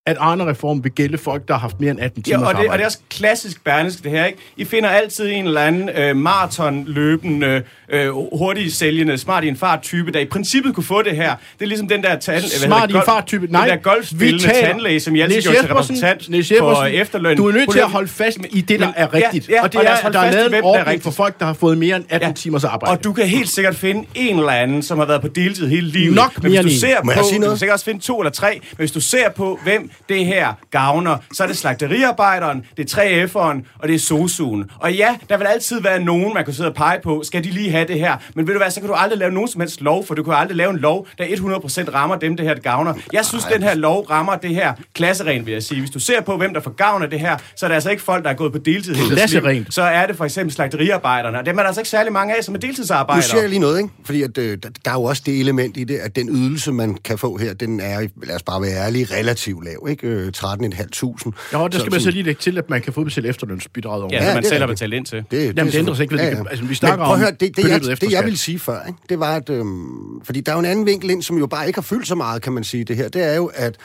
At 0.07 0.17
Arne-reformen 0.19 0.83
vil 0.83 0.91
gælde 0.91 1.17
folk, 1.17 1.47
der 1.47 1.53
har 1.53 1.61
haft 1.61 1.79
mere 1.79 1.91
end 1.91 1.99
18 1.99 2.23
timer 2.23 2.39
ja, 2.39 2.47
og 2.47 2.53
det, 2.53 2.57
arbejde. 2.57 2.69
og 2.69 2.77
det 2.77 2.83
er 2.83 2.85
også 2.85 2.99
klassisk 3.09 3.63
bernesk, 3.63 4.03
det 4.03 4.11
her, 4.11 4.25
ikke? 4.25 4.39
I 4.57 4.65
finder 4.65 4.89
altid 4.89 5.31
en 5.31 5.45
eller 5.45 5.61
anden 5.61 5.89
øh, 5.89 6.15
maratonløbende, 6.15 7.63
øh, 7.89 8.09
hurtigt 8.37 8.73
sælgende, 8.73 9.17
smart 9.17 9.43
i 9.43 9.47
en 9.47 9.57
fart-type, 9.57 10.11
der 10.11 10.19
i 10.19 10.25
princippet 10.25 10.75
kunne 10.75 10.83
få 10.83 11.01
det 11.01 11.15
her. 11.15 11.35
Det 11.59 11.65
er 11.65 11.65
ligesom 11.65 11.87
den 11.87 12.03
der, 12.03 12.19
tand, 12.19 12.43
smart 12.43 12.91
i 12.91 12.93
en 12.93 13.01
fart-type. 13.05 13.47
Nej, 13.49 13.67
den 13.67 13.77
der 13.77 13.83
golfspillende 13.83 14.53
tandlæge, 14.53 14.99
som 14.99 15.15
jeg 15.15 15.23
altid 15.23 15.41
gjorde 15.41 15.57
til 15.57 15.67
repræsentant 15.67 16.25
for 16.59 16.83
efterløn. 16.83 17.37
Du 17.37 17.47
er 17.47 17.51
nødt 17.51 17.71
til 17.71 17.79
at 17.79 17.89
holde 17.89 18.07
fast 18.07 18.37
i 18.49 18.61
det, 18.61 18.79
der 18.79 18.91
er 18.95 19.13
rigtigt. 19.13 19.49
Ja, 19.49 19.53
ja, 19.53 19.63
og 19.63 19.73
det 19.73 19.79
og 19.79 19.85
er, 19.85 20.09
der 20.09 20.19
er 20.19 20.31
lavet 20.31 20.57
en 20.57 20.63
ordning 20.63 21.03
for 21.03 21.11
folk, 21.11 21.39
der 21.39 21.45
har 21.45 21.53
fået 21.53 21.77
mere 21.77 21.95
end 21.95 22.05
18 22.09 22.29
ja. 22.29 22.33
timers 22.33 22.63
arbejde. 22.63 22.91
Og 22.91 23.03
du 23.03 23.13
kan 23.13 23.27
helt 23.27 23.49
sikkert 23.49 23.75
finde 23.75 24.07
en 24.15 24.39
eller 24.39 24.51
anden, 24.51 24.81
som 24.81 24.97
har 24.97 25.05
været 25.05 25.21
på 25.21 25.27
deltid 25.27 25.67
hele 25.67 25.87
livet. 25.87 26.15
Nok 26.15 26.43
mere 26.43 26.59
end 26.59 26.69
en. 26.69 27.05
Må 27.05 27.11
jeg 27.11 27.25
sige 27.25 27.39
noget? 27.39 27.49
Du 27.49 27.53
kan 27.53 27.59
sikkert 27.59 27.73
også 27.73 27.85
finde 27.85 27.99
to 27.99 28.19
eller 28.19 28.31
tre, 28.31 28.51
men 28.61 28.77
hvis 28.77 28.91
du 28.91 29.01
ser 29.01 29.29
på, 29.29 29.59
hvem 29.63 29.89
det 30.09 30.25
her 30.25 30.53
gavner, 30.71 31.17
så 31.33 31.43
er 31.43 31.47
det 31.47 31.57
slagteriarbejderen, 31.57 32.65
det 32.77 32.93
er 32.93 32.97
3F'eren, 33.01 33.77
og 33.79 33.87
det 33.87 33.95
er 33.95 33.99
SOSU'en. 33.99 34.77
Og 34.79 34.93
ja, 34.93 35.15
der 35.29 35.37
vil 35.37 35.45
altid 35.45 35.81
være 35.81 35.99
nogen, 35.99 36.33
man 36.33 36.45
kan 36.45 36.53
sidde 36.53 36.69
og 36.69 36.75
pege 36.75 36.99
på, 37.03 37.23
skal 37.23 37.43
de 37.43 37.49
lige 37.49 37.71
have 37.71 37.87
det 37.87 37.99
her? 37.99 38.17
Men 38.35 38.47
ved 38.47 38.53
du 38.53 38.59
hvad, 38.59 38.71
så 38.71 38.79
kan 38.79 38.89
du 38.89 38.95
aldrig 38.95 39.19
lave 39.19 39.31
nogen 39.31 39.47
som 39.49 39.61
helst 39.61 39.81
lov, 39.81 40.05
for 40.05 40.15
du 40.15 40.23
kan 40.23 40.33
aldrig 40.33 40.57
lave 40.57 40.71
en 40.71 40.77
lov, 40.77 41.07
der 41.17 41.25
100% 41.25 41.93
rammer 41.93 42.15
dem, 42.15 42.37
det 42.37 42.45
her 42.45 42.53
det 42.53 42.63
gavner. 42.63 42.93
Jeg 43.13 43.25
synes, 43.25 43.43
den 43.43 43.63
her 43.63 43.73
lov 43.75 44.03
rammer 44.09 44.35
det 44.35 44.49
her 44.55 44.73
klasseren, 44.93 45.45
vil 45.45 45.51
jeg 45.51 45.63
sige. 45.63 45.79
Hvis 45.79 45.91
du 45.91 45.99
ser 45.99 46.21
på, 46.21 46.37
hvem 46.37 46.53
der 46.53 46.61
får 46.61 46.71
gavn 46.71 47.03
af 47.03 47.09
det 47.09 47.19
her, 47.19 47.37
så 47.55 47.65
er 47.65 47.67
det 47.67 47.75
altså 47.75 47.89
ikke 47.89 48.03
folk, 48.03 48.23
der 48.23 48.29
er 48.29 48.33
gået 48.33 48.51
på 48.51 48.57
deltid 48.57 48.95
hele 48.95 49.15
deres 49.15 49.31
liv. 49.31 49.41
Klasserent. 49.41 49.73
Så 49.73 49.81
er 49.81 50.05
det 50.05 50.17
for 50.17 50.25
eksempel 50.25 50.55
slagteriarbejderne, 50.55 51.39
og 51.39 51.45
dem 51.45 51.57
er 51.57 51.61
der 51.61 51.67
altså 51.67 51.81
ikke 51.81 51.89
særlig 51.89 52.13
mange 52.13 52.37
af, 52.37 52.43
som 52.43 52.55
er 52.55 52.59
Nu 52.59 52.67
deltidsarbejdere. 52.67 53.23
siger 53.23 53.41
jeg 53.41 53.49
lige 53.49 53.59
noget, 53.59 53.77
ikke? 53.77 53.89
Fordi 54.05 54.21
at, 54.21 54.37
øh, 54.37 54.57
der, 54.85 54.91
er 54.91 54.93
jo 54.93 55.03
også 55.03 55.23
det 55.25 55.39
element 55.39 55.77
i 55.77 55.83
det, 55.83 55.97
at 55.97 56.15
den 56.15 56.29
ydelse, 56.29 56.71
man 56.71 56.97
kan 57.03 57.17
få 57.17 57.37
her, 57.37 57.53
den 57.53 57.79
er, 57.79 58.07
lad 58.23 58.35
os 58.35 58.43
bare 58.43 58.61
være 58.61 58.85
ærlige, 58.85 59.07
relativt 59.11 59.65
lav, 59.65 59.84
ikke? 59.87 60.07
Øh, 60.07 60.31
13.500. 60.37 61.31
Jo, 61.53 61.67
der 61.67 61.79
skal 61.79 61.91
man 61.91 62.01
så 62.01 62.11
lige 62.11 62.23
lægge 62.23 62.39
til, 62.39 62.57
at 62.57 62.69
man 62.69 62.81
kan 62.81 62.93
få 62.93 62.99
udbetalt 62.99 63.25
efterlønsbidraget 63.25 64.03
over. 64.03 64.13
Ja, 64.13 64.23
Ja, 64.23 64.27
ja 64.27 64.33
man 64.33 64.43
det 64.43 64.49
selv 64.49 64.61
har 64.61 64.67
betalt 64.67 64.93
ind 64.93 65.05
til. 65.05 65.17
Det, 65.17 65.31
det, 65.31 65.57
Jamen, 65.57 65.71
det 65.71 65.79
ændrer 65.79 65.93
sig 65.93 66.03
ikke 66.03 66.15
ved 66.15 66.31
det. 66.31 66.47
Altså, 66.49 66.65
vi 66.65 66.75
snakker 66.75 66.97
Men 66.97 67.05
prøv 67.05 67.13
at 67.13 67.15
om 67.15 67.19
høre, 67.19 67.31
det, 67.31 67.57
det, 67.57 67.69
jeg, 67.69 68.01
det 68.01 68.11
jeg 68.11 68.23
ville 68.23 68.37
sige 68.37 68.59
før, 68.59 68.85
ikke? 68.87 68.99
det 69.09 69.19
var, 69.19 69.35
at... 69.35 69.49
Øhm, 69.49 70.21
fordi 70.23 70.41
der 70.41 70.51
er 70.51 70.55
jo 70.55 70.59
en 70.59 70.65
anden 70.65 70.85
vinkel 70.85 71.09
ind, 71.09 71.23
som 71.23 71.37
jo 71.37 71.47
bare 71.47 71.67
ikke 71.67 71.77
har 71.77 71.81
fyldt 71.81 72.07
så 72.07 72.15
meget, 72.15 72.41
kan 72.41 72.53
man 72.53 72.63
sige, 72.63 72.83
det 72.83 72.95
her. 72.95 73.09
Det 73.09 73.23
er 73.23 73.35
jo, 73.35 73.51
at 73.53 73.77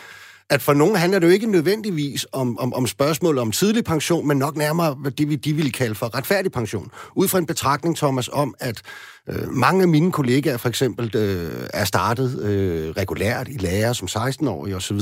at 0.50 0.62
for 0.62 0.72
nogen 0.72 0.96
handler 0.96 1.18
det 1.18 1.26
jo 1.26 1.32
ikke 1.32 1.50
nødvendigvis 1.50 2.26
om, 2.32 2.58
om, 2.58 2.74
om 2.74 2.86
spørgsmål 2.86 3.38
om 3.38 3.52
tidlig 3.52 3.84
pension, 3.84 4.28
men 4.28 4.38
nok 4.38 4.56
nærmere, 4.56 4.94
hvad 4.94 5.10
det 5.10 5.28
vi, 5.28 5.36
de 5.36 5.52
ville 5.52 5.70
kalde 5.70 5.94
for 5.94 6.16
retfærdig 6.16 6.52
pension. 6.52 6.90
Ud 7.14 7.28
fra 7.28 7.38
en 7.38 7.46
betragtning, 7.46 7.96
Thomas, 7.96 8.28
om 8.32 8.54
at 8.60 8.82
øh, 9.28 9.52
mange 9.52 9.82
af 9.82 9.88
mine 9.88 10.12
kollegaer 10.12 10.56
for 10.56 10.68
eksempel 10.68 11.16
øh, 11.16 11.68
er 11.74 11.84
startet 11.84 12.42
øh, 12.42 12.90
regulært 12.90 13.48
i 13.48 13.56
lærer 13.58 13.92
som 13.92 14.08
16-årige 14.10 14.76
osv., 14.76 15.00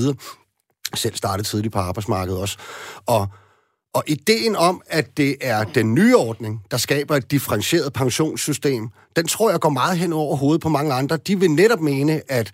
selv 0.95 1.17
startet 1.17 1.47
tidligt 1.47 1.73
på 1.73 1.79
arbejdsmarkedet 1.79 2.41
også. 2.41 2.59
Og, 3.07 3.27
og 3.95 4.05
ideen 4.07 4.57
om, 4.57 4.83
at 4.87 5.17
det 5.17 5.37
er 5.41 5.65
den 5.65 5.95
nye 5.95 6.17
ordning, 6.17 6.63
der 6.71 6.77
skaber 6.77 7.17
et 7.17 7.31
differentieret 7.31 7.93
pensionssystem, 7.93 8.89
den 9.17 9.27
tror 9.27 9.51
jeg 9.51 9.61
går 9.61 9.71
meget 9.71 9.99
hen 9.99 10.13
over 10.13 10.37
hovedet 10.37 10.63
på 10.63 10.69
mange 10.69 10.93
andre. 10.93 11.17
De 11.17 11.41
vil 11.41 11.51
netop 11.51 11.81
mene, 11.81 12.23
at, 12.29 12.53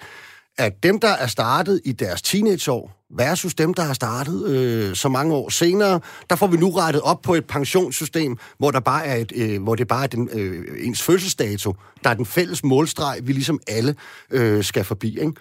at 0.59 0.83
dem, 0.83 1.01
der 1.01 1.09
er 1.09 1.27
startet 1.27 1.81
i 1.85 1.93
deres 1.93 2.23
teenageår, 2.23 3.05
versus 3.17 3.55
dem, 3.55 3.75
der 3.75 3.83
har 3.83 3.95
startet 3.95 4.49
øh, 4.49 4.97
så 4.97 5.09
mange 5.09 5.35
år 5.35 5.49
senere, 5.49 6.01
der 6.31 6.37
får 6.37 6.47
vi 6.47 6.57
nu 6.57 6.71
rettet 6.71 7.03
op 7.03 7.23
på 7.23 7.35
et 7.35 7.47
pensionssystem, 7.47 8.39
hvor, 8.59 8.71
der 8.71 8.81
bare 8.81 9.07
er 9.07 9.17
et, 9.17 9.33
øh, 9.37 9.63
hvor 9.63 9.75
det 9.75 9.89
bare 9.89 10.03
er 10.03 10.07
den, 10.07 10.29
øh, 10.33 10.87
ens 10.87 11.03
fødselsdato, 11.03 11.75
der 12.05 12.11
er 12.11 12.15
den 12.15 12.27
fælles 12.27 12.65
målstreg, 12.65 13.21
vi 13.23 13.33
ligesom 13.33 13.61
alle 13.67 13.97
øh, 14.31 14.65
skal 14.65 14.85
forbi. 14.85 15.09
Ikke? 15.09 15.33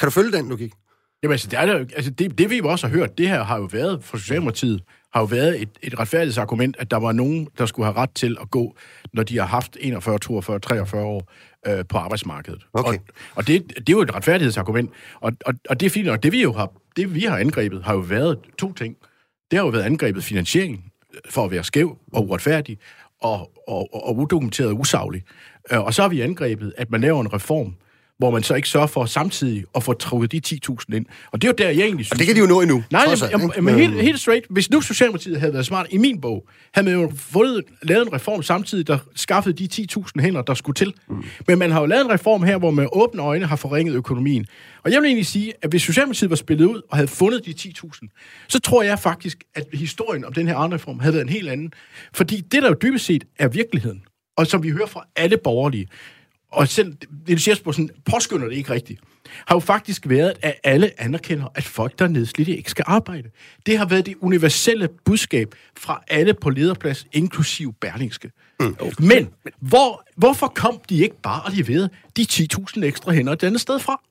Kan 0.00 0.06
du 0.06 0.10
følge 0.10 0.32
den 0.32 0.48
logik? 0.48 0.72
Jamen, 1.22 1.32
altså, 1.32 1.48
det, 1.48 1.58
er 1.58 1.74
altså 1.96 2.10
det, 2.10 2.38
det 2.38 2.50
vi 2.50 2.60
også 2.64 2.86
har 2.86 2.94
hørt, 2.94 3.18
det 3.18 3.28
her 3.28 3.42
har 3.44 3.58
jo 3.58 3.68
været 3.72 4.04
fra 4.04 4.18
Socialdemokratiet, 4.18 4.82
har 5.12 5.20
jo 5.20 5.26
været 5.26 5.62
et, 5.62 5.68
et 5.82 5.98
retfærdighedsargument, 5.98 6.76
at 6.78 6.90
der 6.90 6.96
var 6.96 7.12
nogen, 7.12 7.48
der 7.58 7.66
skulle 7.66 7.86
have 7.86 7.96
ret 7.96 8.10
til 8.10 8.36
at 8.40 8.50
gå, 8.50 8.76
når 9.12 9.22
de 9.22 9.38
har 9.38 9.46
haft 9.46 9.76
41, 9.80 10.18
42, 10.18 10.58
43 10.58 11.02
år 11.02 11.32
øh, 11.66 11.84
på 11.88 11.98
arbejdsmarkedet. 11.98 12.66
Okay. 12.72 12.98
Og, 12.98 13.04
og 13.34 13.46
det, 13.46 13.68
det 13.68 13.88
er 13.88 13.92
jo 13.92 14.00
et 14.00 14.14
retfærdighedsargument. 14.14 14.90
Og, 15.20 15.32
og, 15.46 15.54
og 15.68 15.80
det 15.80 15.86
er 15.86 15.90
fint, 15.90 16.08
og 16.08 16.22
det 16.22 16.32
vi 16.32 16.42
jo 16.42 16.52
har, 16.52 16.72
det 16.96 17.14
vi 17.14 17.20
har 17.20 17.36
angrebet, 17.36 17.84
har 17.84 17.94
jo 17.94 18.00
været 18.00 18.38
to 18.58 18.72
ting. 18.72 18.96
Det 19.50 19.58
har 19.58 19.66
jo 19.66 19.70
været 19.70 19.82
angrebet 19.82 20.24
finansiering 20.24 20.92
for 21.30 21.44
at 21.44 21.50
være 21.50 21.64
skæv 21.64 21.98
og 22.12 22.28
uretfærdig, 22.28 22.78
og, 23.22 23.38
og, 23.68 23.94
og, 23.94 24.06
og 24.06 24.16
udokumenteret 24.16 24.70
og 24.70 24.80
usaglig. 24.80 25.22
Øh, 25.72 25.84
Og 25.84 25.94
så 25.94 26.02
har 26.02 26.08
vi 26.08 26.20
angrebet, 26.20 26.74
at 26.76 26.90
man 26.90 27.00
laver 27.00 27.20
en 27.20 27.32
reform, 27.32 27.74
hvor 28.18 28.30
man 28.30 28.42
så 28.42 28.54
ikke 28.54 28.68
sørger 28.68 28.86
for 28.86 29.04
samtidig 29.04 29.64
at 29.74 29.82
få 29.82 29.92
trukket 29.92 30.32
de 30.32 30.40
10.000 30.70 30.94
ind. 30.94 31.06
Og 31.32 31.42
det 31.42 31.48
er 31.48 31.52
jo 31.52 31.54
der, 31.58 31.70
jeg 31.70 31.84
egentlig 31.84 32.06
synes... 32.06 32.12
Og 32.12 32.18
det 32.18 32.26
kan 32.26 32.36
de 32.36 32.40
jo 32.40 32.46
nå 32.46 32.60
endnu. 32.60 32.84
Nej, 32.90 33.04
alt, 33.08 33.22
jamen, 33.30 33.50
ikke? 33.50 33.62
men 33.62 33.74
helt, 33.74 34.02
helt 34.02 34.20
straight. 34.20 34.46
Hvis 34.50 34.70
nu 34.70 34.80
Socialdemokratiet 34.80 35.40
havde 35.40 35.52
været 35.52 35.66
smart 35.66 35.86
i 35.90 35.98
min 35.98 36.20
bog, 36.20 36.48
havde 36.74 36.90
man 36.90 37.00
jo 37.00 37.12
fundet, 37.16 37.64
lavet 37.82 38.06
en 38.06 38.12
reform 38.12 38.42
samtidig, 38.42 38.86
der 38.86 38.98
skaffede 39.14 39.68
de 39.68 39.86
10.000 39.96 40.20
hænder, 40.20 40.42
der 40.42 40.54
skulle 40.54 40.74
til. 40.74 40.94
Mm. 41.08 41.24
Men 41.48 41.58
man 41.58 41.70
har 41.70 41.80
jo 41.80 41.86
lavet 41.86 42.04
en 42.04 42.10
reform 42.10 42.42
her, 42.42 42.58
hvor 42.58 42.70
man 42.70 42.82
med 42.82 42.88
åbne 42.92 43.22
øjne 43.22 43.46
har 43.46 43.56
forringet 43.56 43.94
økonomien. 43.94 44.46
Og 44.84 44.92
jeg 44.92 45.00
vil 45.00 45.06
egentlig 45.06 45.26
sige, 45.26 45.52
at 45.62 45.70
hvis 45.70 45.82
Socialdemokratiet 45.82 46.30
var 46.30 46.36
spillet 46.36 46.64
ud 46.64 46.82
og 46.90 46.96
havde 46.96 47.08
fundet 47.08 47.46
de 47.46 47.54
10.000, 47.58 48.46
så 48.48 48.60
tror 48.60 48.82
jeg 48.82 48.98
faktisk, 48.98 49.44
at 49.54 49.64
historien 49.72 50.24
om 50.24 50.32
den 50.32 50.48
her 50.48 50.56
andre 50.56 50.74
reform 50.74 51.00
havde 51.00 51.14
været 51.14 51.24
en 51.24 51.32
helt 51.32 51.48
anden. 51.48 51.72
Fordi 52.14 52.40
det, 52.40 52.62
der 52.62 52.68
jo 52.68 52.74
dybest 52.82 53.04
set 53.04 53.24
er 53.38 53.48
virkeligheden, 53.48 54.02
og 54.36 54.46
som 54.46 54.62
vi 54.62 54.70
hører 54.70 54.86
fra 54.86 55.06
alle 55.16 55.36
borgerlige, 55.44 55.86
og 56.52 56.68
selv 56.68 56.96
Niels 57.26 57.48
Jespersen 57.48 57.90
påskynder 58.04 58.48
det 58.48 58.56
ikke 58.56 58.72
rigtigt, 58.72 59.00
har 59.46 59.54
jo 59.54 59.60
faktisk 59.60 60.08
været, 60.08 60.32
at 60.42 60.54
alle 60.64 61.00
anerkender, 61.00 61.46
at 61.54 61.64
folk, 61.64 61.98
der 61.98 62.04
er 62.04 62.08
nedslidte, 62.08 62.56
ikke 62.56 62.70
skal 62.70 62.84
arbejde. 62.88 63.30
Det 63.66 63.78
har 63.78 63.86
været 63.86 64.06
det 64.06 64.14
universelle 64.20 64.88
budskab 65.04 65.54
fra 65.76 66.02
alle 66.08 66.34
på 66.34 66.50
lederplads, 66.50 67.06
inklusiv 67.12 67.74
Berlingske. 67.80 68.30
Mm. 68.60 68.76
Men 68.98 69.28
hvor, 69.58 70.04
hvorfor 70.16 70.46
kom 70.46 70.80
de 70.88 71.02
ikke 71.02 71.20
bare 71.22 71.42
og 71.42 71.52
leverede 71.52 71.90
de 72.16 72.26
10.000 72.30 72.84
ekstra 72.84 73.12
hænder 73.12 73.32
et 73.32 73.42
andet 73.42 73.60
sted 73.60 73.78
fra? 73.78 74.02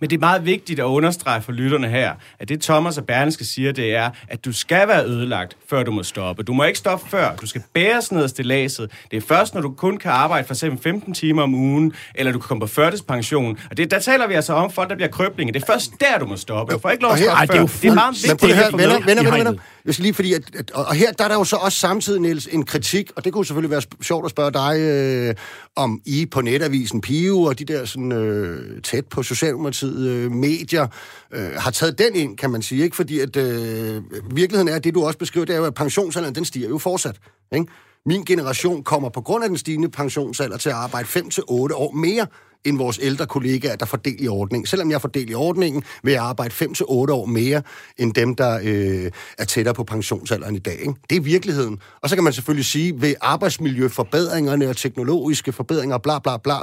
Men 0.00 0.10
det 0.10 0.16
er 0.16 0.20
meget 0.20 0.44
vigtigt 0.46 0.80
at 0.80 0.84
understrege 0.84 1.42
for 1.42 1.52
lytterne 1.52 1.88
her, 1.88 2.12
at 2.38 2.48
det 2.48 2.60
Thomas 2.60 2.98
og 2.98 3.06
Berlingske 3.06 3.44
siger, 3.44 3.72
det 3.72 3.94
er, 3.94 4.10
at 4.28 4.44
du 4.44 4.52
skal 4.52 4.88
være 4.88 5.04
ødelagt, 5.04 5.56
før 5.70 5.82
du 5.82 5.90
må 5.92 6.02
stoppe. 6.02 6.42
Du 6.42 6.52
må 6.52 6.64
ikke 6.64 6.78
stoppe 6.78 7.08
før. 7.08 7.36
Du 7.36 7.46
skal 7.46 7.62
bæres 7.74 8.12
ned 8.12 8.22
af 8.22 8.30
stillaset. 8.30 8.90
Det 9.10 9.16
er 9.16 9.20
først, 9.20 9.54
når 9.54 9.60
du 9.60 9.70
kun 9.70 9.96
kan 9.96 10.10
arbejde 10.10 10.46
for 10.46 10.54
eksempel 10.54 10.82
15 10.82 11.14
timer 11.14 11.42
om 11.42 11.54
ugen, 11.54 11.92
eller 12.14 12.32
du 12.32 12.38
kan 12.38 12.48
komme 12.48 12.60
på 12.60 12.66
førtidspension. 12.66 13.58
Og 13.70 13.76
det, 13.76 13.90
der 13.90 13.98
taler 13.98 14.26
vi 14.26 14.34
altså 14.34 14.52
om 14.52 14.70
folk, 14.70 14.88
der 14.90 14.94
bliver 14.96 15.08
krøblinge. 15.10 15.52
Det 15.52 15.62
er 15.62 15.66
først 15.66 15.90
der, 16.00 16.18
du 16.18 16.26
må 16.26 16.36
stoppe. 16.36 16.74
Du 16.74 16.78
får 16.78 16.90
ikke 16.90 17.02
lov 17.02 17.12
at 17.12 17.18
stoppe 17.18 17.36
Ej, 17.38 17.44
det 17.46 17.54
er 17.54 17.60
jo 17.60 17.66
før. 17.66 17.80
Det 17.82 17.88
er 17.90 17.94
meget 17.94 18.08
fuldstændig- 18.16 18.46
Men 18.46 18.48
vigtigt. 18.48 18.78
prøv 18.78 18.88
at 18.88 18.90
høre, 18.94 18.98
venner, 18.98 19.06
venner, 19.06 19.22
venner, 19.38 19.50
venner 19.50 19.62
hegnet. 19.88 19.94
Jeg 19.94 19.94
skal 19.94 20.02
lige, 20.02 20.14
fordi, 20.14 20.32
at, 20.32 20.56
at, 20.56 20.70
og 20.70 20.94
her 20.94 21.12
der 21.12 21.24
er 21.24 21.28
der 21.28 21.34
jo 21.34 21.44
så 21.44 21.56
også 21.56 21.78
samtidig, 21.78 22.20
Niels, 22.20 22.46
en 22.46 22.64
kritik, 22.64 23.10
og 23.16 23.24
det 23.24 23.32
kunne 23.32 23.46
selvfølgelig 23.46 23.70
være 23.70 23.80
sp- 23.80 24.02
sjovt 24.02 24.24
at 24.24 24.30
spørge 24.30 24.52
dig, 24.52 24.80
øh, 24.80 25.34
om 25.76 26.00
I 26.06 26.26
på 26.26 26.40
netavisen 26.40 27.00
Pio 27.00 27.42
og 27.42 27.58
de 27.58 27.64
der 27.64 27.84
sådan, 27.84 28.12
øh, 28.12 28.82
tæt 28.82 29.06
på 29.06 29.22
Socialdemokratiet 29.22 30.08
øh, 30.08 30.30
medier 30.32 30.86
øh, 31.32 31.50
har 31.56 31.70
taget 31.70 31.98
den 31.98 32.14
ind, 32.14 32.36
kan 32.36 32.50
man 32.50 32.62
sige, 32.62 32.84
ikke? 32.84 32.96
Fordi 32.96 33.20
at 33.20 33.36
øh, 33.36 34.02
virkeligheden 34.30 34.68
er, 34.68 34.76
at 34.76 34.84
det 34.84 34.94
du 34.94 35.06
også 35.06 35.18
beskriver, 35.18 35.46
det 35.46 35.54
er 35.54 35.58
jo, 35.58 35.64
at 35.64 35.74
pensionsalderen, 35.74 36.34
den 36.34 36.44
stiger 36.44 36.68
jo 36.68 36.78
fortsat, 36.78 37.16
ikke? 37.52 37.66
Min 38.06 38.24
generation 38.24 38.84
kommer 38.84 39.08
på 39.08 39.20
grund 39.20 39.44
af 39.44 39.50
den 39.50 39.58
stigende 39.58 39.88
pensionsalder 39.88 40.56
til 40.56 40.68
at 40.68 40.74
arbejde 40.74 41.08
5-8 41.08 41.42
år 41.50 41.92
mere 41.92 42.26
end 42.64 42.78
vores 42.78 42.98
ældre 43.02 43.26
kollegaer, 43.26 43.76
der 43.76 43.86
får 43.86 43.96
del 43.96 44.24
i 44.24 44.28
ordningen. 44.28 44.66
Selvom 44.66 44.90
jeg 44.90 45.00
får 45.00 45.08
del 45.08 45.30
i 45.30 45.34
ordningen, 45.34 45.82
vil 46.02 46.12
jeg 46.12 46.22
arbejde 46.22 46.54
5-8 46.54 46.84
år 46.90 47.26
mere 47.26 47.62
end 47.96 48.14
dem, 48.14 48.34
der 48.34 48.60
øh, 48.62 49.10
er 49.38 49.44
tættere 49.44 49.74
på 49.74 49.84
pensionsalderen 49.84 50.54
i 50.54 50.58
dag. 50.58 50.80
Ikke? 50.80 50.94
Det 51.10 51.16
er 51.16 51.20
virkeligheden. 51.20 51.78
Og 52.02 52.08
så 52.08 52.14
kan 52.14 52.24
man 52.24 52.32
selvfølgelig 52.32 52.64
sige, 52.64 53.00
ved 53.00 53.14
arbejdsmiljøforbedringerne 53.20 54.68
og 54.68 54.76
teknologiske 54.76 55.52
forbedringer, 55.52 55.98
bla 55.98 56.18
bla 56.18 56.36
bla, 56.36 56.56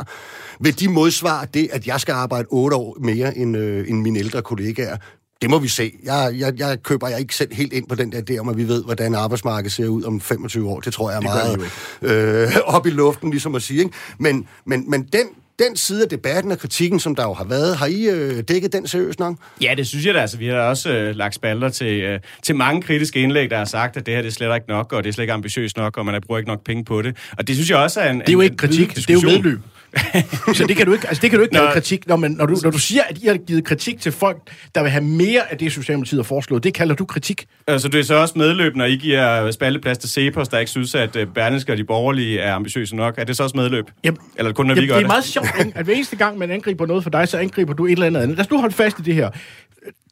vil 0.59 0.79
de 0.79 0.87
modsvare 0.89 1.47
det, 1.53 1.69
at 1.71 1.87
jeg 1.87 2.01
skal 2.01 2.13
arbejde 2.13 2.47
8 2.49 2.77
år 2.77 2.97
mere 2.99 3.37
end, 3.37 3.57
øh, 3.57 3.89
end 3.89 4.01
mine 4.01 4.19
ældre 4.19 4.41
kollegaer. 4.41 4.97
Det 5.41 5.49
må 5.49 5.59
vi 5.59 5.67
se. 5.67 5.91
Jeg, 6.03 6.35
jeg, 6.37 6.53
jeg 6.59 6.83
køber 6.83 7.07
jeg 7.07 7.19
ikke 7.19 7.35
selv 7.35 7.53
helt 7.53 7.73
ind 7.73 7.87
på 7.87 7.95
den 7.95 8.11
der 8.11 8.21
idé 8.29 8.37
om, 8.37 8.49
at 8.49 8.57
vi 8.57 8.67
ved, 8.67 8.83
hvordan 8.83 9.15
arbejdsmarkedet 9.15 9.71
ser 9.71 9.87
ud 9.87 10.03
om 10.03 10.21
25 10.21 10.69
år. 10.69 10.79
Det 10.79 10.93
tror 10.93 11.09
jeg 11.11 11.17
er 11.17 11.21
meget 11.21 11.61
øh, 12.01 12.51
op 12.75 12.87
i 12.87 12.89
luften, 12.89 13.29
ligesom 13.29 13.55
at 13.55 13.61
sige. 13.61 13.79
Ikke? 13.79 13.91
Men, 14.17 14.47
men, 14.65 14.89
men 14.89 15.03
den, 15.03 15.27
den 15.59 15.75
side 15.75 16.03
af 16.03 16.09
debatten 16.09 16.51
og 16.51 16.59
kritikken, 16.59 16.99
som 16.99 17.15
der 17.15 17.23
jo 17.23 17.33
har 17.33 17.43
været, 17.43 17.77
har 17.77 17.85
I 17.85 18.05
øh, 18.05 18.43
dækket 18.47 18.73
den 18.73 18.87
seriøst 18.87 19.19
nok? 19.19 19.35
Ja, 19.61 19.73
det 19.77 19.87
synes 19.87 20.05
jeg 20.05 20.13
da. 20.13 20.19
Altså, 20.19 20.37
vi 20.37 20.47
har 20.47 20.57
også 20.57 20.89
øh, 20.89 21.15
lagt 21.15 21.35
spalter 21.35 21.69
til, 21.69 22.01
øh, 22.01 22.19
til 22.43 22.55
mange 22.55 22.81
kritiske 22.81 23.19
indlæg, 23.19 23.49
der 23.49 23.57
har 23.57 23.65
sagt, 23.65 23.97
at 23.97 24.05
det 24.05 24.13
her 24.13 24.21
det 24.21 24.29
er 24.29 24.33
slet 24.33 24.55
ikke 24.55 24.67
nok, 24.67 24.93
og 24.93 25.03
det 25.03 25.09
er 25.09 25.13
slet 25.13 25.23
ikke 25.23 25.33
ambitiøst 25.33 25.77
nok, 25.77 25.97
og 25.97 26.05
man 26.05 26.21
bruger 26.21 26.37
ikke 26.37 26.49
nok 26.49 26.63
penge 26.63 26.85
på 26.85 27.01
det. 27.01 27.17
Og 27.37 27.47
det 27.47 27.55
synes 27.55 27.69
jeg 27.69 27.77
også 27.77 27.99
er 28.01 28.09
en 28.09 28.19
Det 28.19 28.29
er 28.29 28.33
jo 28.33 28.41
ikke 28.41 28.57
kritik, 28.57 28.95
det 28.95 29.09
er 29.09 29.13
jo 29.13 29.21
medløb. 29.21 29.59
så 30.57 30.65
det 30.67 30.77
kan 30.77 30.85
du 30.85 30.93
ikke, 30.93 31.07
altså 31.07 31.21
det 31.21 31.29
kan 31.29 31.39
du 31.39 31.43
ikke 31.43 31.55
kalde 31.55 31.71
kritik. 31.71 32.07
Når, 32.07 32.15
man, 32.15 32.31
når, 32.31 32.45
du, 32.45 32.57
når 32.63 32.71
du 32.71 32.79
siger, 32.79 33.03
at 33.09 33.17
I 33.23 33.27
har 33.27 33.37
givet 33.37 33.63
kritik 33.65 34.01
til 34.01 34.11
folk, 34.11 34.37
der 34.75 34.81
vil 34.81 34.91
have 34.91 35.03
mere 35.03 35.51
af 35.51 35.57
det, 35.57 35.71
Socialdemokratiet 35.71 36.19
har 36.19 36.23
foreslået, 36.23 36.63
det 36.63 36.73
kalder 36.73 36.95
du 36.95 37.05
kritik. 37.05 37.45
Altså, 37.67 37.87
det 37.87 37.99
er 37.99 38.03
så 38.03 38.15
også 38.15 38.33
medløb, 38.37 38.75
når 38.75 38.85
I 38.85 38.95
giver 38.95 39.51
spalteplads 39.51 39.97
til 39.97 40.09
Cepos, 40.09 40.47
der 40.47 40.59
ikke 40.59 40.71
synes, 40.71 40.95
at 40.95 41.15
øh, 41.15 41.27
Berlingske 41.27 41.71
og 41.71 41.77
de 41.77 41.83
borgerlige 41.83 42.39
er 42.39 42.53
ambitiøse 42.53 42.95
nok. 42.95 43.15
Er 43.17 43.23
det 43.23 43.37
så 43.37 43.43
også 43.43 43.57
medløb? 43.57 43.85
Jamen, 44.03 44.19
Eller 44.35 44.51
kun, 44.53 44.65
når 44.65 44.71
Jamen, 44.71 44.81
vi 44.81 44.87
gør 44.87 44.93
det 44.95 44.99
det? 45.03 45.05
er 45.05 45.13
meget 45.13 45.23
sjovt, 45.23 45.47
at 45.75 45.85
hver 45.85 45.93
eneste 45.93 46.15
gang, 46.15 46.37
man 46.37 46.51
angriber 46.51 46.85
noget 46.85 47.03
for 47.03 47.09
dig, 47.09 47.27
så 47.27 47.37
angriber 47.37 47.73
du 47.73 47.85
et 47.85 47.91
eller 47.91 48.05
andet 48.05 48.21
andet. 48.21 48.37
Lad 48.37 48.45
os 48.45 48.51
nu 48.51 48.59
holde 48.59 48.75
fast 48.75 48.99
i 48.99 49.01
det 49.01 49.13
her. 49.15 49.29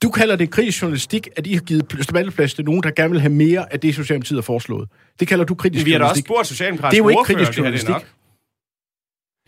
Du 0.03 0.09
kalder 0.09 0.35
det 0.35 0.49
kritisk 0.49 0.81
journalistik, 0.81 1.27
at 1.37 1.47
I 1.47 1.53
har 1.53 1.61
givet 1.61 1.85
spalteplads 2.01 2.53
til 2.53 2.65
nogen, 2.65 2.83
der 2.83 2.91
gerne 2.91 3.11
vil 3.11 3.19
have 3.21 3.33
mere 3.33 3.73
af 3.73 3.79
det, 3.79 3.95
Socialdemokratiet 3.95 4.37
har 4.37 4.41
foreslået. 4.41 4.89
Det 5.19 5.27
kalder 5.27 5.45
du 5.45 5.55
kritisk 5.55 5.85
Vi 5.85 5.91
har 5.91 5.99
da 5.99 6.05
også 6.05 6.09
journalistik. 6.09 6.25
spurgt 6.25 6.39
Det 6.45 6.51
er 6.51 6.55
Socialdemokratiske 6.55 7.03
jo 7.03 7.09
ikke 7.09 7.23
kritisk 7.23 7.49
om 7.49 7.53
det 7.53 7.63
her 7.63 7.71
det 7.71 7.79
er 7.79 7.87
journalistik. 7.87 7.89
nok. 7.89 8.03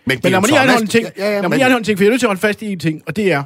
Men, 0.06 0.20
Men 0.24 0.32
lad 0.32 0.42
mig 0.42 0.50
lige 0.50 0.60
anholde 0.60 0.82
en 0.82 0.88
ting. 0.88 1.08
Ja, 1.18 1.26
ja, 1.26 1.32
lad 1.32 1.42
mig 1.42 1.50
men, 1.50 1.58
lige 1.58 1.66
anholde 1.66 1.82
en 1.82 1.84
ting, 1.84 1.98
for 1.98 2.04
jeg 2.04 2.08
er 2.08 2.12
nødt 2.12 2.22
til 2.22 2.26
at 2.26 2.30
holde 2.30 2.42
fast 2.42 2.62
i 2.62 2.72
en 2.72 2.80
ting, 2.80 3.02
og 3.08 3.16
det 3.16 3.32
er... 3.32 3.44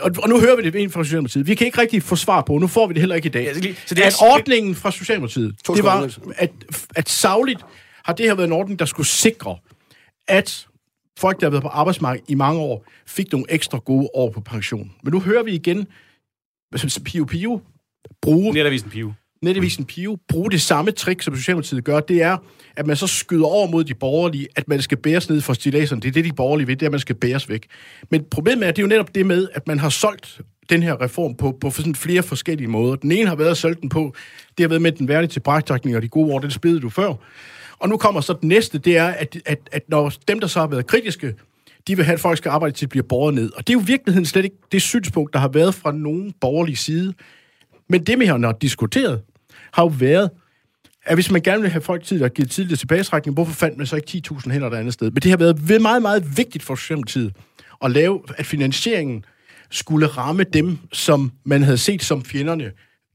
Og, 0.00 0.10
og 0.22 0.28
nu 0.28 0.40
hører 0.40 0.56
vi 0.56 0.62
det 0.62 0.74
ind 0.74 0.90
fra 0.90 1.04
Socialdemokratiet. 1.04 1.46
Vi 1.46 1.54
kan 1.54 1.66
ikke 1.66 1.80
rigtig 1.80 2.02
få 2.02 2.16
svar 2.16 2.40
på, 2.42 2.58
nu 2.58 2.66
får 2.66 2.86
vi 2.86 2.94
det 2.94 3.00
heller 3.02 3.16
ikke 3.16 3.26
i 3.26 3.30
dag. 3.30 3.44
Ja, 3.44 3.54
så 3.54 3.60
det 3.60 3.76
det 3.90 3.98
er- 3.98 4.06
at 4.06 4.16
ordningen 4.20 4.74
fra 4.74 4.90
Socialdemokratiet, 4.90 5.54
To 5.64 5.74
det 5.74 5.84
var, 5.84 6.08
at, 6.36 6.50
at 6.96 7.08
savligt 7.08 7.60
har 8.04 8.12
det 8.12 8.26
her 8.26 8.34
været 8.34 8.46
en 8.46 8.52
ordning, 8.52 8.78
der 8.78 8.84
skulle 8.84 9.06
sikre, 9.06 9.56
at 10.28 10.66
folk, 11.18 11.40
der 11.40 11.46
har 11.46 11.50
været 11.50 11.62
på 11.62 11.68
arbejdsmarkedet 11.68 12.30
i 12.30 12.34
mange 12.34 12.60
år, 12.60 12.84
fik 13.06 13.32
nogle 13.32 13.46
ekstra 13.48 13.78
gode 13.78 14.08
år 14.14 14.30
på 14.30 14.40
pension. 14.40 14.92
Men 15.02 15.12
nu 15.12 15.20
hører 15.20 15.42
vi 15.42 15.52
igen 15.52 15.86
Pio 17.04 17.24
Pio 17.24 17.60
bruge... 18.22 18.52
Netavisen 18.52 18.90
Pio. 18.90 19.12
Netavisen 19.42 19.84
Pio 19.84 20.18
bruge 20.28 20.50
det 20.50 20.60
samme 20.60 20.90
trick, 20.90 21.22
som 21.22 21.36
Socialdemokratiet 21.36 21.84
gør, 21.84 22.00
det 22.00 22.22
er, 22.22 22.36
at 22.76 22.86
man 22.86 22.96
så 22.96 23.06
skyder 23.06 23.46
over 23.46 23.70
mod 23.70 23.84
de 23.84 23.94
borgerlige, 23.94 24.48
at 24.56 24.68
man 24.68 24.82
skal 24.82 24.98
bæres 24.98 25.28
ned 25.28 25.40
for 25.40 25.52
stilaserne. 25.52 26.00
Det 26.00 26.08
er 26.08 26.12
det, 26.12 26.24
de 26.24 26.32
borgerlige 26.32 26.66
ved, 26.66 26.76
det 26.76 26.82
er, 26.82 26.88
at 26.88 26.92
man 26.92 27.00
skal 27.00 27.14
bæres 27.14 27.48
væk. 27.48 27.66
Men 28.10 28.24
problemet 28.30 28.68
er, 28.68 28.70
det 28.70 28.78
er 28.78 28.82
jo 28.82 28.88
netop 28.88 29.14
det 29.14 29.26
med, 29.26 29.48
at 29.54 29.66
man 29.66 29.78
har 29.78 29.88
solgt 29.88 30.40
den 30.70 30.82
her 30.82 31.02
reform 31.02 31.34
på, 31.34 31.58
på 31.60 31.70
sådan 31.70 31.94
flere 31.94 32.22
forskellige 32.22 32.68
måder. 32.68 32.96
Den 32.96 33.12
ene 33.12 33.28
har 33.28 33.36
været 33.36 33.50
at 33.50 33.56
sælge 33.56 33.76
den 33.80 33.88
på, 33.88 34.14
det 34.58 34.64
har 34.64 34.68
været 34.68 34.82
med 34.82 34.92
den 34.92 35.08
værdige 35.08 35.28
tilbagetrækning 35.28 35.96
og 35.96 36.02
de 36.02 36.08
gode 36.08 36.32
ord, 36.32 36.42
det 36.42 36.52
spillede 36.52 36.80
du 36.80 36.88
før. 36.88 37.14
Og 37.78 37.88
nu 37.88 37.96
kommer 37.96 38.20
så 38.20 38.32
det 38.32 38.44
næste, 38.44 38.78
det 38.78 38.96
er, 38.96 39.06
at, 39.06 39.36
at, 39.46 39.58
at 39.72 39.82
når 39.88 40.12
dem, 40.28 40.40
der 40.40 40.46
så 40.46 40.60
har 40.60 40.66
været 40.66 40.86
kritiske, 40.86 41.34
de 41.86 41.96
vil 41.96 42.04
have, 42.04 42.14
at 42.14 42.20
folk 42.20 42.38
skal 42.38 42.48
arbejde 42.48 42.74
til 42.74 42.86
at 42.86 42.90
blive 42.90 43.02
borget 43.02 43.34
ned. 43.34 43.52
Og 43.56 43.66
det 43.66 43.72
er 43.72 43.74
jo 43.74 43.80
i 43.80 43.86
virkeligheden 43.86 44.26
slet 44.26 44.44
ikke 44.44 44.56
det 44.72 44.82
synspunkt, 44.82 45.32
der 45.32 45.38
har 45.38 45.48
været 45.48 45.74
fra 45.74 45.92
nogen 45.92 46.34
borgerlig 46.40 46.78
side. 46.78 47.14
Men 47.88 48.06
det, 48.06 48.20
vi 48.20 48.24
har 48.24 48.56
diskuteret, 48.60 49.20
har 49.72 49.82
jo 49.82 49.92
været, 49.98 50.30
at 51.06 51.16
hvis 51.16 51.30
man 51.30 51.42
gerne 51.42 51.62
vil 51.62 51.70
have 51.70 51.82
folk 51.82 52.04
tid 52.04 52.22
at 52.22 52.34
give 52.34 52.46
tidligere 52.46 52.76
tilbagetrækning, 52.76 53.34
hvorfor 53.34 53.52
fandt 53.52 53.78
man 53.78 53.86
så 53.86 53.96
ikke 53.96 54.22
10.000 54.32 54.50
hænder 54.50 54.70
et 54.70 54.74
andet 54.74 54.94
sted? 54.94 55.10
Men 55.10 55.22
det 55.22 55.30
har 55.30 55.36
været 55.36 55.82
meget, 55.82 56.02
meget 56.02 56.36
vigtigt 56.36 56.64
for 56.64 56.74
Socialdemokratiet 56.74 57.32
at 57.84 57.90
lave, 57.90 58.22
at 58.36 58.46
finansieringen 58.46 59.24
skulle 59.70 60.06
ramme 60.06 60.44
dem, 60.44 60.78
som 60.92 61.32
man 61.44 61.62
havde 61.62 61.78
set 61.78 62.02
som 62.02 62.24
fjenderne 62.24 62.72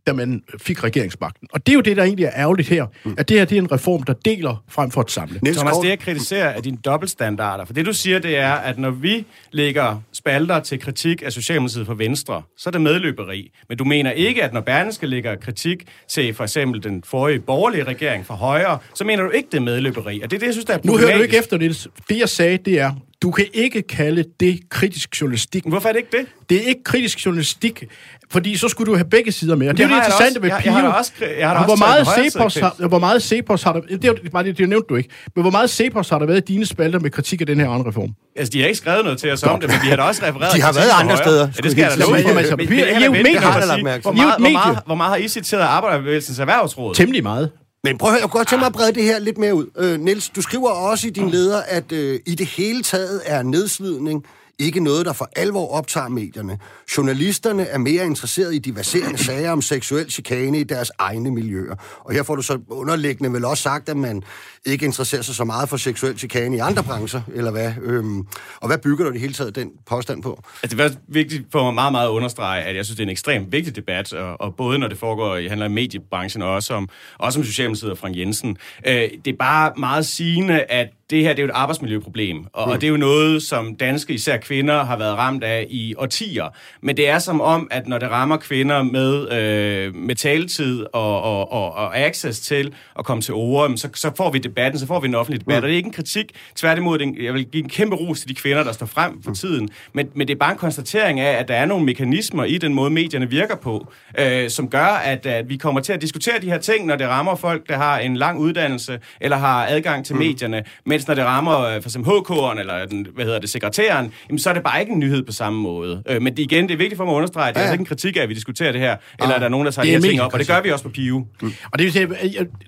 da 0.08 0.14
man 0.14 0.44
fik 0.62 0.84
regeringsmagten. 0.84 1.48
Og 1.54 1.66
det 1.66 1.72
er 1.72 1.76
jo 1.76 1.82
det, 1.82 1.98
der 1.98 2.04
egentlig 2.04 2.26
er 2.26 2.32
ærgerligt 2.36 2.70
her, 2.70 2.86
mm. 3.06 3.16
at 3.18 3.30
det 3.30 3.38
her 3.38 3.46
det 3.46 3.58
er 3.58 3.62
en 3.62 3.72
reform, 3.72 4.04
der 4.04 4.14
deler 4.14 4.64
frem 4.70 4.92
for 4.92 5.02
at 5.02 5.12
samle. 5.12 5.40
Niels 5.44 5.58
Thomas, 5.58 5.78
det 5.78 5.90
jeg 5.90 6.00
kritiserer 6.00 6.50
er 6.50 6.62
dine 6.62 6.78
dobbeltstandarder. 6.78 7.66
For 7.66 7.74
det 7.74 7.86
du 7.86 7.94
siger, 7.94 8.20
det 8.20 8.38
er, 8.38 8.54
at 8.54 8.78
når 8.78 8.92
vi 8.92 9.26
lægger 9.52 10.02
spalter 10.14 10.60
til 10.60 10.80
kritik 10.80 11.22
af 11.26 11.32
Socialdemokratiet 11.32 11.86
for 11.86 11.94
Venstre, 11.94 12.42
så 12.58 12.70
er 12.70 12.72
det 12.72 12.82
medløberi. 12.82 13.52
Men 13.70 13.78
du 13.78 13.84
mener 13.84 14.12
ikke, 14.12 14.44
at 14.44 14.54
når 14.54 14.62
Berlingske 14.62 15.08
lægger 15.08 15.36
kritik 15.36 15.84
til 16.10 16.34
for 16.34 16.44
eksempel 16.44 16.84
den 16.84 17.04
forrige 17.06 17.40
borgerlige 17.40 17.84
regering 17.84 18.26
for 18.26 18.34
højre, 18.34 18.78
så 18.94 19.04
mener 19.04 19.24
du 19.24 19.30
ikke, 19.30 19.48
det 19.52 19.58
er 19.58 19.62
medløberi. 19.62 20.22
Og 20.22 20.32
det 20.32 20.36
er 20.36 20.40
det, 20.40 20.46
jeg 20.46 20.54
synes, 20.54 20.66
der 20.66 20.74
er 20.74 20.80
Nu 20.84 20.98
hører 20.98 21.18
du 21.18 21.24
ikke 21.24 21.38
efter, 21.38 21.58
Niels. 21.58 21.88
Det, 22.10 22.20
jeg 22.20 22.30
sagde, 22.30 22.58
det 22.58 22.80
er, 22.80 22.92
du 23.26 23.32
kan 23.32 23.46
ikke 23.54 23.82
kalde 23.82 24.24
det 24.40 24.60
kritisk 24.70 25.22
journalistik. 25.22 25.64
Hvorfor 25.68 25.90
er 25.90 25.94
det 25.94 26.00
ikke 26.00 26.18
det? 26.18 26.26
Det 26.50 26.58
er 26.58 26.68
ikke 26.68 26.84
kritisk 26.84 27.26
journalistik, 27.26 27.84
fordi 28.32 28.58
så 28.58 28.68
skulle 28.68 28.92
du 28.92 28.96
have 28.98 29.10
begge 29.10 29.32
sider 29.32 29.56
med. 29.56 29.70
Og 29.70 29.78
det, 29.78 29.78
det 29.78 29.86
er 29.86 29.90
det 29.90 29.96
interessante 29.96 30.42
ved 30.42 30.50
Pio. 30.50 30.56
Jeg, 30.56 30.66
jeg 30.66 30.74
har 30.74 30.92
også, 30.92 31.12
jeg 31.40 31.50
har 31.50 31.66
hvor, 31.66 31.76
meget 31.76 32.08
Cepos 32.08 32.56
har, 32.56 32.88
hvor 32.88 33.00
meget 33.00 33.24
Cepos 33.24 33.64
har 33.64 33.74
der... 33.74 33.82
Det, 33.82 34.06
er, 34.06 34.14
det, 34.14 34.46
det, 34.46 34.58
det 34.58 34.70
nævnte 34.70 34.88
du 34.90 34.96
ikke. 34.96 35.10
Men 35.36 35.42
hvor 35.42 35.52
meget 35.52 35.70
Cepos 35.70 36.10
har 36.10 36.20
der 36.20 36.26
været 36.26 36.38
i 36.38 36.54
dine 36.54 36.66
spalter 36.66 37.00
med 37.00 37.10
kritik 37.10 37.42
af 37.42 37.48
den 37.48 37.60
her 37.60 37.70
andre 37.70 37.90
reform? 37.90 38.10
Altså, 38.36 38.52
de 38.52 38.60
har 38.60 38.68
ikke 38.68 38.78
skrevet 38.78 39.04
noget 39.04 39.20
til 39.20 39.32
os 39.32 39.44
om 39.44 39.60
det, 39.60 39.70
men 39.70 39.80
de 39.84 39.90
har 39.90 39.96
da 39.96 40.02
også 40.02 40.26
refereret 40.26 40.56
De 40.56 40.62
har 40.62 40.74
været 40.74 40.90
andre 41.02 41.18
steder. 41.18 41.48
Ja, 41.56 41.62
det 41.64 41.72
skal 41.72 41.82
jeg 41.82 41.92
da 41.92 42.06
love. 42.06 42.20
I 42.20 42.24
er 42.24 43.06
jo 43.06 43.12
medier. 43.12 44.86
Hvor 44.86 44.96
meget 44.96 45.10
har 45.10 45.18
I 45.18 45.28
citeret 45.28 45.62
Arbejderbevægelsens 45.62 46.40
Erhvervsråd? 46.40 46.96
Temmelig 46.96 47.24
meget. 47.24 47.52
Men 47.86 47.98
prøv 47.98 48.08
at 48.10 48.14
høre, 48.14 48.22
jeg 48.22 48.30
kunne 48.30 48.40
godt 48.40 48.48
tænke 48.48 48.60
mig 48.62 48.68
at 48.68 48.74
brede 48.74 48.94
det 48.94 49.04
her 49.04 49.20
lidt 49.20 49.38
mere 49.38 49.56
ud. 49.56 49.66
Øh, 49.78 50.00
Niels, 50.00 50.30
du 50.30 50.42
skriver 50.42 50.70
også 50.70 51.08
i 51.08 51.10
din 51.10 51.30
leder, 51.30 51.62
at 51.68 51.92
øh, 51.92 52.20
i 52.26 52.36
det 52.36 52.48
hele 52.48 52.84
taget 52.84 53.22
er 53.26 53.44
nedslidning 53.44 54.26
ikke 54.60 54.80
noget, 54.80 55.06
der 55.06 55.14
for 55.14 55.30
alvor 55.36 55.72
optager 55.72 56.08
medierne. 56.08 56.58
Journalisterne 56.98 57.64
er 57.64 57.78
mere 57.78 58.06
interesserede 58.06 58.56
i 58.56 58.60
diverserende 58.60 59.18
sager 59.28 59.52
om 59.52 59.62
seksuel 59.62 60.12
chikane 60.12 60.60
i 60.60 60.64
deres 60.64 60.92
egne 60.98 61.32
miljøer. 61.32 61.76
Og 62.00 62.14
her 62.14 62.24
får 62.24 62.36
du 62.36 62.42
så 62.42 62.60
underliggende 62.70 63.34
vel 63.34 63.46
også 63.46 63.64
sagt, 63.64 63.90
at 63.90 63.98
man 63.98 64.24
ikke 64.66 64.86
interesserer 64.86 65.22
sig 65.22 65.36
så 65.36 65.44
meget 65.44 65.70
for 65.70 65.78
seksuel 65.78 66.18
chikane 66.18 66.56
i 66.56 66.60
andre 66.60 66.84
brancher, 66.84 67.22
eller 67.34 67.52
hvad? 67.52 67.74
Øhm, 67.82 68.28
og 68.62 68.68
hvad 68.68 68.78
bygger 68.78 69.06
du 69.06 69.12
det 69.12 69.20
hele 69.20 69.34
taget 69.34 69.56
den 69.56 69.72
påstand 69.86 70.24
på? 70.24 70.44
Altså, 70.64 70.78
det 70.78 70.86
er 70.86 70.96
vigtigt 71.08 71.44
for 71.52 71.64
mig 71.64 71.74
meget, 71.74 71.92
meget 71.92 72.08
at 72.08 72.12
understrege, 72.12 72.64
at 72.64 72.76
jeg 72.76 72.86
synes, 72.86 72.96
det 72.96 73.04
er 73.04 73.08
en 73.08 73.12
ekstremt 73.12 73.52
vigtig 73.52 73.76
debat, 73.76 74.14
og, 74.14 74.42
og 74.42 74.56
både 74.56 74.80
når 74.80 74.88
det 74.88 74.98
foregår 74.98 75.36
i 75.36 75.48
handler 75.48 75.66
om 75.66 75.72
mediebranchen, 75.72 76.44
og 76.44 76.50
også 76.50 76.74
om, 76.74 76.90
også 77.18 77.40
om 77.40 77.46
Socialdemokratiet 77.46 77.92
og 77.92 77.98
Frank 77.98 78.18
Jensen. 78.18 78.58
Øh, 78.88 79.10
det 79.26 79.34
er 79.34 79.38
bare 79.40 79.74
meget 79.78 80.06
sigende, 80.06 80.62
at 80.62 80.90
det 81.10 81.24
her 81.24 81.30
det 81.30 81.40
er 81.40 81.44
jo 81.44 81.50
et 81.50 81.54
arbejdsmiljøproblem, 81.56 82.46
og, 82.54 82.68
mm. 82.68 82.72
og 82.72 82.82
det 82.82 82.88
er 82.88 82.92
jo 82.92 82.98
noget, 82.98 83.44
som 83.44 83.76
danske, 83.76 84.14
især 84.14 84.38
kvinder, 84.38 84.84
har 84.84 84.98
været 84.98 85.18
ramt 85.18 85.44
af 85.44 85.68
i 85.70 85.96
årtier. 85.98 86.46
Men 86.82 86.98
det 86.98 87.10
er 87.10 87.20
som 87.20 87.42
om, 87.42 87.68
at 87.72 87.88
når 87.88 87.98
det 87.98 88.10
rammer 88.10 88.38
kvinder 88.38 88.84
med, 88.84 89.32
øh, 89.32 89.96
med 89.96 90.16
taletid 90.16 90.86
og, 90.94 91.22
og, 91.22 91.52
og, 91.52 91.74
og 91.74 91.98
access 91.98 92.40
til 92.40 92.74
at 93.00 93.06
komme 93.06 93.22
til 93.22 93.34
ord, 93.34 93.78
så, 93.78 93.90
så 93.94 94.12
får 94.18 94.32
vi 94.32 94.40
debatten, 94.40 94.80
så 94.80 94.88
får 94.88 95.00
vi 95.00 95.08
en 95.08 95.16
offentlig 95.16 95.42
debat. 95.42 95.56
Mm. 95.56 95.58
Og 95.58 95.62
det 95.62 95.74
er 95.74 95.78
ikke 95.78 95.88
en 95.88 95.94
kritik. 95.94 96.32
Tværtimod, 96.56 97.14
jeg 97.22 97.34
vil 97.34 97.46
give 97.46 97.64
en 97.64 97.70
kæmpe 97.70 97.96
ros 97.96 98.20
til 98.20 98.30
de 98.30 98.36
kvinder, 98.36 98.64
der 98.64 98.72
står 98.72 98.86
frem 98.86 99.24
for 99.24 99.30
mm. 99.30 99.36
tiden. 99.36 99.70
Men, 99.94 100.10
men 100.14 100.28
det 100.28 100.34
er 100.34 100.40
bare 100.40 100.52
en 100.52 100.58
konstatering 100.58 101.20
af, 101.20 101.40
at 101.40 101.48
der 101.48 101.56
er 101.56 101.66
nogle 101.66 101.86
mekanismer 101.86 102.44
i 102.44 102.58
den 102.58 102.74
måde, 102.74 102.90
medierne 102.90 103.30
virker 103.30 103.56
på, 103.56 103.92
øh, 104.20 104.50
som 104.50 104.70
gør, 104.70 104.86
at, 104.86 105.26
at 105.26 105.50
vi 105.50 105.58
kommer 105.58 105.82
til 105.82 105.94
at 105.94 106.02
diskutere 106.02 106.42
de 106.42 106.50
her 106.50 106.58
ting, 106.58 106.86
når 106.86 106.96
det 106.96 107.08
rammer 107.08 107.36
folk, 107.36 107.70
der 107.70 107.78
har 107.78 108.00
en 108.00 108.18
lang 108.18 108.40
uddannelse 108.40 109.00
eller 109.22 109.38
har 109.38 109.66
adgang 109.70 110.06
til 110.06 110.16
mm. 110.16 110.20
medierne. 110.20 110.64
Mens 110.96 111.08
når 111.08 111.16
det 111.16 111.24
rammer 111.24 111.60
øh, 111.60 111.82
for 111.82 111.90
eksempel 111.90 112.12
HK'eren 112.12 112.60
eller 112.60 112.86
den, 112.86 113.08
hvad 113.14 113.26
hedder 113.26 113.40
det, 113.40 113.50
sekretæren, 113.50 114.12
jamen, 114.30 114.40
så 114.40 114.50
er 114.50 114.54
det 114.54 114.64
bare 114.64 114.80
ikke 114.80 114.92
en 114.92 115.00
nyhed 115.00 115.24
på 115.24 115.32
samme 115.32 115.62
måde. 115.62 116.04
Øh, 116.10 116.22
men 116.22 116.38
det, 116.38 116.44
igen, 116.44 116.68
det 116.68 116.74
er 116.74 116.78
vigtigt 116.78 116.98
for 116.98 117.06
mig 117.06 117.12
at 117.12 117.16
understrege, 117.16 117.50
at 117.50 117.56
det 117.56 117.62
ja. 117.62 117.64
er 117.64 117.68
altså 117.68 117.74
ikke 117.74 117.82
en 117.82 117.86
kritik 117.86 118.18
af, 118.18 118.22
at 118.22 118.30
vi 118.30 118.34
diskuterer 118.34 118.72
det 118.72 118.82
her, 118.82 118.98
eller 119.20 119.30
ah, 119.30 119.36
er 119.36 119.40
der 119.40 119.50
nogen, 119.50 119.66
der 119.66 119.72
tager 119.72 119.86
de 119.86 119.92
her 119.92 120.00
ting 120.00 120.22
op, 120.22 120.34
og 120.34 120.40
det 120.40 120.48
gør 120.48 120.62
vi 120.62 120.72
også 120.72 120.84
på 120.84 120.90
PIU. 120.90 121.26
Mm. 121.42 121.52
Og 121.72 121.80
det, 121.80 122.10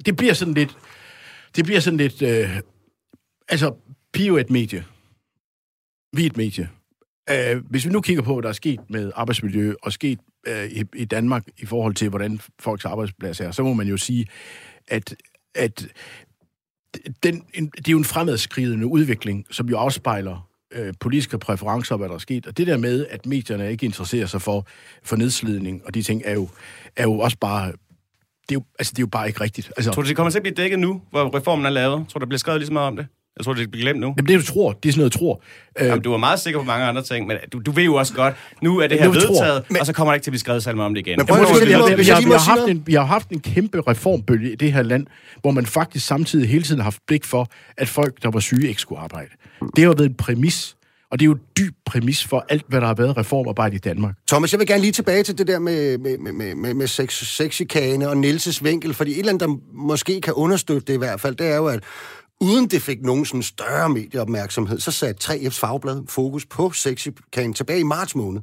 det 0.06 0.16
bliver 0.16 0.34
sådan 0.34 0.54
lidt 0.54 0.78
det 1.58 1.66
bliver 1.66 1.80
sådan 1.80 1.98
lidt... 1.98 2.22
Øh, 2.22 2.60
altså, 3.50 3.74
Pio 4.14 4.36
er 4.36 4.40
et 4.40 4.50
medie. 4.50 4.86
Vi 6.14 6.22
er 6.22 6.26
et 6.26 6.38
medie. 6.38 6.70
Øh, 7.30 7.64
hvis 7.70 7.86
vi 7.86 7.92
nu 7.92 8.02
kigger 8.02 8.24
på, 8.24 8.34
hvad 8.34 8.44
der 8.44 8.50
er 8.50 8.54
sket 8.54 8.80
med 8.90 9.12
arbejdsmiljø 9.16 9.74
og 9.84 9.94
sket 9.94 10.20
øh, 10.48 10.66
i, 10.66 10.84
i 10.96 11.06
Danmark 11.06 11.44
i 11.58 11.66
forhold 11.66 11.96
til, 11.96 12.10
hvordan 12.10 12.40
folks 12.60 12.86
arbejdsplads 12.86 13.40
er, 13.40 13.52
så 13.52 13.64
må 13.64 13.74
man 13.74 13.88
jo 13.88 13.98
sige, 13.98 14.28
at, 14.88 15.16
at 15.56 15.88
den, 17.24 17.44
det 17.78 17.88
er 17.88 17.92
jo 17.92 17.98
en 17.98 18.06
fremadskridende 18.06 18.88
udvikling, 18.88 19.46
som 19.52 19.70
jo 19.70 19.78
afspejler 19.78 20.48
øh, 20.72 20.94
politiske 21.00 21.38
præferencer 21.38 21.96
og 21.96 22.00
hvad 22.00 22.10
der 22.10 22.16
er 22.16 22.20
sket. 22.20 22.48
Og 22.48 22.58
det 22.58 22.68
der 22.68 22.78
med, 22.78 23.06
at 23.10 23.26
medierne 23.26 23.72
ikke 23.72 23.86
interesserer 23.86 24.26
sig 24.26 24.42
for, 24.42 24.68
for 25.04 25.16
nedslidning 25.16 25.82
og 25.86 25.94
de 25.94 26.04
ting, 26.04 26.22
er 26.26 26.34
jo, 26.34 26.50
er 26.96 27.04
jo 27.04 27.20
også 27.20 27.38
bare 27.38 27.72
det 28.50 28.56
er 28.56 28.60
jo, 28.60 28.64
altså, 28.80 28.92
det 28.92 29.00
er 29.00 29.04
jo 29.04 29.08
bare 29.08 29.28
ikke 29.28 29.42
rigtigt. 29.42 29.72
Altså, 29.78 29.92
tror 29.92 30.02
du, 30.02 30.08
det 30.08 30.16
kommer 30.16 30.32
til 30.32 30.40
at 30.40 30.44
blive 30.44 30.56
dækket 30.56 30.80
nu, 30.80 31.02
hvor 31.10 31.36
reformen 31.38 31.66
er 31.66 31.70
lavet? 31.70 32.06
Tror 32.10 32.20
du, 32.20 32.24
der 32.24 32.26
bliver 32.26 32.40
skrevet 32.40 32.60
lige 32.60 32.68
så 32.68 32.74
meget 32.74 32.88
om 32.88 32.96
det? 32.96 33.08
Jeg 33.38 33.46
tror, 33.46 33.54
det 33.54 33.72
bliver 33.72 33.84
glemt 33.84 34.00
nu. 34.00 34.14
Jamen, 34.18 34.28
det 34.28 34.40
du 34.40 34.46
tror, 34.46 34.72
det 34.72 34.90
er 34.90 34.94
sådan 34.94 35.00
noget, 35.00 35.14
jeg 35.14 35.20
tror. 35.20 35.42
Øh, 35.80 35.88
Jamen, 35.88 36.04
du 36.04 36.14
er 36.14 36.18
meget 36.18 36.40
sikker 36.40 36.60
på 36.60 36.66
mange 36.66 36.86
andre 36.86 37.04
ting, 37.04 37.28
men 37.28 37.38
du, 37.54 37.60
du 37.60 37.72
ved 37.72 37.84
jo 37.84 37.96
også 37.96 38.14
godt, 38.14 38.36
nu 38.62 38.80
er 38.80 38.88
det 38.88 39.00
her 39.00 39.10
vedtaget, 39.10 39.64
men, 39.70 39.80
og 39.80 39.86
så 39.86 39.94
kommer 39.94 40.12
der 40.12 40.16
ikke 40.16 40.24
til 40.24 40.30
at 40.30 40.34
blive 40.34 40.40
skrevet 40.40 40.64
salmer 40.64 40.84
om 40.84 40.94
det 40.94 41.08
igen. 41.08 41.18
Men 41.18 41.26
prøv, 41.26 41.38
har, 41.38 42.56
haft 42.56 42.70
en, 42.70 42.84
vi 42.86 42.94
har 42.94 43.04
haft 43.04 43.30
en 43.30 43.40
kæmpe 43.40 43.82
reformbølge 43.88 44.52
i 44.52 44.56
det 44.56 44.74
her 44.74 44.84
land, 44.84 45.08
hvor 45.42 45.52
man 45.52 45.66
faktisk 45.66 46.06
samtidig 46.08 46.50
hele 46.50 46.64
tiden 46.64 46.80
har 46.80 46.84
haft 46.84 47.02
blik 47.08 47.26
for, 47.26 47.48
at 47.78 47.88
folk, 47.88 48.24
der 48.24 48.32
var 48.32 48.40
syge, 48.40 48.68
ikke 48.68 48.82
skulle 48.82 49.02
arbejde. 49.02 49.30
Det 49.76 49.84
har 49.84 49.94
været 49.94 50.10
en 50.10 50.16
præmis 50.16 50.78
og 51.12 51.20
det 51.20 51.26
er 51.26 51.30
jo 51.30 51.38
dyb 51.58 51.74
præmis 51.86 52.24
for 52.24 52.46
alt, 52.50 52.66
hvad 52.68 52.82
der 52.82 52.88
har 52.88 52.94
været 52.94 53.18
reformarbejde 53.18 53.76
i 53.76 53.80
Danmark. 53.80 54.16
Thomas, 54.28 54.52
jeg 54.52 54.60
vil 54.60 54.68
gerne 54.68 54.82
lige 54.82 54.92
tilbage 54.92 55.24
til 55.24 55.38
det 55.38 55.48
der 55.48 55.60
med, 55.60 55.98
med, 55.98 56.18
med, 56.18 56.56
med, 56.56 56.74
med 56.74 56.88
sex, 56.88 57.26
sexikane 57.26 58.10
og 58.10 58.18
Nielses 58.18 58.64
vinkel, 58.64 58.94
fordi 58.94 59.12
et 59.12 59.20
eller 59.20 59.32
andet, 59.32 59.48
der 59.48 59.56
måske 59.74 60.22
kan 60.22 60.34
understøtte 60.34 60.88
det 60.88 60.94
i 60.94 60.98
hvert 60.98 61.22
fald, 61.22 61.36
det 61.36 61.48
er 61.48 61.56
jo, 61.56 61.66
at 61.66 61.84
uden 62.42 62.68
det 62.68 62.82
fik 62.82 63.02
nogen 63.02 63.26
sådan 63.26 63.44
større 63.44 63.90
medieopmærksomhed, 63.90 64.80
så 64.80 64.92
satte 64.92 65.34
3F's 65.34 65.60
fagblad 65.60 66.04
fokus 66.08 66.46
på 66.46 66.72
sexikane 66.72 67.54
tilbage 67.54 67.80
i 67.80 67.84
marts 67.84 68.16
måned 68.16 68.42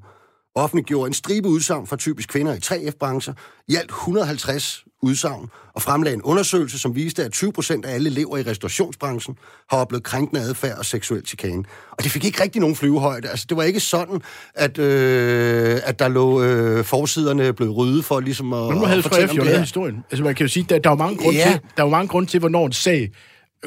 offentliggjorde 0.54 1.06
en 1.06 1.14
stribe 1.14 1.48
udsagn 1.48 1.86
fra 1.86 1.96
typisk 1.96 2.28
kvinder 2.28 2.54
i 2.54 2.58
3F-brancher, 2.64 3.32
i 3.68 3.76
alt 3.76 3.90
150 3.90 4.84
udsagn, 5.02 5.50
og 5.74 5.82
fremlagde 5.82 6.14
en 6.14 6.22
undersøgelse, 6.22 6.78
som 6.78 6.94
viste, 6.94 7.24
at 7.24 7.32
20 7.32 7.52
procent 7.52 7.84
af 7.84 7.94
alle 7.94 8.10
elever 8.10 8.36
i 8.36 8.42
restaurationsbranchen 8.42 9.36
har 9.70 9.78
oplevet 9.78 10.04
krænkende 10.04 10.42
adfærd 10.42 10.78
og 10.78 10.84
seksuel 10.84 11.26
chikane. 11.26 11.64
Og 11.90 12.04
det 12.04 12.12
fik 12.12 12.24
ikke 12.24 12.42
rigtig 12.42 12.60
nogen 12.60 12.76
flyvehøjde. 12.76 13.28
Altså, 13.28 13.46
det 13.48 13.56
var 13.56 13.62
ikke 13.62 13.80
sådan, 13.80 14.20
at, 14.54 14.78
øh, 14.78 15.80
at 15.84 15.98
der 15.98 16.08
lå 16.08 16.42
øh, 16.42 16.84
forsiderne 16.84 17.52
blev 17.52 17.70
rydde 17.70 18.02
for 18.02 18.20
ligesom 18.20 18.52
at, 18.52 18.68
Men 18.68 18.78
nu 18.78 18.84
havde 18.84 19.00
3F 19.00 19.36
jo 19.36 19.44
lavet 19.44 19.60
historien. 19.60 20.04
Altså, 20.10 20.24
man 20.24 20.34
kan 20.34 20.46
jo 20.46 20.52
sige, 20.52 20.66
der, 20.68 20.78
der 20.78 20.90
er 20.90 20.94
jo 20.94 20.98
mange 20.98 21.16
grunde 21.16 21.38
ja. 21.38 21.50
til, 21.50 21.60
der 21.76 21.82
er 21.82 21.86
jo 21.86 21.90
mange 21.90 22.08
grunde 22.08 22.30
til, 22.30 22.40
hvornår 22.40 22.66
en 22.66 22.72
sag 22.72 23.10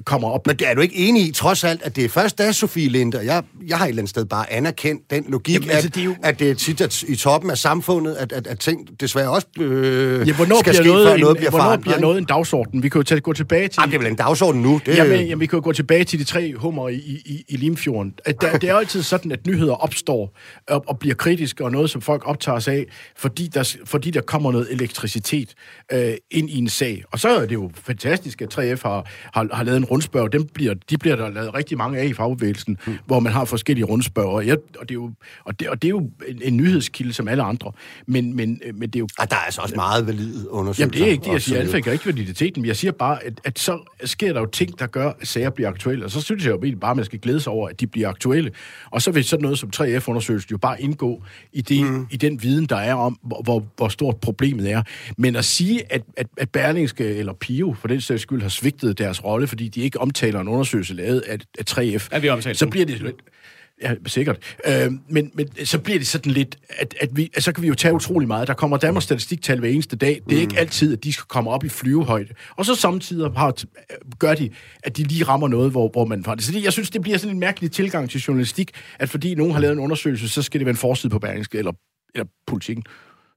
kommer 0.06 0.30
op. 0.30 0.48
Men 0.48 0.60
er 0.66 0.74
du 0.74 0.82
ikke 0.82 0.96
enig 0.96 1.28
i, 1.28 1.32
trods 1.32 1.64
alt, 1.64 1.82
at 1.84 1.96
det 1.96 2.06
er 2.06 2.10
først 2.10 2.38
da 2.38 2.52
Sofie 2.52 2.90
Linde, 2.90 3.20
jeg, 3.26 3.44
jeg 3.68 3.78
har 3.78 3.86
et 3.86 3.90
eller 3.90 4.02
andet 4.02 4.10
sted 4.10 4.26
bare 4.26 4.54
anerkendt 4.54 5.12
den 5.12 5.26
logik, 5.28 5.56
Jamen, 5.56 5.70
altså, 5.70 5.88
at, 5.88 5.96
det 5.96 6.02
er 6.02 6.06
jo... 6.06 6.16
at 6.24 6.40
det 6.40 6.50
er 6.50 6.56
tit 6.56 6.82
at 6.82 7.02
i 7.02 7.16
toppen 7.16 7.52
af 7.52 7.58
samfundet, 7.58 8.16
at, 8.16 8.32
at, 8.32 8.48
at 8.48 8.60
ting 8.60 9.00
desværre 9.00 9.30
også 9.30 9.48
øh, 9.60 10.28
ja, 10.28 10.34
hvornår 10.34 10.60
skal 10.60 10.72
bliver 10.72 10.84
ske, 10.84 10.88
noget, 10.88 11.08
før 11.08 11.18
noget 11.18 11.36
en, 11.36 11.38
bliver 11.38 11.50
Hvornår 11.50 11.78
bliver 11.78 12.00
noget 12.00 12.18
en 12.18 12.26
dagsorden? 12.26 12.84
Vi 12.84 12.90
kan 12.90 13.00
jo 13.00 13.04
tage, 13.04 13.22
gå 13.22 13.34
tilbage 13.34 13.68
til... 13.68 13.82
Jamen, 13.82 13.92
det 13.92 13.98
er 13.98 14.02
vel 14.02 14.12
en 14.12 14.16
dagsorden 14.16 14.62
nu? 14.62 14.82
Det... 14.86 14.98
Jamen, 14.98 15.20
jamen, 15.20 15.40
vi 15.40 15.46
kan 15.46 15.58
jo 15.58 15.64
gå 15.64 15.74
tilbage 15.74 16.04
til 16.04 16.20
de 16.20 16.24
tre 16.24 16.54
hummer 16.56 16.90
i, 16.90 16.96
i, 17.26 17.44
i 17.50 17.58
Limfjorden. 17.58 18.14
At 18.26 18.42
der, 18.42 18.58
det 18.58 18.70
er 18.70 18.76
altid 18.76 19.04
sådan, 19.04 19.32
at 19.32 19.48
nyheder 19.48 19.74
opstår 19.74 20.38
og, 20.68 20.84
og 20.88 21.00
bliver 21.00 21.16
kritiske, 21.16 21.64
og 21.64 21.72
noget, 21.72 21.90
som 21.90 22.02
folk 22.02 22.22
optager 22.26 22.60
sig 22.60 22.74
af, 22.74 22.86
fordi 23.18 23.48
der, 23.48 23.76
fordi 23.86 24.12
der 24.12 24.22
kommer 24.22 24.52
noget 24.52 24.68
elektricitet 24.72 25.54
øh, 25.94 26.14
ind 26.32 26.50
i 26.50 26.58
en 26.58 26.70
sag. 26.70 27.04
Og 27.12 27.20
så 27.20 27.30
er 27.30 27.46
det 27.46 27.54
jo 27.54 27.72
fantastisk, 27.84 28.42
at 28.42 28.58
3F 28.58 28.82
har, 28.84 29.08
har, 29.34 29.56
har 29.56 29.64
lavet 29.64 29.78
en 29.78 29.87
rundspørg. 29.92 30.34
Dem 30.34 30.46
bliver, 30.54 30.74
de 30.90 30.98
bliver 30.98 31.16
der 31.16 31.30
lavet 31.30 31.54
rigtig 31.54 31.78
mange 31.78 32.00
af 32.00 32.06
i 32.06 32.14
fagbevægelsen, 32.14 32.78
mm. 32.88 32.98
hvor 33.06 33.20
man 33.20 33.34
har 33.34 33.46
for 33.46 33.58
forskellige 33.58 33.86
rundspørger. 33.86 34.42
Jeg, 34.42 34.58
og, 34.80 34.90
det 34.90 34.92
er 34.92 35.00
jo, 35.00 35.12
og, 35.46 35.60
det, 35.60 35.70
og 35.70 35.82
det 35.82 35.88
er 35.88 35.90
jo 35.90 36.10
en, 36.28 36.42
en 36.42 36.58
nyhedskilde 36.58 37.14
som 37.14 37.28
alle 37.28 37.44
andre. 37.44 37.72
Men, 38.06 38.36
men, 38.36 38.62
øh, 38.66 38.76
men 38.76 38.90
det 38.90 38.96
er 38.96 39.00
jo... 39.00 39.08
Og 39.20 39.30
der 39.30 39.36
er 39.36 39.40
altså 39.40 39.62
også 39.62 39.76
meget 39.76 40.08
valide 40.08 40.52
undersøgelser. 40.52 40.84
Jamen, 40.84 40.94
det 40.94 41.02
er 41.02 41.12
ikke 41.12 41.26
det, 41.26 41.32
jeg 41.32 41.42
siger. 41.42 41.60
Alfa 41.60 41.92
ikke 41.92 42.06
validiteten, 42.06 42.62
men 42.62 42.68
jeg 42.68 42.76
siger 42.76 42.92
bare, 42.92 43.24
at, 43.24 43.42
at 43.44 43.60
så 43.60 43.80
sker 44.04 44.34
der 44.34 44.40
jo 44.40 44.46
ting, 44.46 44.80
der 44.80 44.88
gør, 44.88 45.12
at 45.22 45.28
sager 45.28 45.50
bliver 45.50 45.70
aktuelle. 45.70 46.06
Og 46.06 46.12
så 46.12 46.22
synes 46.22 46.46
jeg 46.46 46.52
jo 46.52 46.78
bare, 46.82 46.92
at 46.92 46.98
man 46.98 47.06
skal 47.06 47.20
glæde 47.20 47.40
sig 47.40 47.54
over, 47.54 47.70
at 47.70 47.80
de 47.80 47.88
bliver 47.88 48.10
aktuelle. 48.10 48.52
Og 48.92 49.02
så 49.02 49.12
vil 49.12 49.24
sådan 49.24 49.44
noget 49.44 49.60
som 49.60 49.70
3F-undersøgelsen 49.76 50.52
jo 50.52 50.58
bare 50.58 50.82
indgå 50.82 51.24
i, 51.54 51.62
det, 51.62 51.92
mm. 51.92 52.08
i 52.12 52.18
den 52.18 52.44
viden, 52.44 52.66
der 52.66 52.76
er 52.76 52.94
om, 52.94 53.20
hvor, 53.44 53.64
hvor 53.78 53.88
stort 53.88 54.18
problemet 54.18 54.72
er. 54.72 54.84
Men 55.18 55.36
at 55.36 55.46
sige, 55.46 55.94
at, 55.94 56.02
at, 56.18 56.28
at 56.38 56.50
Berlingske 56.50 57.16
eller 57.16 57.34
Pio 57.34 57.76
for 57.80 57.88
den 57.88 58.02
sags 58.02 58.22
skyld 58.22 58.42
har 58.42 58.50
svigtet 58.50 58.98
deres 58.98 59.24
rolle, 59.24 59.48
fordi 59.48 59.68
de 59.68 59.77
ikke 59.84 60.02
omtaler 60.02 60.40
en 60.40 60.48
undersøgelse 60.48 60.94
lavet 60.94 61.20
af, 61.20 61.38
af 61.60 61.64
3F, 61.70 62.08
ja, 62.12 62.36
vi 62.36 62.54
så 62.54 62.68
bliver 62.68 62.86
det 62.86 63.02
lidt... 63.02 63.16
Ja, 63.82 63.94
sikkert. 64.06 64.56
Øh, 64.68 64.92
men, 65.10 65.32
men 65.34 65.66
så 65.66 65.80
bliver 65.80 66.00
det 66.00 66.08
sådan 66.08 66.32
lidt, 66.32 66.58
at, 66.70 66.96
at, 67.02 67.10
vi, 67.14 67.30
at 67.34 67.44
så 67.44 67.52
kan 67.52 67.64
vi 67.64 67.68
jo 67.68 67.74
tage 67.74 67.94
utrolig 67.94 68.28
meget. 68.28 68.48
Der 68.48 68.54
kommer 68.54 68.78
Danmarks 68.78 69.04
statistiktal 69.04 69.60
hver 69.60 69.70
eneste 69.70 69.96
dag. 69.96 70.22
Det 70.30 70.34
er 70.34 70.38
mm. 70.38 70.42
ikke 70.42 70.60
altid, 70.60 70.94
at 70.94 71.04
de 71.04 71.14
skal 71.14 71.26
komme 71.28 71.50
op 71.50 71.64
i 71.64 71.70
flyvehøjde. 71.70 72.34
Og 72.56 72.66
så 72.66 72.76
samtidig 72.76 73.32
har, 73.36 73.64
gør 74.20 74.34
de, 74.34 74.50
at 74.84 74.98
de 74.98 75.04
lige 75.04 75.24
rammer 75.24 75.48
noget, 75.48 75.72
hvor, 75.72 75.90
hvor 75.90 76.06
man... 76.06 76.24
Så 76.40 76.52
det, 76.52 76.64
jeg 76.64 76.74
synes, 76.74 76.90
det 76.90 77.02
bliver 77.02 77.18
sådan 77.18 77.36
en 77.36 77.40
mærkelig 77.40 77.72
tilgang 77.72 78.10
til 78.10 78.22
journalistik, 78.22 78.72
at 79.00 79.10
fordi 79.10 79.36
nogen 79.36 79.54
har 79.54 79.60
lavet 79.60 79.74
en 79.74 79.80
undersøgelse, 79.80 80.30
så 80.30 80.42
skal 80.42 80.60
det 80.60 80.66
være 80.66 80.74
en 80.74 80.78
forside 80.78 81.12
på 81.12 81.20
Berlingske 81.20 81.58
eller, 81.58 81.72
eller 82.16 82.28
politikken. 82.48 82.84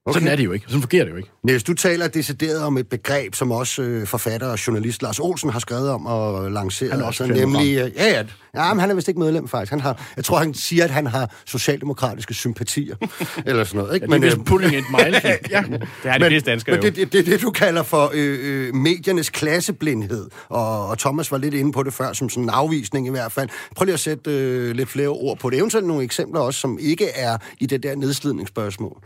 Okay. 0.05 0.13
Sådan 0.13 0.27
er 0.27 0.35
det 0.35 0.45
jo 0.45 0.51
ikke. 0.51 0.65
Sådan 0.67 0.81
fungerer 0.81 1.03
det 1.03 1.11
jo 1.11 1.17
ikke. 1.17 1.29
Niels, 1.43 1.63
du 1.63 1.73
taler 1.73 2.07
decideret 2.07 2.63
om 2.63 2.77
et 2.77 2.87
begreb, 2.87 3.35
som 3.35 3.51
også 3.51 3.81
øh, 3.81 4.07
forfatter 4.07 4.47
og 4.47 4.67
journalist 4.67 5.01
Lars 5.01 5.19
Olsen 5.19 5.49
har 5.49 5.59
skrevet 5.59 5.89
om 5.89 6.05
og 6.05 6.51
lanceret. 6.51 6.91
Han 6.91 7.01
er 7.01 7.05
også 7.05 7.23
altså, 7.23 7.39
nemlig, 7.39 7.77
øh, 7.77 7.91
ja, 7.95 8.09
ja, 8.09 8.23
ja, 8.55 8.73
men 8.73 8.79
han 8.79 8.89
er 8.89 8.95
vist 8.95 9.07
ikke 9.07 9.19
medlem 9.19 9.47
faktisk. 9.47 9.71
Han 9.71 9.79
har, 9.79 10.11
jeg 10.15 10.25
tror, 10.25 10.37
han 10.37 10.53
siger, 10.53 10.83
at 10.83 10.89
han 10.89 11.07
har 11.07 11.35
socialdemokratiske 11.45 12.33
sympatier. 12.33 12.95
eller 13.45 13.63
sådan 13.63 13.81
noget. 13.81 13.95
Ikke? 13.95 14.07
Ja, 14.09 14.17
det 14.17 14.25
er 14.25 14.35
men, 14.35 14.39
øh, 14.39 14.45
pulling 14.45 14.73
it 14.73 14.83
mile. 14.89 15.21
ja. 15.49 15.63
Det 16.03 16.11
har 16.11 16.17
de 16.17 16.25
fleste 16.25 16.51
danskere 16.51 16.75
men 16.75 16.83
det, 16.83 16.95
det, 16.95 17.13
det, 17.13 17.25
det, 17.25 17.41
du 17.41 17.51
kalder 17.51 17.83
for 17.83 18.11
øh, 18.13 18.39
øh, 18.41 18.75
mediernes 18.75 19.29
klasseblindhed. 19.29 20.29
Og, 20.49 20.87
og 20.87 20.97
Thomas 20.97 21.31
var 21.31 21.37
lidt 21.37 21.53
inde 21.53 21.71
på 21.71 21.83
det 21.83 21.93
før, 21.93 22.13
som 22.13 22.29
sådan 22.29 22.43
en 22.43 22.49
afvisning 22.49 23.07
i 23.07 23.09
hvert 23.09 23.31
fald. 23.31 23.49
Prøv 23.75 23.85
lige 23.85 23.93
at 23.93 23.99
sætte 23.99 24.31
øh, 24.31 24.75
lidt 24.75 24.89
flere 24.89 25.07
ord 25.07 25.37
på 25.37 25.49
det. 25.49 25.57
Eventuelt 25.57 25.87
nogle 25.87 26.03
eksempler 26.03 26.41
også, 26.41 26.59
som 26.59 26.77
ikke 26.81 27.07
er 27.15 27.37
i 27.59 27.65
det 27.65 27.83
der 27.83 27.95
nedslidningsspørgsmål. 27.95 29.03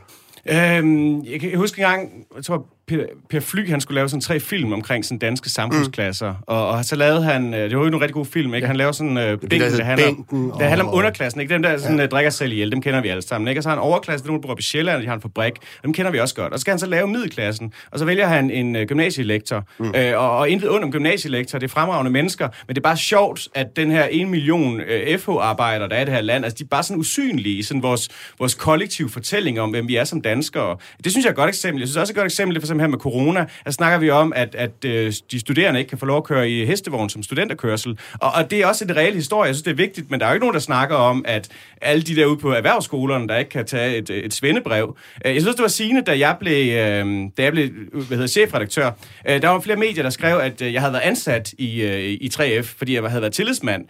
Øhm, 0.50 1.24
jeg 1.24 1.40
kan 1.40 1.58
huske 1.58 1.82
en 1.82 1.88
gang, 1.90 2.28
jeg 2.36 2.44
tror, 2.44 2.68
Per, 2.88 3.04
per 3.30 3.40
Fly, 3.40 3.70
han 3.70 3.82
skulle 3.82 3.96
lave 3.96 4.10
sådan 4.10 4.22
tre 4.22 4.40
film 4.40 4.74
omkring 4.74 5.06
sådan 5.06 5.20
danske 5.20 5.50
samfundsklasser. 5.50 6.32
Mm. 6.32 6.38
Og, 6.48 6.68
og 6.68 6.86
så 6.86 6.96
lavede 6.96 7.24
han, 7.24 7.54
øh, 7.54 7.70
det 7.70 7.78
var 7.78 7.84
jo 7.84 7.88
en 7.88 8.02
rigtig 8.02 8.14
god 8.14 8.26
film, 8.26 8.54
ikke? 8.54 8.68
Han 8.68 8.76
lavede 8.76 8.94
sådan 8.94 9.18
uh, 9.18 9.24
bænken, 9.24 9.50
det, 9.50 9.78
der, 9.78 9.84
handler, 9.84 10.08
bænken, 10.08 10.52
det 10.60 10.68
handler 10.68 10.86
om 10.86 10.96
underklassen, 10.96 11.42
ikke? 11.42 11.54
Dem 11.54 11.62
der 11.62 11.78
sådan, 11.78 11.98
ja. 11.98 12.04
uh, 12.04 12.10
drikker 12.10 12.30
selv 12.30 12.52
ihjel, 12.52 12.72
dem 12.72 12.82
kender 12.82 13.02
vi 13.02 13.08
alle 13.10 13.22
sammen, 13.22 13.48
ikke? 13.48 13.60
Og 13.60 13.64
så 13.64 13.70
har 13.70 13.76
han 13.76 13.84
overklassen, 13.84 14.26
er 14.26 14.28
nogen, 14.28 14.42
der 14.42 14.48
bor 14.48 14.56
på 14.56 14.62
Sjælland, 14.62 15.02
de 15.02 15.08
har 15.08 15.16
en 15.16 15.22
fabrik, 15.22 15.54
dem 15.84 15.94
kender 15.94 16.12
vi 16.12 16.20
også 16.20 16.36
godt. 16.36 16.54
Og 16.54 16.60
så 16.60 16.62
skal 16.62 16.72
han 16.72 16.80
så 16.80 16.86
lave 16.86 17.08
middelklassen, 17.08 17.74
og 17.92 18.00
så 18.00 18.06
vælger 18.06 18.28
han 18.28 18.52
en 18.52 18.76
uh, 18.76 18.82
gymnasielektor. 18.82 19.64
Mm. 19.80 19.90
Uh, 19.90 19.96
og, 20.16 20.38
og 20.38 20.50
intet 20.50 20.68
under 20.68 20.90
gymnasielektor, 20.90 21.60
det 21.60 21.68
er 21.68 21.74
fremragende 21.74 22.12
mennesker, 22.12 22.48
men 22.68 22.76
det 22.76 22.78
er 22.78 22.84
bare 22.90 22.98
sjovt, 22.98 23.48
at 23.54 23.76
den 23.76 23.92
her 23.92 24.04
en 24.04 24.30
million 24.30 24.76
uh, 24.76 25.20
FH-arbejdere, 25.20 25.90
der 25.90 25.96
er 25.96 26.02
i 26.02 26.06
det 26.06 26.14
her 26.14 26.22
land, 26.22 26.46
altså 26.46 26.58
de 26.58 26.64
er 26.64 26.68
bare 26.68 26.84
sådan 26.84 27.00
usynlige 27.00 27.58
i 27.58 27.64
sådan 27.64 27.84
vores, 27.84 28.10
vores 28.40 28.54
kollektive 28.54 29.10
fortælling 29.10 29.60
om, 29.60 29.70
hvem 29.70 29.88
vi 29.88 29.96
er 29.96 30.04
som 30.04 30.22
danskere. 30.22 30.78
Det 31.04 31.12
synes 31.12 31.24
jeg 31.24 31.30
er 31.30 31.34
et 31.34 31.38
godt 31.38 31.50
eksempel. 31.50 31.82
Jeg 31.82 31.88
synes 31.88 31.98
også 31.98 32.14
et 32.14 32.18
godt 32.18 32.26
eksempel, 32.26 32.56
det 32.56 32.62
for 32.62 32.75
eksempel 32.76 32.82
her 32.82 32.88
med 32.88 33.00
corona, 33.00 33.46
der 33.66 33.72
snakker 33.72 33.98
vi 34.00 34.10
om, 34.10 34.34
at, 34.36 34.56
at 34.56 34.86
øh, 34.86 35.14
de 35.32 35.40
studerende 35.40 35.80
ikke 35.80 35.90
kan 35.90 35.98
få 35.98 36.06
lov 36.06 36.18
at 36.18 36.24
køre 36.24 36.50
i 36.50 36.66
hestevogn 36.66 37.10
som 37.10 37.24
studenterkørsel. 37.24 38.00
Og, 38.14 38.32
og 38.36 38.52
det 38.52 38.62
er 38.62 38.68
også 38.68 38.86
en 38.86 38.96
reel 38.96 39.16
historie. 39.16 39.48
Jeg 39.48 39.56
synes, 39.56 39.64
det 39.64 39.72
er 39.72 39.76
vigtigt, 39.76 40.12
men 40.12 40.20
der 40.20 40.26
er 40.26 40.30
jo 40.30 40.34
ikke 40.34 40.44
nogen, 40.44 40.54
der 40.54 40.60
snakker 40.60 40.96
om, 40.96 41.26
at 41.28 41.50
alle 41.82 42.02
de 42.02 42.16
der 42.16 42.26
ude 42.26 42.38
på 42.38 42.52
erhvervsskolerne, 42.52 43.28
der 43.28 43.38
ikke 43.38 43.50
kan 43.50 43.66
tage 43.66 43.98
et, 43.98 44.10
et 44.10 44.34
svendebrev. 44.34 44.98
Øh, 45.26 45.34
jeg 45.34 45.42
synes, 45.42 45.56
det 45.56 45.62
var 45.62 45.68
sigende, 45.68 46.02
da 46.02 46.20
jeg 46.20 46.36
blev, 46.40 46.76
øh, 46.78 47.06
da 47.38 47.44
jeg 47.44 47.52
blev 47.52 47.70
hvad 47.92 48.18
hedder, 48.18 48.28
chefredaktør. 48.28 48.92
Øh, 49.30 49.42
der 49.42 49.50
var 49.50 49.60
flere 49.60 49.78
medier, 49.78 50.04
der 50.04 50.10
skrev, 50.10 50.38
at 50.38 50.62
øh, 50.62 50.74
jeg 50.74 50.82
havde 50.82 50.94
været 50.94 51.04
ansat 51.04 51.54
i, 51.58 51.82
øh, 51.82 52.04
i 52.04 52.30
3F, 52.34 52.64
fordi 52.78 52.94
jeg 52.94 53.04
havde 53.04 53.22
været 53.22 53.34
tillidsmand. 53.34 53.86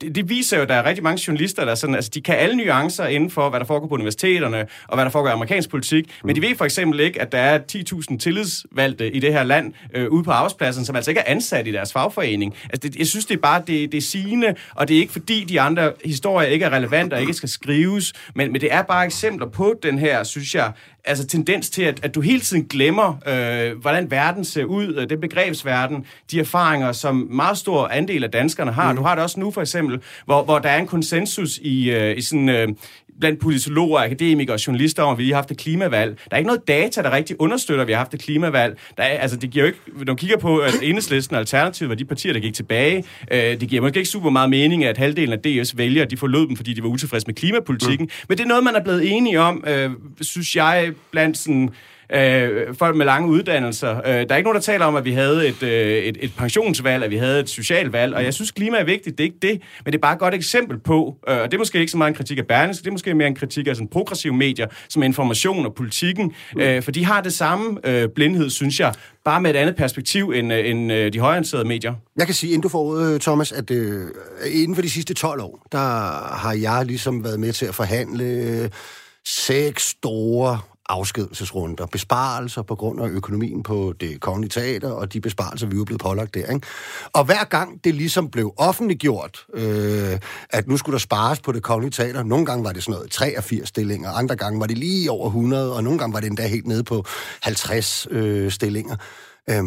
Det 0.00 0.28
viser 0.28 0.56
jo, 0.56 0.62
at 0.62 0.68
der 0.68 0.74
er 0.74 0.84
rigtig 0.84 1.04
mange 1.04 1.22
journalister, 1.26 1.64
der 1.64 1.74
sådan, 1.74 1.94
altså, 1.94 2.10
de 2.14 2.20
kan 2.20 2.34
alle 2.34 2.56
nuancer 2.56 3.06
inden 3.06 3.30
for, 3.30 3.50
hvad 3.50 3.60
der 3.60 3.66
foregår 3.66 3.88
på 3.88 3.94
universiteterne, 3.94 4.66
og 4.88 4.94
hvad 4.94 5.04
der 5.04 5.10
foregår 5.10 5.28
i 5.28 5.32
amerikansk 5.32 5.70
politik, 5.70 6.04
men 6.24 6.36
de 6.36 6.42
ved 6.42 6.56
for 6.56 6.64
eksempel 6.64 7.00
ikke, 7.00 7.22
at 7.22 7.32
der 7.32 7.38
er 7.38 7.58
10.000 7.78 8.18
tillidsvalgte 8.18 9.12
i 9.12 9.20
det 9.20 9.32
her 9.32 9.42
land 9.42 9.72
øh, 9.94 10.08
ude 10.08 10.24
på 10.24 10.30
arbejdspladsen, 10.30 10.84
som 10.84 10.96
altså 10.96 11.10
ikke 11.10 11.20
er 11.20 11.30
ansat 11.30 11.66
i 11.66 11.72
deres 11.72 11.92
fagforening. 11.92 12.54
Altså, 12.64 12.88
det, 12.88 12.96
jeg 12.96 13.06
synes, 13.06 13.26
det 13.26 13.36
er 13.36 13.40
bare 13.40 13.62
det, 13.66 13.92
det 13.92 13.98
er 13.98 14.02
sigende, 14.02 14.54
og 14.74 14.88
det 14.88 14.96
er 14.96 15.00
ikke 15.00 15.12
fordi, 15.12 15.44
de 15.44 15.60
andre 15.60 15.92
historier 16.04 16.48
ikke 16.48 16.64
er 16.64 16.70
relevante 16.70 17.14
og 17.14 17.20
ikke 17.20 17.34
skal 17.34 17.48
skrives, 17.48 18.12
men, 18.34 18.52
men 18.52 18.60
det 18.60 18.72
er 18.72 18.82
bare 18.82 19.04
eksempler 19.04 19.46
på 19.46 19.74
den 19.82 19.98
her, 19.98 20.24
synes 20.24 20.54
jeg, 20.54 20.72
altså 21.08 21.26
tendens 21.26 21.70
til, 21.70 21.82
at, 21.82 22.04
at 22.04 22.14
du 22.14 22.20
hele 22.20 22.40
tiden 22.40 22.64
glemmer, 22.64 23.18
øh, 23.26 23.80
hvordan 23.80 24.10
verden 24.10 24.44
ser 24.44 24.64
ud, 24.64 24.94
øh, 24.94 25.10
det 25.10 25.20
begrebsverden, 25.20 26.06
de 26.30 26.40
erfaringer, 26.40 26.92
som 26.92 27.28
meget 27.30 27.58
stor 27.58 27.88
andel 27.88 28.24
af 28.24 28.30
danskerne 28.30 28.72
har. 28.72 28.92
Mm. 28.92 28.96
Du 28.96 29.02
har 29.02 29.14
det 29.14 29.24
også 29.24 29.40
nu 29.40 29.50
for 29.50 29.60
eksempel, 29.60 30.00
hvor, 30.24 30.44
hvor 30.44 30.58
der 30.58 30.68
er 30.68 30.78
en 30.78 30.86
konsensus 30.86 31.58
i, 31.58 31.90
øh, 31.90 32.18
i 32.18 32.22
sådan, 32.22 32.48
øh, 32.48 32.68
blandt 33.20 33.40
politologer, 33.40 34.00
akademikere 34.00 34.54
og 34.54 34.66
journalister 34.66 35.02
om, 35.02 35.12
at 35.12 35.18
vi 35.18 35.22
lige 35.22 35.32
har 35.32 35.40
haft 35.40 35.50
et 35.50 35.58
klimavalg. 35.58 36.18
Der 36.24 36.30
er 36.30 36.36
ikke 36.36 36.46
noget 36.46 36.68
data, 36.68 37.02
der 37.02 37.10
rigtig 37.10 37.40
understøtter, 37.40 37.82
at 37.82 37.88
vi 37.88 37.92
har 37.92 37.98
haft 37.98 38.14
et 38.14 38.20
klimavalg. 38.20 38.78
Der 38.96 39.02
er, 39.02 39.18
altså, 39.18 39.36
det 39.36 39.50
giver 39.50 39.64
jo 39.64 39.66
ikke, 39.66 39.78
når 39.96 40.04
man 40.06 40.16
kigger 40.16 40.38
på, 40.38 40.58
at 40.58 40.74
enhedslisten 40.82 41.34
og 41.34 41.40
Alternativet 41.40 41.88
var 41.88 41.94
de 41.94 42.04
partier, 42.04 42.32
der 42.32 42.40
gik 42.40 42.54
tilbage, 42.54 43.04
øh, 43.30 43.38
det 43.40 43.68
giver 43.68 43.82
måske 43.82 43.98
ikke 43.98 44.10
super 44.10 44.30
meget 44.30 44.50
mening, 44.50 44.84
at 44.84 44.98
halvdelen 44.98 45.32
af 45.32 45.38
DS 45.38 45.76
vælger, 45.76 46.04
de 46.04 46.16
forlod 46.16 46.46
dem, 46.46 46.56
fordi 46.56 46.74
de 46.74 46.82
var 46.82 46.88
utilfredse 46.88 47.26
med 47.26 47.34
klimapolitikken. 47.34 48.04
Mm. 48.04 48.24
Men 48.28 48.38
det 48.38 48.44
er 48.44 48.48
noget, 48.48 48.64
man 48.64 48.74
er 48.74 48.82
blevet 48.82 49.16
enige 49.16 49.40
om, 49.40 49.64
øh, 49.66 49.90
synes 50.20 50.56
jeg, 50.56 50.92
blandt 51.10 51.38
sådan 51.38 51.70
øh, 52.12 52.74
folk 52.74 52.96
med 52.96 53.06
lange 53.06 53.28
uddannelser. 53.28 53.96
Øh, 53.96 54.04
der 54.04 54.10
er 54.10 54.36
ikke 54.36 54.46
nogen, 54.46 54.54
der 54.54 54.60
taler 54.60 54.84
om, 54.84 54.96
at 54.96 55.04
vi 55.04 55.12
havde 55.12 55.48
et, 55.48 55.62
øh, 55.62 55.98
et, 55.98 56.16
et 56.20 56.32
pensionsvalg, 56.36 57.04
at 57.04 57.10
vi 57.10 57.16
havde 57.16 57.40
et 57.40 57.48
socialt 57.48 57.92
valg, 57.92 58.14
og 58.14 58.24
jeg 58.24 58.34
synes, 58.34 58.50
klima 58.50 58.76
er 58.78 58.84
vigtigt, 58.84 59.18
det 59.18 59.24
er 59.24 59.28
ikke 59.28 59.38
det, 59.42 59.62
men 59.84 59.92
det 59.92 59.94
er 59.94 60.02
bare 60.02 60.12
et 60.12 60.18
godt 60.18 60.34
eksempel 60.34 60.78
på, 60.78 61.16
øh, 61.28 61.36
og 61.36 61.44
det 61.44 61.54
er 61.54 61.58
måske 61.58 61.78
ikke 61.78 61.90
så 61.90 61.98
meget 61.98 62.10
en 62.10 62.16
kritik 62.16 62.38
af 62.38 62.46
Berlingske, 62.46 62.82
det 62.82 62.88
er 62.88 62.92
måske 62.92 63.14
mere 63.14 63.28
en 63.28 63.34
kritik 63.34 63.66
af 63.66 63.76
sådan 63.76 63.88
progressive 63.88 64.34
medier, 64.34 64.66
som 64.88 65.02
information 65.02 65.66
og 65.66 65.74
politikken, 65.74 66.34
øh, 66.58 66.82
for 66.82 66.90
de 66.90 67.04
har 67.04 67.20
det 67.20 67.32
samme 67.32 67.78
øh, 67.84 68.08
blindhed, 68.14 68.50
synes 68.50 68.80
jeg, 68.80 68.94
bare 69.24 69.40
med 69.40 69.50
et 69.50 69.56
andet 69.56 69.76
perspektiv 69.76 70.32
end, 70.34 70.52
øh, 70.52 70.70
end 70.70 70.92
øh, 70.92 71.12
de 71.12 71.20
højorienterede 71.20 71.68
medier. 71.68 71.94
Jeg 72.16 72.26
kan 72.26 72.34
sige, 72.34 72.50
inden 72.50 72.62
du 72.62 72.68
får 72.68 73.12
øh, 73.14 73.20
Thomas, 73.20 73.52
at 73.52 73.70
øh, 73.70 74.06
inden 74.52 74.74
for 74.74 74.82
de 74.82 74.90
sidste 74.90 75.14
12 75.14 75.40
år, 75.40 75.66
der 75.72 75.78
har 76.34 76.52
jeg 76.52 76.86
ligesom 76.86 77.24
været 77.24 77.40
med 77.40 77.52
til 77.52 77.66
at 77.66 77.74
forhandle 77.74 78.24
øh, 78.24 78.70
seks 79.24 79.82
store 79.82 80.58
afskedelsesrunder, 80.88 81.86
besparelser 81.86 82.62
på 82.62 82.74
grund 82.74 83.00
af 83.00 83.08
økonomien 83.08 83.62
på 83.62 83.94
det 84.00 84.20
kongelige 84.20 84.50
teater, 84.50 84.90
og 84.90 85.12
de 85.12 85.20
besparelser, 85.20 85.66
vi 85.66 85.76
er 85.76 85.84
blevet 85.84 86.00
pålagt 86.00 86.34
der. 86.34 86.52
Ikke? 86.52 86.66
Og 87.12 87.24
hver 87.24 87.44
gang 87.44 87.84
det 87.84 87.94
ligesom 87.94 88.30
blev 88.30 88.54
offentliggjort, 88.56 89.46
øh, 89.54 90.18
at 90.50 90.68
nu 90.68 90.76
skulle 90.76 90.94
der 90.94 90.98
spares 90.98 91.40
på 91.40 91.52
det 91.52 91.62
kongelige 91.62 91.90
teater, 91.90 92.22
nogle 92.22 92.46
gange 92.46 92.64
var 92.64 92.72
det 92.72 92.82
sådan 92.82 92.92
noget 92.92 93.10
83 93.10 93.68
stillinger, 93.68 94.10
andre 94.10 94.36
gange 94.36 94.60
var 94.60 94.66
det 94.66 94.78
lige 94.78 95.10
over 95.10 95.26
100, 95.26 95.74
og 95.76 95.84
nogle 95.84 95.98
gange 95.98 96.14
var 96.14 96.20
det 96.20 96.26
endda 96.26 96.46
helt 96.46 96.66
nede 96.66 96.84
på 96.84 97.04
50 97.42 98.06
øh, 98.10 98.50
stillinger, 98.50 98.96
øh, 99.50 99.64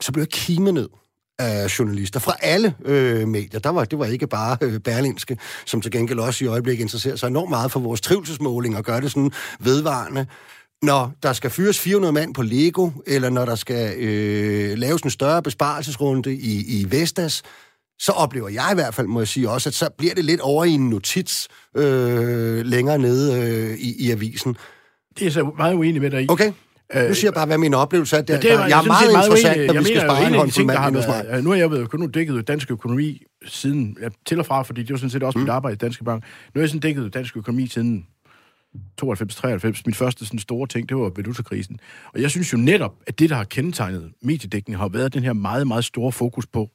så 0.00 0.12
blev 0.12 0.22
jeg 0.22 0.28
kimet 0.28 0.74
ned 0.74 0.88
af 1.38 1.78
journalister 1.78 2.20
fra 2.20 2.36
alle 2.40 2.74
øh, 2.84 3.28
medier. 3.28 3.60
Der 3.60 3.70
var, 3.70 3.84
det 3.84 3.98
var 3.98 4.06
ikke 4.06 4.26
bare 4.26 4.56
øh, 4.60 4.80
Berlinske, 4.80 5.38
som 5.66 5.80
til 5.80 5.90
gengæld 5.90 6.18
også 6.18 6.44
i 6.44 6.48
øjeblikket 6.48 6.82
interesserer 6.82 7.16
sig 7.16 7.26
enormt 7.26 7.50
meget 7.50 7.72
for 7.72 7.80
vores 7.80 8.00
trivselsmåling 8.00 8.76
og 8.76 8.84
gør 8.84 9.00
det 9.00 9.10
sådan 9.10 9.30
vedvarende 9.60 10.26
når 10.84 11.12
der 11.22 11.32
skal 11.32 11.50
fyres 11.50 11.80
400 11.80 12.12
mand 12.12 12.34
på 12.34 12.42
Lego, 12.42 12.90
eller 13.06 13.30
når 13.30 13.44
der 13.44 13.54
skal 13.54 13.98
øh, 13.98 14.78
laves 14.78 15.02
en 15.02 15.10
større 15.10 15.42
besparelsesrunde 15.42 16.34
i, 16.34 16.80
i 16.80 16.86
Vestas, 16.90 17.42
så 17.98 18.12
oplever 18.12 18.48
jeg 18.48 18.68
i 18.72 18.74
hvert 18.74 18.94
fald, 18.94 19.06
må 19.06 19.20
jeg 19.20 19.28
sige 19.28 19.50
også, 19.50 19.68
at 19.68 19.74
så 19.74 19.90
bliver 19.98 20.14
det 20.14 20.24
lidt 20.24 20.40
over 20.40 20.64
i 20.64 20.70
en 20.70 20.90
notits 20.90 21.48
øh, 21.76 22.66
længere 22.66 22.98
nede 22.98 23.42
øh, 23.42 23.78
i, 23.78 24.06
i 24.06 24.10
avisen. 24.10 24.56
Det 25.18 25.26
er 25.26 25.30
så 25.30 25.50
meget 25.56 25.74
uenig 25.74 26.02
med 26.02 26.10
dig 26.10 26.22
i. 26.22 26.26
Okay. 26.28 26.52
Nu 26.94 27.14
siger 27.14 27.28
jeg 27.28 27.34
bare, 27.34 27.46
hvad 27.46 27.58
min 27.58 27.74
oplevelse 27.74 28.16
er. 28.16 28.22
Der, 28.22 28.40
det 28.40 28.52
er 28.52 28.60
jeg, 28.60 28.70
jeg 28.70 28.78
er 28.78 28.82
meget, 28.82 29.12
meget 29.12 29.26
interessant, 29.26 29.66
når 29.66 29.80
vi 29.80 29.84
skal 29.84 30.00
spare 30.00 30.26
en 30.26 30.34
håndfuld 30.34 30.66
mand. 30.66 31.42
Nu 31.42 31.50
har 31.50 31.56
jeg 31.56 31.70
været, 31.70 31.94
nu 31.94 32.06
dækket 32.06 32.48
dansk 32.48 32.70
økonomi 32.70 33.22
siden, 33.46 33.96
ja, 34.02 34.08
til 34.26 34.38
og 34.38 34.46
fra, 34.46 34.62
fordi 34.62 34.82
det 34.82 34.90
var 34.90 34.96
sådan 34.96 35.10
set 35.10 35.22
også 35.22 35.38
mm. 35.38 35.42
mit 35.42 35.50
arbejde 35.50 35.74
i 35.74 35.76
Danske 35.76 36.04
Bank. 36.04 36.22
Nu 36.22 36.58
har 36.58 36.62
jeg 36.62 36.68
sådan 36.68 36.80
dækket 36.80 37.14
dansk 37.14 37.36
økonomi 37.36 37.66
siden 37.66 38.06
92-93, 39.02 39.82
min 39.86 39.94
første 39.94 40.26
sådan 40.26 40.38
store 40.38 40.66
ting, 40.66 40.88
det 40.88 40.96
var 40.96 41.12
valutakrisen. 41.16 41.78
Og 42.14 42.20
jeg 42.20 42.30
synes 42.30 42.52
jo 42.52 42.58
netop, 42.58 42.94
at 43.06 43.18
det, 43.18 43.30
der 43.30 43.36
har 43.36 43.44
kendetegnet 43.44 44.12
mediedækningen, 44.22 44.80
har 44.80 44.88
været 44.88 45.14
den 45.14 45.22
her 45.22 45.32
meget, 45.32 45.66
meget 45.66 45.84
store 45.84 46.12
fokus 46.12 46.46
på, 46.46 46.70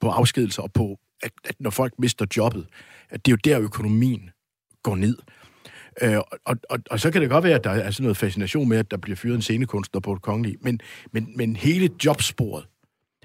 på 0.00 0.08
afskedelser 0.08 0.62
og 0.62 0.72
på, 0.72 0.98
at, 1.22 1.30
at 1.44 1.54
når 1.60 1.70
folk 1.70 1.92
mister 1.98 2.26
jobbet, 2.36 2.66
at 3.10 3.26
det 3.26 3.32
er 3.32 3.36
jo 3.36 3.38
der, 3.52 3.60
økonomien 3.60 4.30
går 4.82 4.96
ned. 4.96 5.16
Øh, 6.02 6.16
og, 6.44 6.56
og, 6.70 6.78
og 6.90 7.00
så 7.00 7.10
kan 7.10 7.22
det 7.22 7.30
godt 7.30 7.44
være, 7.44 7.54
at 7.54 7.64
der 7.64 7.70
er 7.70 7.90
sådan 7.90 8.04
noget 8.04 8.16
fascination 8.16 8.68
med, 8.68 8.78
at 8.78 8.90
der 8.90 8.96
bliver 8.96 9.16
fyret 9.16 9.34
en 9.34 9.42
scenekunstner 9.42 10.00
på 10.00 10.12
et 10.12 10.22
kongelige, 10.22 10.56
men, 10.62 10.80
men, 11.12 11.28
men 11.36 11.56
hele 11.56 11.88
jobsporet 12.04 12.64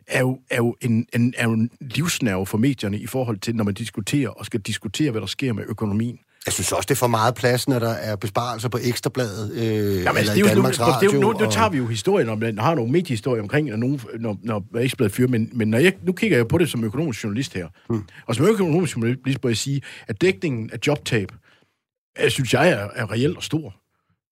er 0.08 0.20
jo, 0.20 0.40
er 0.50 0.58
jo 0.58 0.76
en, 0.82 1.06
en, 1.16 1.34
er 1.38 1.44
jo 1.46 1.52
en 1.54 1.70
livsnerve 1.82 2.46
for 2.46 2.58
medierne 2.58 2.98
i 3.00 3.08
forhold 3.08 3.38
til, 3.38 3.56
når 3.56 3.64
man 3.64 3.74
diskuterer 3.74 4.30
og 4.30 4.46
skal 4.46 4.60
diskutere, 4.60 5.12
hvad 5.12 5.22
der 5.22 5.28
sker 5.28 5.54
med 5.54 5.64
økonomien. 5.68 6.20
Jeg 6.46 6.54
synes 6.54 6.72
også, 6.72 6.86
det 6.88 6.92
er 6.96 7.00
for 7.00 7.08
meget 7.08 7.36
plads, 7.36 7.68
når 7.68 7.80
der 7.80 7.90
er 7.90 8.16
besparelser 8.16 8.70
på 8.70 8.80
Ekstrabladet 8.84 9.52
øh, 9.52 9.64
Jamen, 9.64 9.98
eller 9.98 10.12
altså, 10.12 10.34
det 10.34 10.40
er 10.40 10.42
jo, 10.42 10.48
Danmarks 10.48 10.80
nu, 10.80 10.86
Radio. 10.86 11.10
det 11.10 11.16
er 11.16 11.20
jo, 11.20 11.22
nu, 11.22 11.40
nu 11.40 11.46
og- 11.46 11.52
tager 11.54 11.70
vi 11.70 11.78
jo 11.78 11.86
historien 11.88 12.30
om, 12.30 12.40
den 12.40 12.60
har 12.60 12.76
nogle 12.76 12.92
mediehistorier 12.92 13.42
omkring, 13.42 13.70
når, 13.70 13.78
nogen, 13.78 14.02
når, 14.20 14.38
når 14.44 14.78
Ekstrabladet 14.80 15.14
fyrer, 15.14 15.28
men, 15.28 15.50
men 15.54 15.68
når 15.68 15.78
jeg, 15.78 15.94
nu 16.04 16.12
kigger 16.12 16.38
jeg 16.38 16.48
på 16.48 16.58
det 16.58 16.70
som 16.70 16.84
økonomisk 16.84 17.24
journalist 17.24 17.54
her. 17.54 17.68
Mm. 17.90 18.04
Og 18.26 18.36
som 18.36 18.46
økonomisk 18.46 18.96
journalist 18.96 19.44
må 19.44 19.50
jeg 19.50 19.58
sige, 19.58 19.82
at 20.08 20.22
dækningen 20.22 20.70
af 20.74 20.78
jobtab, 20.88 21.32
øh, 22.24 22.30
synes 22.30 22.54
jeg 22.54 22.70
er, 22.70 22.88
er 22.96 23.12
reelt 23.12 23.38
og 23.38 23.44
stor. 23.44 23.76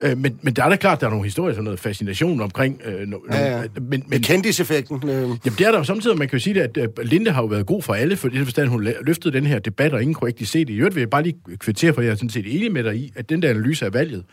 Øh, 0.03 0.17
men, 0.17 0.39
men 0.41 0.53
der 0.53 0.63
er 0.63 0.69
da 0.69 0.75
klart, 0.75 1.01
der 1.01 1.05
er 1.05 1.11
nogle 1.11 1.25
historier, 1.25 1.53
sådan 1.53 1.63
noget 1.63 1.79
fascination 1.79 2.41
omkring... 2.41 2.81
Øh, 2.85 3.07
no, 3.07 3.17
Ja, 3.31 3.57
ja. 3.57 3.63
men, 3.81 4.03
men, 4.07 4.21
kendiseffekten. 4.21 5.09
Øh. 5.09 5.11
Jamen, 5.11 5.37
det 5.45 5.61
er 5.61 5.71
der 5.71 5.77
jo 5.77 5.83
samtidig, 5.83 6.17
man 6.17 6.27
kan 6.27 6.37
jo 6.37 6.43
sige, 6.43 6.63
at 6.63 6.77
øh, 6.77 6.87
Linde 7.03 7.31
har 7.31 7.41
jo 7.41 7.47
været 7.47 7.65
god 7.65 7.81
for 7.81 7.93
alle, 7.93 8.15
for 8.15 8.29
det 8.29 8.43
forstand, 8.43 8.69
hun 8.69 8.83
løftede 8.83 9.33
den 9.33 9.45
her 9.45 9.59
debat, 9.59 9.93
og 9.93 10.01
ingen 10.01 10.13
kunne 10.13 10.27
rigtig 10.27 10.47
se 10.47 10.59
det. 10.59 10.69
I 10.69 10.77
øvrigt 10.77 10.95
vil 10.95 11.01
jeg 11.01 11.09
bare 11.09 11.23
lige 11.23 11.37
kvittere, 11.57 11.93
for 11.93 12.01
jeg 12.01 12.11
er 12.11 12.15
sådan 12.15 12.29
set 12.29 12.55
enig 12.55 12.71
med 12.71 12.83
dig 12.83 12.95
i, 12.95 13.13
at 13.15 13.29
den 13.29 13.41
der 13.41 13.49
analyse 13.49 13.85
af 13.85 13.93
valget, 13.93 14.23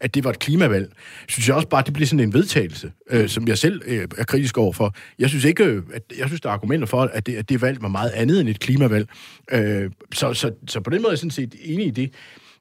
at 0.00 0.14
det 0.14 0.24
var 0.24 0.30
et 0.30 0.38
klimavalg, 0.38 0.92
synes 1.28 1.48
jeg 1.48 1.56
også 1.56 1.68
bare, 1.68 1.78
at 1.80 1.86
det 1.86 1.94
bliver 1.94 2.06
sådan 2.06 2.20
en 2.20 2.32
vedtagelse, 2.34 2.92
øh, 3.10 3.28
som 3.28 3.48
jeg 3.48 3.58
selv 3.58 3.82
øh, 3.86 4.08
er 4.18 4.24
kritisk 4.24 4.58
over 4.58 4.72
for. 4.72 4.94
Jeg 5.18 5.28
synes 5.28 5.44
ikke, 5.44 5.64
øh, 5.64 5.82
at 5.94 6.02
jeg 6.18 6.26
synes, 6.26 6.40
der 6.40 6.48
er 6.48 6.52
argumenter 6.52 6.86
for, 6.86 7.02
at 7.02 7.26
det, 7.26 7.36
at 7.36 7.48
det 7.48 7.62
valg 7.62 7.82
var 7.82 7.88
meget 7.88 8.10
andet 8.10 8.40
end 8.40 8.48
et 8.48 8.60
klimavalg. 8.60 9.08
Øh, 9.52 9.90
så, 10.14 10.34
så, 10.34 10.50
så 10.68 10.80
på 10.80 10.90
den 10.90 11.02
måde 11.02 11.08
er 11.08 11.12
jeg 11.12 11.18
sådan 11.18 11.30
set 11.30 11.54
enig 11.62 11.86
i 11.86 11.90
det. 11.90 12.10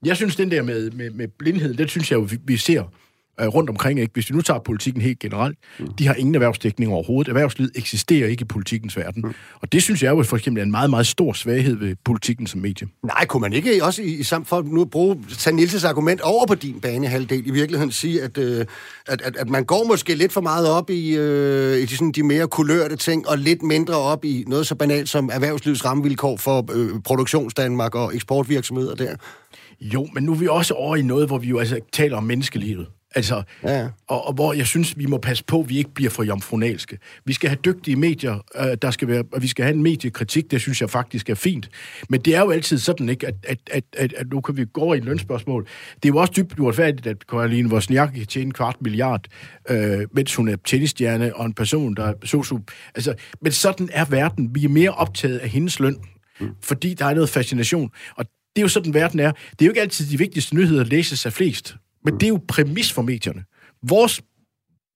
Jeg 0.06 0.16
synes, 0.16 0.36
den 0.36 0.52
der 0.52 0.62
med, 0.62 0.92
med, 0.92 1.10
med 1.10 1.28
blindhed, 1.28 1.74
den 1.74 1.88
synes 1.88 2.12
jeg 2.12 2.18
jo, 2.18 2.22
vi, 2.22 2.38
vi 2.46 2.58
ser 2.58 2.84
øh, 3.42 3.48
rundt 3.48 3.70
omkring. 3.70 4.00
Ikke? 4.00 4.14
Hvis 4.14 4.30
vi 4.30 4.36
nu 4.36 4.42
tager 4.42 4.60
politikken 4.60 5.02
helt 5.02 5.20
generelt, 5.20 5.58
mm. 5.80 5.94
de 5.94 6.08
har 6.08 6.14
ingen 6.14 6.36
erhvervsdækning 6.36 6.92
overhovedet. 6.92 7.30
Erhvervslivet 7.30 7.72
eksisterer 7.76 8.28
ikke 8.28 8.42
i 8.42 8.46
politikens 8.46 8.98
verden. 8.98 9.22
Mm. 9.22 9.34
Og 9.62 9.72
det 9.72 9.84
synes 9.84 10.04
jeg 10.04 10.10
jo 10.10 10.24
for 10.24 10.38
eksempel 10.38 10.62
er 10.62 10.66
en 10.66 10.72
meget, 10.72 10.90
meget 10.90 11.08
stor 11.08 11.34
svaghed 11.34 11.76
ved 11.76 11.96
politikken 12.06 12.48
som 12.48 12.62
medie. 12.62 12.88
Nej, 13.04 13.26
kunne 13.26 13.42
man 13.42 13.54
ikke 13.54 13.84
også 13.84 14.02
i, 14.02 14.06
i 14.06 14.24
samt 14.24 14.48
for 14.48 14.62
nu 14.62 14.82
at 14.82 14.90
bruge 14.90 15.18
tage 15.38 15.56
Nielses 15.56 15.84
argument 15.84 16.22
over 16.22 16.46
på 16.46 16.56
din 16.56 16.80
banehalvdel 16.80 17.48
i 17.48 17.52
virkeligheden 17.52 17.92
sige, 17.92 18.24
at, 18.24 18.38
øh, 18.38 18.66
at, 19.08 19.22
at, 19.22 19.36
at 19.36 19.50
man 19.50 19.64
går 19.64 19.88
måske 19.88 20.16
lidt 20.16 20.32
for 20.32 20.42
meget 20.42 20.70
op 20.70 20.90
i, 20.90 21.16
øh, 21.16 21.78
i 21.78 21.86
de, 21.86 21.98
sådan, 21.98 22.12
de 22.12 22.24
mere 22.24 22.48
kulørte 22.48 22.96
ting, 22.96 23.30
og 23.30 23.38
lidt 23.38 23.64
mindre 23.64 23.96
op 23.96 24.26
i 24.26 24.44
noget 24.48 24.68
så 24.68 24.76
banalt 24.76 25.10
som 25.10 25.30
erhvervslivets 25.34 25.86
rammevilkår 25.86 26.38
for 26.38 26.66
øh, 26.74 27.02
produktionsdanmark 27.02 27.96
og 27.96 28.16
eksportvirksomheder 28.16 28.96
der. 28.96 29.16
Jo, 29.82 30.08
men 30.14 30.24
nu 30.24 30.32
er 30.32 30.36
vi 30.36 30.48
også 30.48 30.74
over 30.74 30.96
i 30.96 31.02
noget, 31.02 31.28
hvor 31.28 31.38
vi 31.38 31.48
jo 31.48 31.60
altså 31.60 31.80
taler 31.92 32.18
om 32.18 32.24
menneskelivet. 32.24 32.88
Altså, 33.16 33.44
Ja, 33.64 33.88
og, 34.08 34.28
og 34.28 34.34
hvor 34.34 34.54
jeg 34.54 34.68
synes, 34.68 34.98
vi 34.98 35.06
må 35.06 35.18
passe 35.18 35.44
på, 35.44 35.60
at 35.60 35.70
vi 35.70 35.78
ikke 35.78 35.94
bliver 35.94 36.10
for 36.10 36.24
jomfronalske. 36.24 36.98
Vi 37.26 37.34
skal 37.34 37.50
have 37.50 37.60
dygtige 37.66 37.96
medier, 37.96 38.40
øh, 38.56 38.78
der 38.82 38.92
skal 38.92 39.08
være, 39.08 39.24
og 39.32 39.42
vi 39.42 39.48
skal 39.48 39.66
have 39.66 39.76
en 39.76 39.84
mediekritik, 39.84 40.52
det 40.52 40.62
synes 40.62 40.82
jeg 40.82 40.90
faktisk 40.90 41.30
er 41.30 41.36
fint. 41.36 41.70
Men 42.10 42.22
det 42.22 42.36
er 42.36 42.40
jo 42.40 42.52
altid 42.52 42.78
sådan, 42.78 43.10
ikke, 43.10 43.28
at, 43.28 43.36
at, 43.48 43.60
at, 43.72 43.84
at, 43.98 44.14
at 44.14 44.30
nu 44.30 44.42
kan 44.42 44.58
vi 44.58 44.66
gå 44.66 44.82
over 44.82 44.96
i 44.96 44.98
et 44.98 45.06
lønspørgsmål. 45.06 45.68
Det 45.96 46.10
er 46.10 46.14
jo 46.14 46.18
også 46.18 46.34
dybt 46.38 46.60
uretfærdigt, 46.60 47.08
at 47.08 47.28
Karoline 47.28 47.70
Wozniak 47.70 48.14
kan 48.14 48.26
tjene 48.26 48.46
en 48.46 48.54
kvart 48.54 48.76
milliard, 48.82 49.26
øh, 49.70 50.08
mens 50.12 50.36
hun 50.36 50.48
er 50.48 50.56
tennisstjerne 50.66 51.36
og 51.36 51.46
en 51.46 51.54
person, 51.54 51.96
der 51.96 52.04
er 52.04 52.14
sosu. 52.24 52.58
Altså, 52.96 53.14
men 53.42 53.52
sådan 53.52 53.90
er 53.94 54.06
verden. 54.06 54.56
Vi 54.56 54.64
er 54.64 54.70
mere 54.70 54.92
optaget 54.92 55.38
af 55.38 55.50
hendes 55.50 55.80
løn, 55.80 55.98
fordi 56.62 56.94
der 56.94 57.06
er 57.06 57.14
noget 57.14 57.30
fascination. 57.30 57.90
Og 58.16 58.26
det 58.56 58.60
er 58.60 58.62
jo 58.62 58.68
sådan, 58.68 58.94
verden 58.94 59.20
er. 59.20 59.32
Det 59.32 59.62
er 59.62 59.66
jo 59.66 59.72
ikke 59.72 59.82
altid 59.82 60.10
de 60.10 60.18
vigtigste 60.18 60.56
nyheder 60.56 60.84
læses 60.84 61.26
af 61.26 61.34
flest, 61.34 61.76
men 62.06 62.14
det 62.14 62.24
er 62.24 62.28
jo 62.28 62.42
præmis 62.48 62.92
for 62.92 63.02
medierne. 63.02 63.44
Vores 63.84 64.22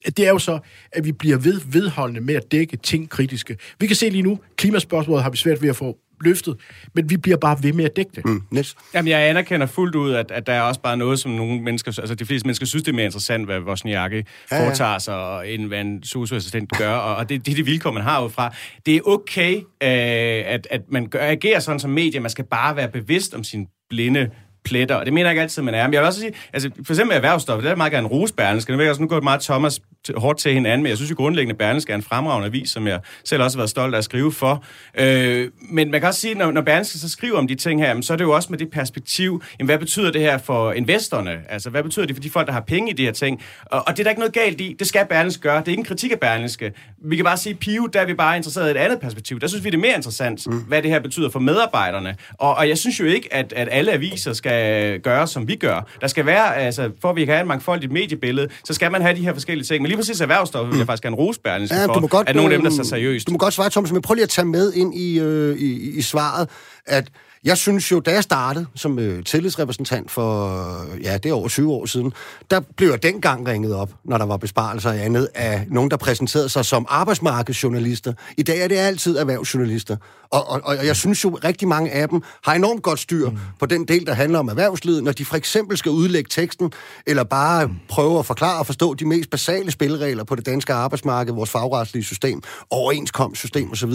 det 0.05 0.19
er 0.19 0.29
jo 0.29 0.39
så, 0.39 0.59
at 0.91 1.05
vi 1.05 1.11
bliver 1.11 1.37
ved, 1.37 1.61
vedholdende 1.65 2.21
med 2.21 2.35
at 2.35 2.51
dække 2.51 2.77
ting 2.77 3.09
kritiske. 3.09 3.57
Vi 3.79 3.87
kan 3.87 3.95
se 3.95 4.09
lige 4.09 4.21
nu, 4.21 4.39
klimaspørgsmålet 4.55 5.23
har 5.23 5.29
vi 5.29 5.37
svært 5.37 5.61
ved 5.61 5.69
at 5.69 5.75
få 5.75 5.97
løftet, 6.21 6.55
men 6.93 7.09
vi 7.09 7.17
bliver 7.17 7.37
bare 7.37 7.57
ved 7.61 7.73
med 7.73 7.85
at 7.85 7.95
dække 7.95 8.11
det. 8.15 8.25
Mm, 8.25 8.41
Niels? 8.51 8.75
Jamen, 8.93 9.09
jeg 9.09 9.29
anerkender 9.29 9.67
fuldt 9.67 9.95
ud, 9.95 10.13
at, 10.13 10.31
at 10.31 10.47
der 10.47 10.53
er 10.53 10.61
også 10.61 10.81
bare 10.81 10.97
noget, 10.97 11.19
som 11.19 11.31
nogle 11.31 11.61
mennesker, 11.61 11.99
altså 11.99 12.15
de 12.15 12.25
fleste 12.25 12.47
mennesker 12.47 12.65
synes, 12.65 12.83
det 12.83 12.91
er 12.91 12.95
mere 12.95 13.05
interessant, 13.05 13.45
hvad 13.45 13.59
Wozniacki 13.59 14.15
Ja, 14.17 14.23
ja, 14.51 14.63
foretager 14.63 14.99
sig, 14.99 15.41
end 15.45 15.65
hvad 15.67 15.81
en 15.81 16.03
socioassistent 16.03 16.71
gør, 16.77 16.93
og, 16.93 17.15
og 17.15 17.29
det, 17.29 17.45
det 17.45 17.51
er 17.51 17.55
de 17.55 17.65
vilkår, 17.65 17.91
man 17.91 18.03
har 18.03 18.21
udefra. 18.23 18.53
Det 18.85 18.95
er 18.95 19.01
okay, 19.05 19.55
øh, 19.55 20.53
at, 20.53 20.67
at 20.71 20.81
man 20.91 21.07
gør, 21.07 21.19
agerer 21.21 21.59
sådan 21.59 21.79
som 21.79 21.91
medie, 21.91 22.19
man 22.19 22.29
skal 22.29 22.45
bare 22.45 22.75
være 22.75 22.87
bevidst 22.87 23.33
om 23.33 23.43
sin 23.43 23.67
blinde 23.89 24.29
pletter, 24.65 24.95
og 24.95 25.05
det 25.05 25.13
mener 25.13 25.29
jeg 25.29 25.31
ikke 25.31 25.41
altid, 25.41 25.61
man 25.61 25.73
er. 25.73 25.87
Men 25.87 25.93
jeg 25.93 26.01
vil 26.01 26.07
også 26.07 26.19
sige, 26.19 26.33
altså 26.53 26.69
for 26.85 26.93
eksempel 26.93 27.15
erhvervsstof, 27.15 27.61
det 27.61 27.71
er 27.71 27.75
meget 27.75 27.91
gerne 27.91 28.07
rose 28.07 28.33
Berlingske. 28.33 28.71
Nu, 28.71 28.77
ved 28.77 28.85
jeg 28.85 28.91
også, 28.91 29.01
nu 29.01 29.07
går 29.07 29.15
det 29.15 29.23
meget 29.23 29.41
Thomas 29.41 29.81
hårdt 30.15 30.39
til 30.39 30.53
hinanden, 30.53 30.83
men 30.83 30.89
jeg 30.89 30.97
synes 30.97 31.11
jo 31.11 31.15
grundlæggende, 31.15 31.57
Berlingske 31.57 31.91
er 31.91 31.95
en 31.95 32.03
fremragende 32.03 32.47
avis, 32.47 32.69
som 32.69 32.87
jeg 32.87 32.99
selv 33.23 33.43
også 33.43 33.57
har 33.57 33.59
været 33.59 33.69
stolt 33.69 33.93
af 33.93 33.97
at 33.97 34.03
skrive 34.03 34.31
for. 34.31 34.63
Øh, 34.99 35.47
men 35.69 35.91
man 35.91 35.99
kan 35.99 36.07
også 36.07 36.19
sige, 36.19 36.35
når, 36.35 36.51
når 36.51 36.61
Berlingske 36.61 36.97
så 36.97 37.09
skriver 37.09 37.37
om 37.37 37.47
de 37.47 37.55
ting 37.55 37.81
her, 37.81 37.87
jamen, 37.87 38.03
så 38.03 38.13
er 38.13 38.17
det 38.17 38.23
jo 38.23 38.31
også 38.31 38.47
med 38.49 38.57
det 38.59 38.69
perspektiv, 38.69 39.43
jamen, 39.59 39.67
hvad 39.67 39.79
betyder 39.79 40.11
det 40.11 40.21
her 40.21 40.37
for 40.37 40.71
investorerne? 40.71 41.39
Altså, 41.49 41.69
hvad 41.69 41.83
betyder 41.83 42.05
det 42.05 42.15
for 42.15 42.21
de 42.21 42.29
folk, 42.29 42.47
der 42.47 42.53
har 42.53 42.59
penge 42.59 42.91
i 42.91 42.93
de 42.93 43.05
her 43.05 43.11
ting? 43.11 43.41
Og, 43.65 43.83
og 43.87 43.93
det 43.93 43.99
er 43.99 44.03
der 44.03 44.09
ikke 44.09 44.19
noget 44.19 44.33
galt 44.33 44.61
i. 44.61 44.75
Det 44.79 44.87
skal 44.87 45.05
Berlingske 45.09 45.41
gøre. 45.41 45.59
Det 45.59 45.67
er 45.67 45.71
ikke 45.71 45.79
en 45.79 45.85
kritik 45.85 46.11
af 46.11 46.19
Berlingske. 46.19 46.73
Vi 47.05 47.15
kan 47.15 47.25
bare 47.25 47.37
sige, 47.37 47.55
Pio, 47.55 47.85
der 47.85 48.01
er 48.01 48.05
vi 48.05 48.13
bare 48.13 48.37
interesseret 48.37 48.67
i 48.67 48.71
et 48.71 48.77
andet 48.77 48.99
perspektiv. 48.99 49.39
Der 49.39 49.47
synes 49.47 49.63
vi, 49.63 49.69
det 49.69 49.77
er 49.77 49.81
mere 49.81 49.95
interessant, 49.95 50.47
mm. 50.47 50.57
hvad 50.57 50.81
det 50.81 50.91
her 50.91 50.99
betyder 50.99 51.29
for 51.29 51.39
medarbejderne. 51.39 52.15
Og, 52.33 52.55
og 52.55 52.69
jeg 52.69 52.77
synes 52.77 52.99
jo 52.99 53.05
ikke, 53.05 53.33
at, 53.33 53.53
at 53.53 53.67
alle 53.71 53.91
aviser 53.91 54.33
skal 54.33 54.99
gøre, 54.99 55.27
som 55.27 55.47
vi 55.47 55.55
gør. 55.55 55.87
Der 56.01 56.07
skal 56.07 56.25
være, 56.25 56.55
altså, 56.55 56.91
for 57.01 57.09
at 57.09 57.15
vi 57.15 57.25
kan 57.25 57.33
have 57.33 57.41
et 57.41 57.47
mangfoldigt 57.47 57.91
mediebillede, 57.91 58.49
så 58.63 58.73
skal 58.73 58.91
man 58.91 59.01
have 59.01 59.15
de 59.15 59.21
her 59.21 59.33
forskellige 59.33 59.65
ting. 59.65 59.81
Men 59.81 59.91
lige 59.97 60.03
præcis 60.03 60.21
erhvervsstof 60.21 60.67
vil 60.69 60.77
jeg 60.77 60.85
faktisk 60.85 61.03
gerne 61.03 61.15
rose 61.15 61.39
Berlingske 61.39 61.77
Ja, 61.77 61.85
for, 61.85 61.93
du 61.93 61.99
må 61.99 62.07
godt, 62.07 62.29
at 62.29 62.35
nogle 62.35 62.53
af 62.53 62.57
dem, 62.57 62.69
der 62.69 62.71
tager 62.71 62.83
seriøst. 62.83 63.27
Du 63.27 63.31
må 63.31 63.37
godt 63.37 63.53
svare, 63.53 63.69
Thomas, 63.69 63.91
men 63.91 64.01
prøv 64.01 64.13
lige 64.13 64.23
at 64.23 64.29
tage 64.29 64.45
med 64.45 64.73
ind 64.73 64.95
i, 64.95 65.19
øh, 65.19 65.57
i, 65.57 65.97
i 65.97 66.01
svaret, 66.01 66.49
at 66.85 67.07
jeg 67.47 67.57
synes 67.57 67.91
jo, 67.91 67.99
da 67.99 68.11
jeg 68.11 68.23
startede 68.23 68.65
som 68.75 68.99
øh, 68.99 69.23
tillidsrepræsentant 69.23 70.11
for, 70.11 70.47
øh, 70.93 71.03
ja, 71.03 71.17
det 71.17 71.29
er 71.29 71.33
over 71.33 71.47
20 71.47 71.73
år 71.73 71.85
siden, 71.85 72.13
der 72.51 72.59
blev 72.77 72.89
jeg 72.89 73.03
dengang 73.03 73.47
ringet 73.47 73.75
op, 73.75 73.89
når 74.03 74.17
der 74.17 74.25
var 74.25 74.37
besparelser 74.37 74.89
og 74.89 74.99
andet, 74.99 75.29
af 75.35 75.65
nogen, 75.69 75.91
der 75.91 75.97
præsenterede 75.97 76.49
sig 76.49 76.65
som 76.65 76.85
arbejdsmarkedsjournalister. 76.89 78.13
I 78.37 78.43
dag 78.43 78.61
er 78.61 78.67
det 78.67 78.75
altid 78.75 79.17
erhvervsjournalister. 79.17 79.97
Og, 80.29 80.49
og, 80.49 80.61
og 80.63 80.85
jeg 80.85 80.95
synes 80.95 81.23
jo, 81.23 81.39
rigtig 81.43 81.67
mange 81.67 81.91
af 81.91 82.09
dem 82.09 82.21
har 82.43 82.53
enormt 82.53 82.83
godt 82.83 82.99
styr 82.99 83.29
mm. 83.29 83.37
på 83.59 83.65
den 83.65 83.85
del, 83.85 84.05
der 84.05 84.13
handler 84.13 84.39
om 84.39 84.47
erhvervslivet, 84.47 85.03
når 85.03 85.11
de 85.11 85.25
for 85.25 85.35
eksempel 85.35 85.77
skal 85.77 85.91
udlægge 85.91 86.29
teksten, 86.29 86.71
eller 87.05 87.23
bare 87.23 87.69
prøve 87.89 88.19
at 88.19 88.25
forklare 88.25 88.59
og 88.59 88.65
forstå 88.65 88.93
de 88.93 89.05
mest 89.05 89.29
basale 89.29 89.71
spilleregler 89.71 90.23
på 90.23 90.35
det 90.35 90.45
danske 90.45 90.73
arbejdsmarked, 90.73 91.33
vores 91.33 91.49
fagretslige 91.49 92.03
system, 92.03 92.41
overenskomstsystem 92.69 93.71
osv., 93.71 93.93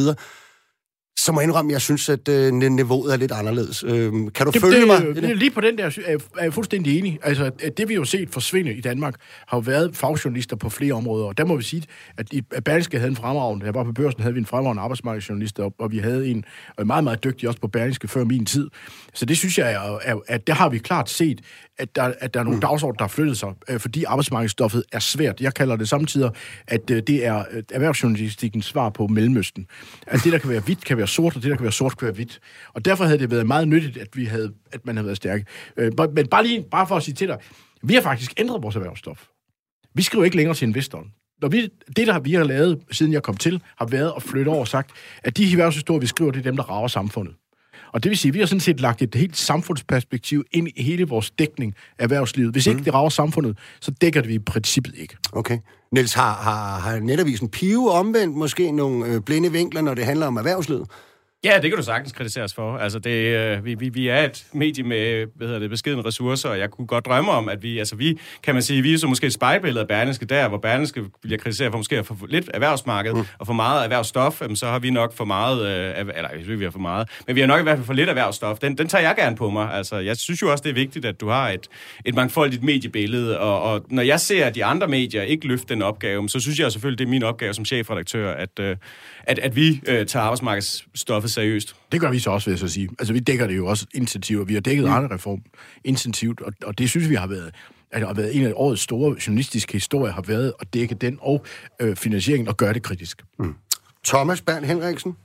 så 1.18 1.32
må 1.32 1.40
jeg 1.40 1.48
indrømme, 1.48 1.70
at 1.70 1.72
jeg 1.72 1.80
synes, 1.80 2.08
at 2.08 2.28
øh, 2.28 2.52
niveauet 2.52 3.12
er 3.12 3.16
lidt 3.16 3.32
anderledes. 3.32 3.84
Øh, 3.84 4.12
kan 4.12 4.46
du 4.46 4.50
Det, 4.52 4.60
følge 4.60 4.78
det, 4.80 4.86
mig? 4.86 5.00
det, 5.00 5.22
det, 5.22 5.38
lige 5.38 5.50
på 5.50 5.60
den 5.60 5.78
der 5.78 5.84
er 5.84 5.98
jeg, 6.08 6.20
er 6.38 6.42
jeg 6.42 6.54
fuldstændig 6.54 6.98
enig. 6.98 7.18
Altså, 7.22 7.50
det 7.76 7.88
vi 7.88 7.94
jo 7.94 8.04
set 8.04 8.30
forsvinde 8.30 8.74
i 8.74 8.80
Danmark, 8.80 9.14
har 9.46 9.56
jo 9.56 9.60
været 9.60 9.96
fagjournalister 9.96 10.56
på 10.56 10.68
flere 10.68 10.92
områder. 10.92 11.26
Og 11.26 11.38
der 11.38 11.44
må 11.44 11.56
vi 11.56 11.62
sige, 11.62 11.82
at 12.16 12.32
i 12.32 12.42
at 12.50 12.64
Berlingske 12.64 12.98
havde 12.98 13.10
en 13.10 13.16
fremragende, 13.16 13.66
jeg 13.66 13.74
var 13.74 13.84
på 13.84 13.92
børsen, 13.92 14.20
havde 14.22 14.34
vi 14.34 14.40
en 14.40 14.46
fremragende 14.46 14.82
arbejdsmarkedsjournalist, 14.82 15.58
og, 15.58 15.74
og 15.78 15.92
vi 15.92 15.98
havde 15.98 16.28
en 16.28 16.44
og 16.76 16.86
meget, 16.86 17.04
meget 17.04 17.24
dygtig 17.24 17.48
også 17.48 17.60
på 17.60 17.68
Berlingske 17.68 18.08
før 18.08 18.24
min 18.24 18.46
tid. 18.46 18.68
Så 19.14 19.24
det 19.26 19.36
synes 19.36 19.58
jeg, 19.58 19.72
er, 19.72 19.98
er, 20.02 20.20
at 20.28 20.46
der 20.46 20.54
har 20.54 20.68
vi 20.68 20.78
klart 20.78 21.10
set, 21.10 21.40
at 21.82 21.96
der, 21.96 22.14
at 22.18 22.34
der 22.34 22.40
er 22.40 22.44
nogle 22.44 22.56
mm. 22.56 22.60
dagsordner, 22.60 22.96
der 22.96 23.04
har 23.04 23.08
flyttet 23.08 23.38
sig, 23.38 23.52
øh, 23.68 23.80
fordi 23.80 24.04
arbejdsmarkedsstoffet 24.04 24.84
er 24.92 24.98
svært. 24.98 25.40
Jeg 25.40 25.54
kalder 25.54 25.76
det 25.76 25.88
samtidig, 25.88 26.30
at 26.66 26.90
øh, 26.90 27.02
det 27.06 27.26
er 27.26 27.44
øh, 27.50 27.62
erhvervsjournalistikkens 27.72 28.64
svar 28.64 28.90
på 28.90 29.06
Mellemøsten. 29.06 29.66
At 30.06 30.20
det, 30.24 30.32
der 30.32 30.38
kan 30.38 30.50
være 30.50 30.60
hvidt, 30.60 30.84
kan 30.84 30.96
være 30.96 31.06
sort, 31.06 31.36
og 31.36 31.42
det, 31.42 31.50
der 31.50 31.56
kan 31.56 31.64
være 31.64 31.72
sort, 31.72 31.98
kan 31.98 32.06
være 32.06 32.14
hvidt. 32.14 32.40
Og 32.74 32.84
derfor 32.84 33.04
havde 33.04 33.18
det 33.18 33.30
været 33.30 33.46
meget 33.46 33.68
nyttigt, 33.68 33.96
at, 33.96 34.08
vi 34.16 34.24
havde, 34.24 34.52
at 34.72 34.86
man 34.86 34.96
havde 34.96 35.06
været 35.06 35.16
stærke. 35.16 35.44
Øh, 35.76 35.92
men 36.14 36.26
bare, 36.26 36.46
lige, 36.46 36.64
bare 36.70 36.86
for 36.86 36.96
at 36.96 37.02
sige 37.02 37.14
til 37.14 37.28
dig, 37.28 37.38
vi 37.82 37.94
har 37.94 38.02
faktisk 38.02 38.32
ændret 38.36 38.62
vores 38.62 38.76
erhvervsstof. 38.76 39.26
Vi 39.94 40.02
skriver 40.02 40.24
ikke 40.24 40.36
længere 40.36 40.54
til 40.54 40.68
investoren. 40.68 41.06
Når 41.40 41.48
vi, 41.48 41.68
det, 41.96 42.06
der 42.06 42.18
vi 42.18 42.34
har 42.34 42.44
lavet, 42.44 42.82
siden 42.90 43.12
jeg 43.12 43.22
kom 43.22 43.36
til, 43.36 43.62
har 43.76 43.86
været 43.86 44.12
at 44.16 44.22
flytte 44.22 44.48
over 44.48 44.60
og 44.60 44.68
sagt, 44.68 44.90
at 45.24 45.36
de 45.36 45.52
erhvervshistorier, 45.52 46.00
vi 46.00 46.06
skriver, 46.06 46.30
det 46.30 46.38
er 46.38 46.42
dem, 46.42 46.56
der 46.56 46.70
rager 46.70 46.88
samfundet. 46.88 47.34
Og 47.92 48.02
det 48.02 48.10
vil 48.10 48.18
sige, 48.18 48.30
at 48.30 48.34
vi 48.34 48.38
har 48.38 48.46
sådan 48.46 48.60
set 48.60 48.80
lagt 48.80 49.02
et 49.02 49.14
helt 49.14 49.36
samfundsperspektiv 49.36 50.44
ind 50.52 50.68
i 50.76 50.82
hele 50.82 51.08
vores 51.08 51.30
dækning 51.30 51.74
af 51.98 52.04
erhvervslivet. 52.04 52.52
Hvis 52.52 52.66
ikke 52.66 52.84
det 52.84 52.94
rager 52.94 53.08
samfundet, 53.08 53.58
så 53.80 53.90
dækker 53.90 54.20
det 54.20 54.28
vi 54.28 54.34
i 54.34 54.38
princippet 54.38 54.94
ikke. 54.96 55.16
Okay. 55.32 55.58
Niels, 55.92 56.14
har, 56.14 56.34
har, 56.34 56.78
har 56.78 57.00
netavisen 57.00 57.48
Pio 57.48 57.86
omvendt 57.86 58.36
måske 58.36 58.72
nogle 58.72 59.06
øh, 59.06 59.20
blinde 59.20 59.52
vinkler, 59.52 59.80
når 59.80 59.94
det 59.94 60.04
handler 60.04 60.26
om 60.26 60.36
erhvervslivet? 60.36 60.86
Ja, 61.44 61.58
det 61.62 61.70
kan 61.70 61.76
du 61.78 61.82
sagtens 61.84 62.12
kritiseres 62.12 62.54
for. 62.54 62.76
Altså, 62.76 62.98
det, 62.98 63.10
øh, 63.10 63.64
vi, 63.64 63.74
vi, 63.74 63.88
vi 63.88 64.08
er 64.08 64.24
et 64.24 64.46
medie 64.52 64.84
med 64.84 65.26
hvad 65.34 65.46
hedder 65.46 65.60
det, 65.60 65.70
beskeden 65.70 66.06
ressourcer, 66.06 66.48
og 66.48 66.58
jeg 66.58 66.70
kunne 66.70 66.86
godt 66.86 67.06
drømme 67.06 67.30
om, 67.30 67.48
at 67.48 67.62
vi, 67.62 67.78
altså 67.78 67.96
vi, 67.96 68.18
kan 68.42 68.54
man 68.54 68.62
sige, 68.62 68.82
vi 68.82 68.94
er 68.94 68.98
så 68.98 69.06
måske 69.06 69.26
et 69.26 69.32
spejlbillede 69.32 69.80
af 69.80 69.88
Berlingske 69.88 70.26
der, 70.26 70.48
hvor 70.48 70.58
Berlingske 70.58 71.04
bliver 71.22 71.38
kritiseret 71.38 71.72
for 71.72 71.78
måske 71.78 71.98
at 71.98 72.06
få 72.06 72.16
lidt 72.28 72.50
erhvervsmarked 72.54 73.12
mm. 73.12 73.24
og 73.38 73.46
for 73.46 73.52
meget 73.52 73.84
erhvervsstof, 73.84 74.42
så 74.54 74.66
har 74.66 74.78
vi 74.78 74.90
nok 74.90 75.16
for 75.16 75.24
meget, 75.24 75.66
øh, 75.66 76.00
eller 76.00 76.12
jeg 76.16 76.40
synes, 76.42 76.58
vi 76.58 76.64
har 76.64 76.70
for 76.70 76.78
meget, 76.78 77.08
men 77.26 77.36
vi 77.36 77.40
har 77.40 77.46
nok 77.46 77.60
i 77.60 77.62
hvert 77.62 77.76
fald 77.76 77.86
for 77.86 77.94
lidt 77.94 78.08
erhvervsstof. 78.08 78.58
Den, 78.58 78.78
den 78.78 78.88
tager 78.88 79.02
jeg 79.02 79.14
gerne 79.16 79.36
på 79.36 79.50
mig. 79.50 79.72
Altså, 79.72 79.96
jeg 79.96 80.16
synes 80.16 80.42
jo 80.42 80.50
også, 80.52 80.62
det 80.62 80.70
er 80.70 80.74
vigtigt, 80.74 81.04
at 81.04 81.20
du 81.20 81.28
har 81.28 81.48
et, 81.48 81.68
et 82.04 82.14
mangfoldigt 82.14 82.62
mediebillede, 82.62 83.40
og, 83.40 83.62
og 83.62 83.84
når 83.90 84.02
jeg 84.02 84.20
ser, 84.20 84.46
at 84.46 84.54
de 84.54 84.64
andre 84.64 84.88
medier 84.88 85.22
ikke 85.22 85.46
løfter 85.46 85.74
den 85.74 85.82
opgave, 85.82 86.28
så 86.28 86.40
synes 86.40 86.58
jeg 86.58 86.72
selvfølgelig, 86.72 86.98
det 86.98 87.04
er 87.04 87.10
min 87.10 87.22
opgave 87.22 87.54
som 87.54 87.64
chefredaktør, 87.64 88.34
at, 88.34 88.58
øh, 88.60 88.76
at, 89.22 89.38
at 89.38 89.56
vi 89.56 89.80
øh, 89.86 90.06
tager 90.06 90.24
arbejdsmarkedsstoffet 90.24 91.31
seriøst. 91.32 91.76
Det 91.92 92.00
gør 92.00 92.10
vi 92.10 92.18
så 92.18 92.30
også, 92.30 92.50
vil 92.50 92.52
jeg 92.52 92.58
så 92.58 92.68
sige. 92.68 92.88
Altså, 92.98 93.12
vi 93.12 93.20
dækker 93.20 93.46
det 93.46 93.56
jo 93.56 93.66
også 93.66 93.86
intensivt. 93.94 94.48
Vi 94.48 94.54
har 94.54 94.60
dækket 94.60 94.84
mm. 94.84 94.92
andre 94.92 95.14
reform 95.14 95.42
intensivt, 95.84 96.40
og, 96.40 96.52
og 96.64 96.78
det 96.78 96.90
synes 96.90 97.08
vi 97.08 97.14
har 97.14 97.26
været 97.26 97.54
at 97.92 98.06
har 98.06 98.14
været 98.14 98.36
en 98.36 98.44
af 98.44 98.52
årets 98.56 98.82
store 98.82 99.16
journalistiske 99.26 99.72
historier, 99.72 100.12
har 100.12 100.22
været 100.22 100.52
at 100.60 100.74
dække 100.74 100.94
den 100.94 101.18
og 101.20 101.44
øh, 101.80 101.96
finansieringen 101.96 102.48
og 102.48 102.56
gøre 102.56 102.72
det 102.72 102.82
kritisk. 102.82 103.22
Mm. 103.38 103.54
Thomas 104.04 104.40
Bernd 104.40 104.64
Henriksen, 104.64 105.16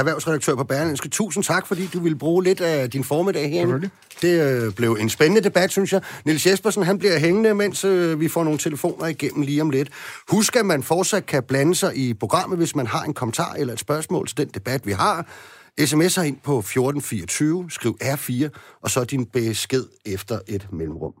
erhvervsredaktør 0.00 0.54
på 0.54 0.64
Berlingske. 0.64 1.08
Tusind 1.08 1.44
tak, 1.44 1.66
fordi 1.66 1.86
du 1.86 2.00
ville 2.00 2.18
bruge 2.18 2.44
lidt 2.44 2.60
af 2.60 2.90
din 2.90 3.04
formiddag 3.04 3.50
herinde. 3.50 3.90
Det 4.22 4.62
øh, 4.62 4.72
blev 4.72 4.96
en 5.00 5.08
spændende 5.08 5.44
debat, 5.44 5.70
synes 5.70 5.92
jeg. 5.92 6.00
Niels 6.24 6.46
Jespersen, 6.46 6.82
han 6.82 6.98
bliver 6.98 7.18
hængende, 7.18 7.54
mens 7.54 7.84
øh, 7.84 8.20
vi 8.20 8.28
får 8.28 8.44
nogle 8.44 8.58
telefoner 8.58 9.06
igennem 9.06 9.42
lige 9.42 9.62
om 9.62 9.70
lidt. 9.70 9.88
Husk, 10.28 10.56
at 10.56 10.66
man 10.66 10.82
fortsat 10.82 11.26
kan 11.26 11.42
blande 11.42 11.74
sig 11.74 11.96
i 11.96 12.14
programmet, 12.14 12.58
hvis 12.58 12.76
man 12.76 12.86
har 12.86 13.02
en 13.02 13.14
kommentar 13.14 13.54
eller 13.54 13.72
et 13.72 13.80
spørgsmål 13.80 14.26
til 14.26 14.36
den 14.36 14.48
debat, 14.48 14.86
vi 14.86 14.92
har. 14.92 15.26
SMS'er 15.80 16.22
ind 16.22 16.36
på 16.44 16.58
1424, 16.58 17.70
skriv 17.70 17.98
R4, 18.02 18.48
og 18.82 18.90
så 18.90 19.04
din 19.04 19.26
besked 19.26 19.84
efter 20.06 20.38
et 20.48 20.66
mellemrum. 20.72 21.14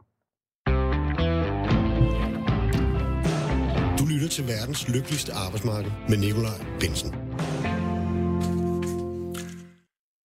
Du 3.98 4.06
lytter 4.06 4.28
til 4.28 4.46
verdens 4.46 4.88
lykkeligste 4.88 5.32
arbejdsmarked 5.32 5.90
med 6.08 6.18
Nikolaj 6.18 6.64
Bensen. 6.80 7.14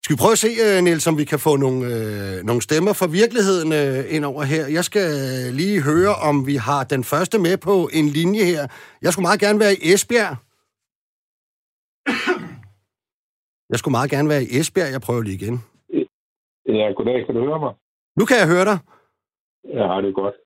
Skal 0.06 0.16
vi 0.16 0.22
prøve 0.24 0.36
at 0.38 0.44
se, 0.46 0.50
uh, 0.64 0.84
Niels, 0.84 1.06
om 1.06 1.18
vi 1.18 1.24
kan 1.24 1.38
få 1.38 1.56
nogle, 1.56 1.80
uh, 1.86 2.46
nogle 2.48 2.62
stemmer 2.62 2.92
fra 2.92 3.06
virkeligheden 3.20 3.68
uh, 3.80 4.14
ind 4.14 4.24
over 4.24 4.42
her. 4.42 4.64
Jeg 4.78 4.84
skal 4.84 5.08
lige 5.60 5.82
høre, 5.82 6.14
om 6.28 6.46
vi 6.46 6.56
har 6.68 6.84
den 6.84 7.04
første 7.04 7.38
med 7.38 7.56
på 7.68 7.74
en 7.98 8.06
linje 8.18 8.44
her. 8.52 8.62
Jeg 9.02 9.10
skulle 9.12 9.26
meget 9.28 9.40
gerne 9.40 9.60
være 9.60 9.74
i 9.74 9.80
Esbjerg. 9.92 10.36
Jeg 13.70 13.78
skulle 13.78 13.96
meget 13.98 14.10
gerne 14.10 14.28
være 14.28 14.42
i 14.42 14.48
Esbjerg. 14.58 14.92
Jeg 14.92 15.00
prøver 15.00 15.22
lige 15.22 15.38
igen. 15.40 15.56
Ja, 16.78 16.86
goddag. 16.96 17.26
Kan 17.26 17.34
du 17.34 17.40
høre 17.48 17.60
mig? 17.64 17.72
Nu 18.18 18.24
kan 18.24 18.36
jeg 18.42 18.48
høre 18.54 18.64
dig. 18.70 18.78
Ja, 19.78 19.86
det 20.02 20.08
er 20.12 20.18
godt. 20.22 20.36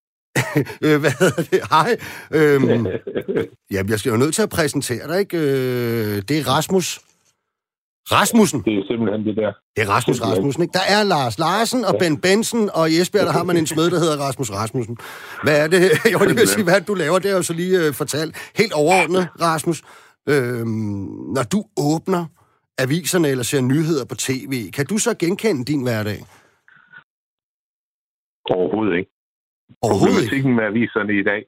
Hvad 1.02 1.14
hedder 1.20 1.42
det? 1.52 1.61
Hej. 1.74 1.90
Øhm, 2.38 2.86
ja, 3.74 3.80
jeg 3.92 3.98
skal 3.98 4.11
jo 4.11 4.16
nødt 4.16 4.34
til 4.34 4.42
at 4.42 4.50
præsentere 4.50 5.04
dig, 5.11 5.18
ikke? 5.20 5.38
Det 6.28 6.34
er 6.38 6.48
Rasmus. 6.56 7.09
Rasmussen. 8.16 8.61
Det 8.66 8.74
er 8.78 8.84
simpelthen 8.90 9.20
det 9.28 9.36
der. 9.36 9.52
Det 9.74 9.82
er 9.84 9.88
Rasmus 9.96 10.18
Rasmussen, 10.26 10.62
ikke? 10.62 10.72
Der 10.80 10.86
er 10.96 11.02
Lars 11.14 11.38
Larsen 11.44 11.80
og 11.88 11.94
ja. 11.94 11.98
Ben 12.02 12.16
Benson, 12.24 12.64
og 12.78 12.84
i 12.90 12.94
Esbjerg, 13.00 13.26
der 13.26 13.32
har 13.38 13.44
man 13.50 13.56
en 13.56 13.66
smed, 13.66 13.86
der 13.94 14.00
hedder 14.04 14.18
Rasmus 14.26 14.50
Rasmussen. 14.58 14.96
Hvad 15.44 15.56
er 15.62 15.68
det? 15.74 15.80
Jeg 16.12 16.18
vil 16.20 16.48
sige, 16.54 16.66
hvad 16.70 16.80
du 16.90 16.94
laver, 17.02 17.18
det 17.22 17.30
er 17.32 17.36
jo 17.40 17.44
så 17.50 17.54
lige 17.62 17.76
uh, 17.82 17.94
fortalt. 18.02 18.32
Helt 18.61 18.72
overordnet, 18.82 19.24
Rasmus. 19.48 19.78
Øhm, 20.32 21.08
når 21.36 21.44
du 21.54 21.61
åbner 21.90 22.22
aviserne 22.84 23.28
eller 23.32 23.44
ser 23.50 23.62
nyheder 23.72 24.04
på 24.11 24.16
tv, 24.26 24.54
kan 24.76 24.84
du 24.90 24.96
så 25.06 25.11
genkende 25.22 25.62
din 25.70 25.82
hverdag? 25.86 26.20
Overhovedet 28.56 28.94
ikke. 29.00 29.11
Overhovedet 29.86 30.32
ikke? 30.36 30.48
med 30.58 30.64
aviserne 30.72 31.12
i 31.22 31.24
dag. 31.30 31.42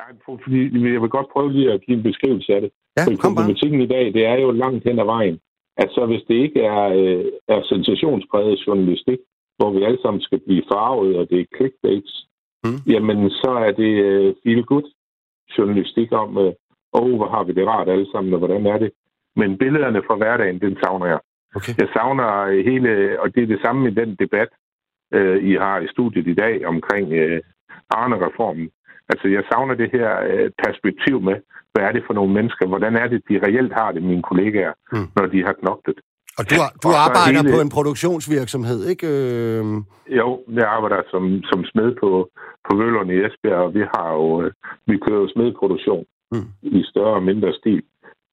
Nej, 0.00 0.10
fordi 0.44 0.58
jeg 0.94 1.00
vil 1.04 1.12
godt 1.18 1.28
prøve 1.32 1.52
lige 1.52 1.72
at 1.72 1.80
give 1.84 1.96
en 1.96 2.02
beskrivelse 2.02 2.50
af 2.56 2.60
det. 2.64 2.70
Ja, 2.96 3.02
kom 3.22 3.34
bare. 3.34 3.50
i 3.86 3.90
dag, 3.94 4.04
det 4.16 4.22
er 4.32 4.36
jo 4.44 4.50
langt 4.50 4.84
hen 4.88 4.98
ad 4.98 5.04
vejen 5.04 5.38
at 5.82 5.88
så 5.90 6.06
hvis 6.06 6.24
det 6.28 6.34
ikke 6.34 6.60
er, 6.62 6.84
øh, 7.00 7.24
er 7.48 7.60
sensationspræget 7.62 8.66
journalistik, 8.66 9.18
hvor 9.56 9.70
vi 9.70 9.84
alle 9.84 10.00
sammen 10.02 10.20
skal 10.20 10.40
blive 10.46 10.62
farvet, 10.72 11.16
og 11.16 11.30
det 11.30 11.40
er 11.40 11.52
clickbaits, 11.56 12.14
mm. 12.64 12.80
jamen 12.92 13.30
så 13.30 13.50
er 13.66 13.72
det 13.82 13.92
øh, 14.08 14.34
feel 14.42 14.64
good 14.64 14.88
journalistik 15.58 16.12
om, 16.12 16.38
øh, 16.38 16.52
oh, 16.92 17.16
hvor 17.16 17.28
har 17.34 17.44
vi 17.44 17.52
det 17.52 17.66
rart 17.66 17.88
alle 17.88 18.08
sammen, 18.12 18.32
og 18.32 18.38
hvordan 18.38 18.66
er 18.66 18.78
det? 18.78 18.90
Men 19.36 19.58
billederne 19.58 20.02
fra 20.06 20.16
hverdagen, 20.16 20.60
den 20.60 20.76
savner 20.82 21.06
jeg. 21.06 21.20
Okay. 21.56 21.72
Jeg 21.78 21.88
savner 21.96 22.28
hele, 22.70 23.20
og 23.20 23.34
det 23.34 23.42
er 23.42 23.46
det 23.46 23.60
samme 23.62 23.90
i 23.90 23.94
den 23.94 24.10
debat, 24.14 24.48
øh, 25.14 25.44
I 25.50 25.52
har 25.54 25.80
i 25.80 25.88
studiet 25.88 26.26
i 26.26 26.34
dag 26.34 26.66
omkring 26.66 27.12
øh, 27.12 27.40
Arne-reformen. 27.90 28.70
Altså, 29.08 29.28
jeg 29.28 29.42
savner 29.52 29.74
det 29.74 29.90
her 29.92 30.10
øh, 30.30 30.50
perspektiv 30.64 31.20
med, 31.20 31.36
hvad 31.72 31.82
er 31.88 31.92
det 31.92 32.02
for 32.06 32.14
nogle 32.14 32.32
mennesker? 32.34 32.66
Hvordan 32.66 32.96
er 32.96 33.06
det, 33.08 33.22
de 33.28 33.40
reelt 33.46 33.72
har 33.72 33.92
det, 33.92 34.02
mine 34.02 34.22
kollegaer, 34.22 34.72
mm. 34.92 35.06
når 35.16 35.26
de 35.26 35.44
har 35.46 35.52
knoklet? 35.52 35.98
Og 36.38 36.44
du, 36.50 36.54
du 36.82 36.88
og 36.88 37.00
arbejder 37.06 37.42
hele... 37.42 37.54
på 37.54 37.60
en 37.60 37.70
produktionsvirksomhed, 37.76 38.80
ikke? 38.92 39.06
Øh... 39.06 39.64
Jo, 40.20 40.28
jeg 40.58 40.66
arbejder 40.76 41.02
som, 41.10 41.42
som 41.50 41.64
smed 41.64 41.90
på, 42.02 42.10
på 42.66 42.76
Vøllerne 42.76 43.14
i 43.14 43.24
Esbjerg, 43.26 43.62
og 43.66 43.74
vi 43.74 43.82
har 43.94 44.08
jo, 44.12 44.42
øh, 44.42 44.52
vi 44.86 44.96
kører 45.04 45.20
jo 45.20 45.28
smedproduktion 45.34 46.04
mm. 46.32 46.48
i 46.62 46.82
større 46.90 47.14
og 47.14 47.22
mindre 47.22 47.52
stil. 47.60 47.82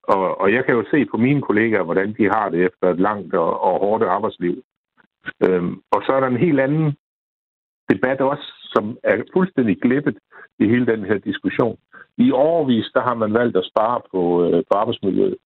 Og, 0.04 0.42
og 0.42 0.54
jeg 0.54 0.66
kan 0.66 0.76
jo 0.76 0.84
se 0.92 1.06
på 1.12 1.18
mine 1.18 1.42
kollegaer, 1.42 1.84
hvordan 1.84 2.16
de 2.18 2.26
har 2.36 2.50
det 2.50 2.60
efter 2.66 2.86
et 2.90 3.00
langt 3.00 3.34
og, 3.34 3.62
og 3.64 3.80
hårdt 3.80 4.04
arbejdsliv. 4.04 4.56
Øhm, 5.46 5.74
og 5.92 6.00
så 6.06 6.12
er 6.16 6.20
der 6.20 6.28
en 6.28 6.46
helt 6.46 6.60
anden 6.60 6.96
debat 7.92 8.22
også, 8.22 8.48
som 8.74 8.98
er 9.04 9.16
fuldstændig 9.34 9.78
glippet 9.82 10.18
i 10.60 10.66
hele 10.68 10.86
den 10.86 11.04
her 11.06 11.18
diskussion. 11.18 11.78
I 12.18 12.32
overvis, 12.32 12.86
der 12.94 13.02
har 13.02 13.14
man 13.14 13.34
valgt 13.34 13.58
at 13.58 13.70
spare 13.72 14.02
på, 14.12 14.44
øh, 14.44 14.64
på 14.72 14.74
arbejdsmiljøet. 14.78 15.38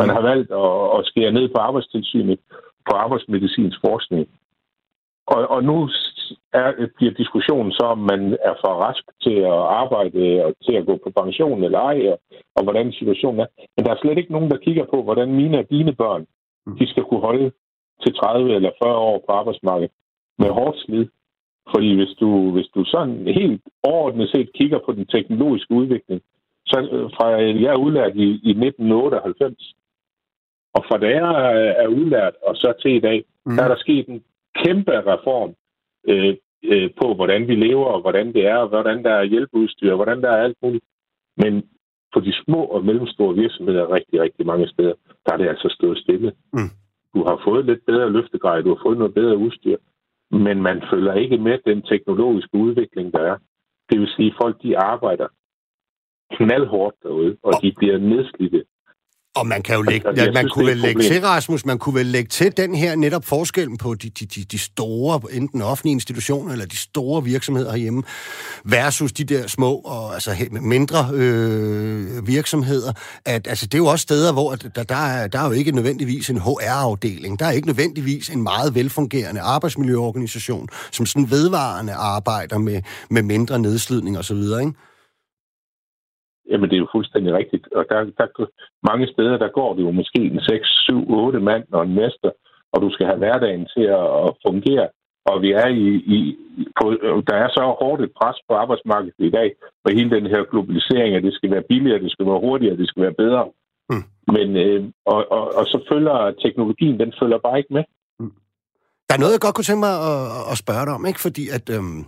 Man 0.00 0.08
har 0.08 0.22
valgt 0.30 0.50
at, 0.50 0.98
at 0.98 1.06
skære 1.06 1.32
ned 1.32 1.48
på 1.48 1.58
arbejdstilsynet, 1.60 2.38
på 2.88 2.96
arbejdsmedicinsk 2.96 3.78
forskning. 3.86 4.28
Og, 5.26 5.50
og 5.54 5.64
nu 5.64 5.88
er, 6.52 6.88
bliver 6.96 7.12
diskussionen 7.12 7.72
så, 7.72 7.84
om 7.94 7.98
man 7.98 8.22
er 8.48 8.54
for 8.62 8.72
rask 8.84 9.04
til 9.22 9.36
at 9.52 9.60
arbejde 9.80 10.44
og 10.44 10.54
til 10.64 10.74
at 10.76 10.86
gå 10.86 10.94
på 11.04 11.10
pension 11.20 11.64
eller 11.64 11.78
ej, 11.78 12.08
og, 12.12 12.20
og 12.56 12.62
hvordan 12.62 12.92
situationen 12.92 13.40
er. 13.40 13.46
Men 13.76 13.84
der 13.84 13.90
er 13.92 14.00
slet 14.02 14.18
ikke 14.18 14.32
nogen, 14.32 14.50
der 14.50 14.64
kigger 14.66 14.84
på, 14.84 15.02
hvordan 15.02 15.32
mine 15.32 15.58
og 15.58 15.70
dine 15.70 15.94
børn, 15.94 16.26
de 16.78 16.86
skal 16.90 17.04
kunne 17.04 17.20
holde 17.20 17.52
til 18.02 18.14
30 18.14 18.54
eller 18.54 18.70
40 18.82 18.96
år 18.96 19.18
på 19.26 19.32
arbejdsmarkedet 19.32 19.90
med 20.38 20.50
hårdt 20.50 20.78
slid. 20.78 21.06
Fordi 21.72 21.94
hvis 21.94 22.14
du, 22.20 22.50
hvis 22.50 22.68
du 22.74 22.84
sådan 22.84 23.26
helt 23.26 23.62
overordnet 23.82 24.30
set 24.30 24.52
kigger 24.52 24.78
på 24.86 24.92
den 24.92 25.06
teknologiske 25.06 25.74
udvikling, 25.74 26.20
så 26.66 26.78
øh, 26.92 27.10
fra 27.16 27.26
jeg 27.64 27.72
er 27.72 27.84
udlært 27.86 28.16
i, 28.16 28.28
i 28.42 28.50
1998, 28.50 29.74
og 30.74 30.84
fra 30.88 30.98
da 30.98 31.08
jeg 31.08 31.30
er 31.82 31.86
udlært 31.86 32.34
og 32.42 32.56
så 32.56 32.72
til 32.82 32.94
i 32.94 33.00
dag, 33.00 33.24
mm. 33.46 33.56
der 33.56 33.62
er 33.64 33.68
der 33.68 33.76
sket 33.76 34.08
en 34.08 34.22
kæmpe 34.54 34.92
reform 35.12 35.54
øh, 36.08 36.36
øh, 36.64 36.90
på, 37.00 37.14
hvordan 37.14 37.48
vi 37.48 37.54
lever, 37.54 37.86
og 37.86 38.00
hvordan 38.00 38.32
det 38.32 38.46
er, 38.46 38.56
og 38.56 38.68
hvordan 38.68 39.04
der 39.04 39.10
er 39.10 39.24
hjælpeudstyr, 39.24 39.90
og 39.90 39.96
hvordan 39.96 40.22
der 40.22 40.30
er 40.30 40.42
alt 40.42 40.56
muligt. 40.62 40.84
Men 41.36 41.62
på 42.14 42.20
de 42.20 42.32
små 42.44 42.64
og 42.64 42.84
mellemstore 42.84 43.34
virksomheder 43.34 43.94
rigtig, 43.94 44.20
rigtig 44.20 44.46
mange 44.46 44.68
steder, 44.68 44.94
der 45.26 45.32
er 45.32 45.36
det 45.36 45.48
altså 45.48 45.68
stået 45.78 45.98
stille. 45.98 46.32
Mm. 46.52 46.70
Du 47.14 47.24
har 47.24 47.40
fået 47.44 47.64
lidt 47.66 47.86
bedre 47.86 48.12
løftegrej, 48.12 48.60
du 48.60 48.68
har 48.74 48.82
fået 48.82 48.98
noget 48.98 49.14
bedre 49.14 49.36
udstyr, 49.36 49.76
men 50.30 50.62
man 50.62 50.82
følger 50.92 51.14
ikke 51.14 51.38
med 51.38 51.58
den 51.66 51.82
teknologiske 51.82 52.54
udvikling, 52.54 53.12
der 53.12 53.20
er. 53.20 53.36
Det 53.90 54.00
vil 54.00 54.08
sige, 54.16 54.30
at 54.30 54.36
folk 54.42 54.62
de 54.62 54.78
arbejder 54.78 55.28
knaldhårdt 56.30 56.96
derude, 57.02 57.36
og 57.42 57.52
de 57.62 57.72
bliver 57.76 57.98
nedslidte 57.98 58.64
og 59.36 59.46
man 59.46 59.62
kan 59.62 59.76
jo 59.76 59.82
lægge, 59.82 60.08
altså, 60.08 60.24
man 60.24 60.42
synes, 60.42 60.52
kunne 60.52 60.66
vel 60.66 60.76
lægge 60.76 61.02
til, 61.02 61.20
Rasmus, 61.20 61.66
man 61.66 61.78
kunne 61.78 61.94
vel 61.94 62.06
lægge 62.06 62.28
til 62.28 62.56
den 62.56 62.74
her 62.74 62.96
netop 62.96 63.24
forskellen 63.24 63.78
på 63.78 63.94
de, 63.94 64.10
de, 64.10 64.26
de, 64.26 64.44
de 64.44 64.58
store, 64.58 65.20
enten 65.32 65.62
offentlige 65.62 65.92
institutioner 65.92 66.52
eller 66.52 66.66
de 66.66 66.76
store 66.76 67.24
virksomheder 67.24 67.70
herhjemme, 67.70 68.02
versus 68.64 69.12
de 69.12 69.24
der 69.24 69.46
små 69.46 69.74
og 69.74 70.14
altså 70.14 70.36
mindre 70.50 71.10
øh, 71.12 72.26
virksomheder. 72.26 72.92
At, 73.26 73.46
altså, 73.46 73.66
det 73.66 73.74
er 73.74 73.78
jo 73.78 73.86
også 73.86 74.02
steder, 74.02 74.32
hvor 74.32 74.54
der, 74.54 74.82
der, 74.82 74.96
er, 74.96 75.26
der 75.26 75.38
er 75.38 75.46
jo 75.46 75.52
ikke 75.52 75.72
nødvendigvis 75.72 76.30
en 76.30 76.38
HR-afdeling. 76.38 77.38
Der 77.38 77.46
er 77.46 77.50
ikke 77.50 77.66
nødvendigvis 77.66 78.28
en 78.28 78.42
meget 78.42 78.74
velfungerende 78.74 79.40
arbejdsmiljøorganisation, 79.40 80.68
som 80.92 81.06
sådan 81.06 81.30
vedvarende 81.30 81.92
arbejder 81.92 82.58
med, 82.58 82.82
med 83.10 83.22
mindre 83.22 83.58
nedslidning 83.58 84.18
osv., 84.18 84.36
ikke? 84.36 84.72
Jamen, 86.50 86.70
det 86.70 86.76
er 86.76 86.84
jo 86.84 86.94
fuldstændig 86.94 87.32
rigtigt. 87.34 87.64
Og 87.78 87.84
der, 87.90 87.98
der 88.18 88.26
mange 88.90 89.06
steder, 89.12 89.36
der 89.38 89.56
går 89.58 89.74
det 89.74 89.82
jo 89.82 89.90
måske 89.90 90.20
en 90.32 90.40
6, 90.40 90.68
7, 90.68 91.10
8 91.10 91.40
mand 91.40 91.64
og 91.72 91.82
en 91.82 91.94
mester, 91.94 92.30
og 92.72 92.82
du 92.82 92.88
skal 92.90 93.06
have 93.06 93.18
hverdagen 93.18 93.66
til 93.74 93.84
at 94.00 94.30
fungere. 94.46 94.88
Og 95.30 95.42
vi 95.42 95.50
er 95.52 95.68
i, 95.84 95.86
i 96.16 96.18
på, 96.78 96.84
der 97.28 97.36
er 97.44 97.48
så 97.56 97.62
hårdt 97.80 98.02
et 98.02 98.12
pres 98.18 98.38
på 98.48 98.54
arbejdsmarkedet 98.62 99.26
i 99.30 99.30
dag, 99.38 99.48
for 99.82 99.96
hele 99.96 100.10
den 100.16 100.26
her 100.32 100.42
globalisering, 100.50 101.10
at 101.14 101.22
det 101.22 101.34
skal 101.34 101.50
være 101.50 101.68
billigere, 101.68 102.02
det 102.04 102.12
skal 102.12 102.26
være 102.26 102.44
hurtigere, 102.46 102.76
det 102.76 102.88
skal 102.88 103.02
være 103.02 103.20
bedre. 103.24 103.42
Mm. 103.90 104.04
Men, 104.34 104.48
øh, 104.64 104.80
og, 105.06 105.20
og, 105.36 105.44
og 105.58 105.64
så 105.72 105.78
følger 105.90 106.16
teknologien, 106.44 107.00
den 107.00 107.12
følger 107.20 107.38
bare 107.46 107.58
ikke 107.58 107.74
med. 107.76 107.84
Mm. 108.20 108.32
Der 109.06 109.14
er 109.14 109.20
noget, 109.22 109.32
jeg 109.34 109.44
godt 109.46 109.54
kunne 109.54 109.68
tænke 109.70 109.84
mig 109.88 109.96
at, 110.10 110.22
at 110.52 110.56
spørge 110.64 110.86
dig 110.86 110.94
om, 110.98 111.06
ikke? 111.10 111.20
fordi 111.26 111.44
at, 111.56 111.66
øhm, 111.76 112.00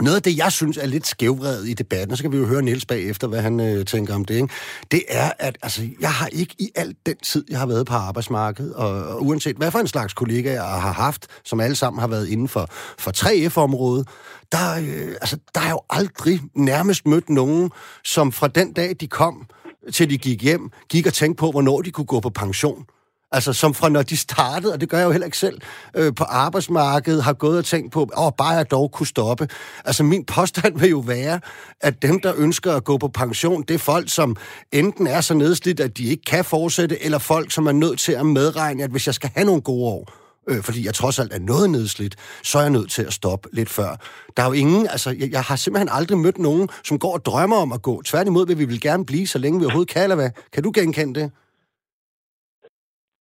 noget 0.00 0.16
af 0.16 0.22
det, 0.22 0.36
jeg 0.36 0.52
synes 0.52 0.76
er 0.76 0.86
lidt 0.86 1.06
skævvredet 1.06 1.68
i 1.68 1.74
debatten, 1.74 2.10
og 2.10 2.16
så 2.16 2.22
kan 2.24 2.32
vi 2.32 2.36
jo 2.36 2.46
høre 2.46 2.62
Niels 2.62 2.86
bagefter, 2.86 3.28
hvad 3.28 3.40
han 3.40 3.60
øh, 3.60 3.84
tænker 3.84 4.14
om 4.14 4.24
det, 4.24 4.34
ikke? 4.34 4.48
det 4.90 5.02
er, 5.08 5.30
at 5.38 5.58
altså, 5.62 5.88
jeg 6.00 6.12
har 6.12 6.26
ikke 6.26 6.54
i 6.58 6.70
al 6.74 6.94
den 7.06 7.16
tid, 7.16 7.44
jeg 7.50 7.58
har 7.58 7.66
været 7.66 7.86
på 7.86 7.94
arbejdsmarkedet, 7.94 8.74
og, 8.74 8.88
og 8.88 9.26
uanset 9.26 9.56
hvad 9.56 9.70
for 9.70 9.78
en 9.78 9.86
slags 9.86 10.14
kollega 10.14 10.52
jeg 10.52 10.62
har 10.62 10.92
haft, 10.92 11.26
som 11.44 11.60
alle 11.60 11.76
sammen 11.76 12.00
har 12.00 12.08
været 12.08 12.28
inden 12.28 12.48
for, 12.48 12.68
for 12.98 13.10
3F-området, 13.16 14.08
der, 14.52 14.76
øh, 14.78 15.14
altså, 15.20 15.38
der 15.54 15.60
er 15.60 15.70
jo 15.70 15.80
aldrig 15.90 16.40
nærmest 16.54 17.06
mødt 17.06 17.30
nogen, 17.30 17.70
som 18.04 18.32
fra 18.32 18.48
den 18.48 18.72
dag, 18.72 18.96
de 19.00 19.06
kom, 19.06 19.46
til 19.92 20.10
de 20.10 20.18
gik 20.18 20.42
hjem, 20.42 20.70
gik 20.88 21.06
og 21.06 21.12
tænkte 21.12 21.40
på, 21.40 21.50
hvornår 21.50 21.82
de 21.82 21.90
kunne 21.90 22.06
gå 22.06 22.20
på 22.20 22.30
pension. 22.30 22.84
Altså 23.32 23.52
som 23.52 23.74
fra 23.74 23.88
når 23.88 24.02
de 24.02 24.16
startede, 24.16 24.72
og 24.72 24.80
det 24.80 24.88
gør 24.88 24.98
jeg 24.98 25.04
jo 25.04 25.10
heller 25.10 25.24
ikke 25.24 25.38
selv, 25.38 25.60
øh, 25.96 26.14
på 26.14 26.24
arbejdsmarkedet, 26.24 27.24
har 27.24 27.32
gået 27.32 27.58
og 27.58 27.64
tænkt 27.64 27.92
på, 27.92 28.10
åh, 28.18 28.32
bare 28.38 28.48
jeg 28.48 28.70
dog 28.70 28.90
kunne 28.92 29.06
stoppe. 29.06 29.48
Altså 29.84 30.04
min 30.04 30.24
påstand 30.24 30.78
vil 30.78 30.90
jo 30.90 30.98
være, 30.98 31.40
at 31.80 32.02
dem, 32.02 32.20
der 32.20 32.32
ønsker 32.36 32.72
at 32.72 32.84
gå 32.84 32.98
på 32.98 33.08
pension, 33.08 33.62
det 33.62 33.74
er 33.74 33.78
folk, 33.78 34.10
som 34.10 34.36
enten 34.72 35.06
er 35.06 35.20
så 35.20 35.34
nedslidt, 35.34 35.80
at 35.80 35.98
de 35.98 36.04
ikke 36.04 36.24
kan 36.24 36.44
fortsætte, 36.44 37.04
eller 37.04 37.18
folk, 37.18 37.52
som 37.52 37.66
er 37.66 37.72
nødt 37.72 37.98
til 37.98 38.12
at 38.12 38.26
medregne, 38.26 38.84
at 38.84 38.90
hvis 38.90 39.06
jeg 39.06 39.14
skal 39.14 39.30
have 39.34 39.46
nogle 39.46 39.62
gode 39.62 39.84
år, 39.84 40.12
øh, 40.48 40.62
fordi 40.62 40.86
jeg 40.86 40.94
trods 40.94 41.18
alt 41.18 41.32
er 41.32 41.38
noget 41.38 41.70
nedslidt, 41.70 42.16
så 42.42 42.58
er 42.58 42.62
jeg 42.62 42.70
nødt 42.70 42.90
til 42.90 43.02
at 43.02 43.12
stoppe 43.12 43.48
lidt 43.52 43.70
før. 43.70 43.96
Der 44.36 44.42
er 44.42 44.46
jo 44.46 44.52
ingen, 44.52 44.86
altså 44.88 45.10
jeg, 45.10 45.30
jeg 45.30 45.42
har 45.42 45.56
simpelthen 45.56 45.88
aldrig 45.92 46.18
mødt 46.18 46.38
nogen, 46.38 46.68
som 46.84 46.98
går 46.98 47.12
og 47.12 47.24
drømmer 47.24 47.56
om 47.56 47.72
at 47.72 47.82
gå. 47.82 48.02
Tværtimod 48.02 48.46
vil 48.46 48.58
vi 48.58 48.64
vil 48.64 48.80
gerne 48.80 49.06
blive, 49.06 49.26
så 49.26 49.38
længe 49.38 49.58
vi 49.58 49.64
overhovedet 49.64 49.92
kan, 49.92 50.02
eller 50.02 50.16
hvad? 50.16 50.30
Kan 50.52 50.62
du 50.62 50.72
genkende 50.74 51.20
det? 51.20 51.30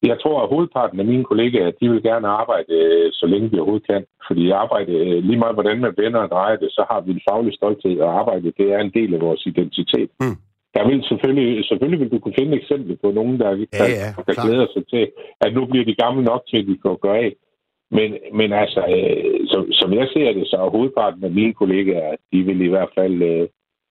Jeg 0.04 0.18
tror, 0.22 0.42
at 0.42 0.50
hovedparten 0.50 1.00
af 1.00 1.06
mine 1.06 1.24
kollegaer, 1.24 1.72
de 1.72 1.90
vil 1.90 2.04
gerne 2.04 2.28
arbejde, 2.28 2.74
øh, 2.74 3.12
så 3.12 3.26
længe 3.26 3.50
de 3.50 3.60
overhovedet 3.60 3.88
kan. 3.88 4.06
Fordi 4.28 4.50
arbejde, 4.50 4.92
øh, 4.92 5.24
lige 5.24 5.40
meget 5.40 5.56
hvordan 5.56 5.80
man 5.80 5.94
vender 5.98 6.20
og 6.20 6.30
drejer 6.30 6.56
det, 6.56 6.72
så 6.72 6.86
har 6.90 7.02
vi 7.02 7.12
en 7.12 7.26
faglig 7.30 7.54
stolthed, 7.54 8.00
og 8.00 8.20
arbejde, 8.20 8.54
det 8.58 8.68
er 8.74 8.80
en 8.80 8.94
del 8.94 9.14
af 9.14 9.22
vores 9.22 9.46
identitet. 9.46 10.10
Mm. 10.20 10.38
Der 10.76 10.88
vil 10.88 11.04
selvfølgelig, 11.04 11.66
selvfølgelig 11.66 12.00
vil 12.00 12.12
du 12.12 12.20
kunne 12.20 12.40
finde 12.40 12.58
eksempler 12.58 12.96
på 13.04 13.12
nogen, 13.12 13.40
der, 13.40 13.50
ja, 13.50 13.88
ja, 14.00 14.10
der, 14.18 14.24
der 14.28 14.36
glæder 14.46 14.68
sig 14.74 14.84
til, 14.88 15.12
at 15.42 15.54
nu 15.54 15.66
bliver 15.66 15.86
de 15.86 15.96
gamle 16.04 16.24
nok 16.24 16.42
til, 16.50 16.58
at 16.58 16.68
de 16.68 16.78
kan 16.78 16.98
gøre 17.02 17.18
af. 17.18 17.34
Men, 17.92 18.10
men 18.34 18.54
altså, 18.54 18.82
øh, 18.96 19.48
som, 19.52 19.72
som 19.72 19.94
jeg 19.94 20.08
ser 20.14 20.34
det, 20.34 20.48
så 20.48 20.56
er 20.66 20.70
hovedparten 20.70 21.24
af 21.24 21.32
mine 21.32 21.54
kollegaer, 21.54 22.16
de 22.34 22.44
vil 22.44 22.62
i 22.62 22.68
hvert 22.68 22.92
fald, 22.98 23.18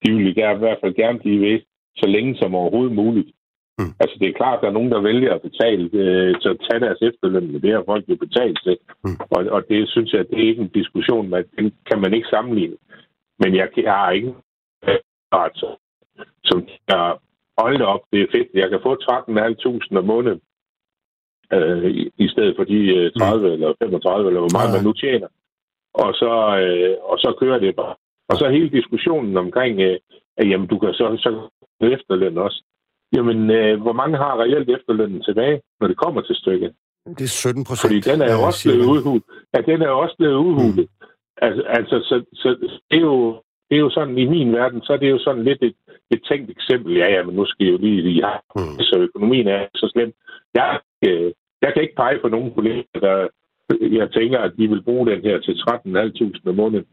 de 0.03 0.13
vil 0.13 0.27
i 0.29 0.35
hvert 0.59 0.79
fald 0.83 0.95
gerne 0.95 1.19
blive 1.19 1.41
ved, 1.47 1.61
så 1.97 2.07
længe 2.07 2.37
som 2.37 2.55
overhovedet 2.55 2.95
muligt. 2.95 3.31
Mm. 3.79 3.93
Altså, 4.01 4.17
det 4.21 4.29
er 4.29 4.39
klart, 4.41 4.57
at 4.57 4.63
der 4.63 4.69
er 4.69 4.79
nogen, 4.79 4.93
der 4.93 5.01
vælger 5.01 5.35
at 5.35 5.43
betale 5.43 5.85
øh, 5.93 6.41
til 6.41 6.49
at 6.49 6.61
tage 6.67 6.81
deres 6.81 7.01
efterløn, 7.03 7.53
men 7.53 7.63
det 7.63 7.73
har 7.73 7.83
folk 7.87 8.05
jo 8.09 8.17
betalt 8.17 8.59
til. 8.65 8.77
Mm. 9.05 9.17
Og, 9.31 9.41
og 9.55 9.61
det 9.69 9.89
synes 9.89 10.13
jeg, 10.13 10.29
det 10.29 10.39
er 10.39 10.49
ikke 10.49 10.63
en 10.63 10.77
diskussion, 10.81 11.29
man, 11.29 11.45
den 11.59 11.73
kan 11.91 12.01
man 12.01 12.15
ikke 12.15 12.29
sammenligne. 12.29 12.77
Men 13.39 13.55
jeg, 13.57 13.69
jeg 13.77 13.93
har 13.93 14.11
ikke 14.11 14.35
altså, 15.33 15.77
som 16.45 16.69
jeg 16.89 17.17
holdt 17.59 17.83
op, 17.83 18.01
det 18.13 18.21
er 18.21 18.27
fedt. 18.33 18.49
Jeg 18.55 18.71
kan 18.71 18.81
få 18.83 18.95
13.500 18.95 19.99
om 19.99 20.05
måneden, 20.05 20.41
øh, 21.53 21.91
i, 21.91 22.11
i 22.17 22.29
stedet 22.29 22.57
for 22.57 22.65
de 22.65 23.11
30 23.19 23.47
mm. 23.47 23.53
eller 23.53 23.75
35, 23.83 24.29
eller 24.29 24.41
hvor 24.41 24.57
meget 24.57 24.69
ja. 24.69 24.77
man 24.77 24.85
nu 24.85 24.93
tjener. 24.93 25.29
Og 25.95 26.15
så, 26.15 26.33
øh, 26.63 26.97
og 27.11 27.19
så 27.19 27.37
kører 27.41 27.59
det 27.59 27.77
bare. 27.77 27.95
Og 28.29 28.37
så 28.37 28.49
hele 28.49 28.71
diskussionen 28.71 29.37
omkring, 29.37 29.81
øh, 29.81 29.99
at 30.37 30.51
jamen, 30.51 30.67
du 30.67 30.79
kan 30.79 30.93
så, 30.93 31.07
så 31.25 31.31
efterløn 31.81 32.39
også. 32.39 32.63
Jamen, 33.17 33.51
øh, 33.51 33.81
hvor 33.85 33.93
mange 33.93 34.17
har 34.17 34.41
reelt 34.43 34.71
efterlønnen 34.71 35.23
tilbage, 35.23 35.61
når 35.81 35.87
det 35.89 35.97
kommer 35.97 36.21
til 36.21 36.37
stykket? 36.37 36.73
Det 37.19 37.25
er 37.25 37.29
17 37.29 37.65
procent. 37.65 37.89
Fordi 37.89 38.01
den 38.11 38.21
er 38.23 38.33
jo 38.37 38.41
også 38.49 38.69
blevet 38.69 38.87
udhulet. 38.95 39.25
Ja, 39.55 39.61
den 39.61 39.83
er 39.83 39.89
også 39.89 40.15
blevet 40.19 40.39
udhulet. 40.47 40.89
Mm. 40.91 41.07
Altså, 41.47 41.63
altså 41.63 41.97
så, 42.09 42.17
så 42.33 42.49
det, 42.91 42.97
er 42.97 43.07
jo, 43.13 43.43
det 43.69 43.75
er 43.77 43.81
jo 43.87 43.91
sådan, 43.91 44.19
i 44.19 44.27
min 44.27 44.53
verden, 44.53 44.83
så 44.83 44.93
er 44.93 44.97
det 44.97 45.11
jo 45.11 45.19
sådan 45.19 45.45
lidt 45.45 45.63
et, 45.63 45.77
et 46.11 46.21
tænkt 46.29 46.51
eksempel. 46.51 46.97
Ja, 46.97 47.07
ja, 47.15 47.23
men 47.23 47.35
nu 47.35 47.45
skal 47.47 47.65
jeg 47.65 47.73
jo 47.73 47.79
lige, 47.79 48.03
lige 48.03 48.25
have, 48.25 48.41
mm. 48.57 48.81
så 48.81 48.99
økonomien 48.99 49.49
er 49.49 49.67
så 49.75 49.91
slem. 49.93 50.13
Jeg, 50.55 50.81
øh, 51.07 51.33
jeg 51.63 51.73
kan 51.73 51.83
ikke 51.83 51.97
pege 51.97 52.19
på 52.23 52.29
nogen 52.29 52.55
kolleger, 52.55 52.83
der 52.95 53.29
jeg 53.71 54.11
tænker, 54.13 54.39
at 54.39 54.53
de 54.59 54.69
vil 54.69 54.83
bruge 54.83 55.11
den 55.11 55.21
her 55.23 55.41
til 55.41 55.53
13.500 55.53 56.49
om 56.49 56.55
måneden, 56.55 56.87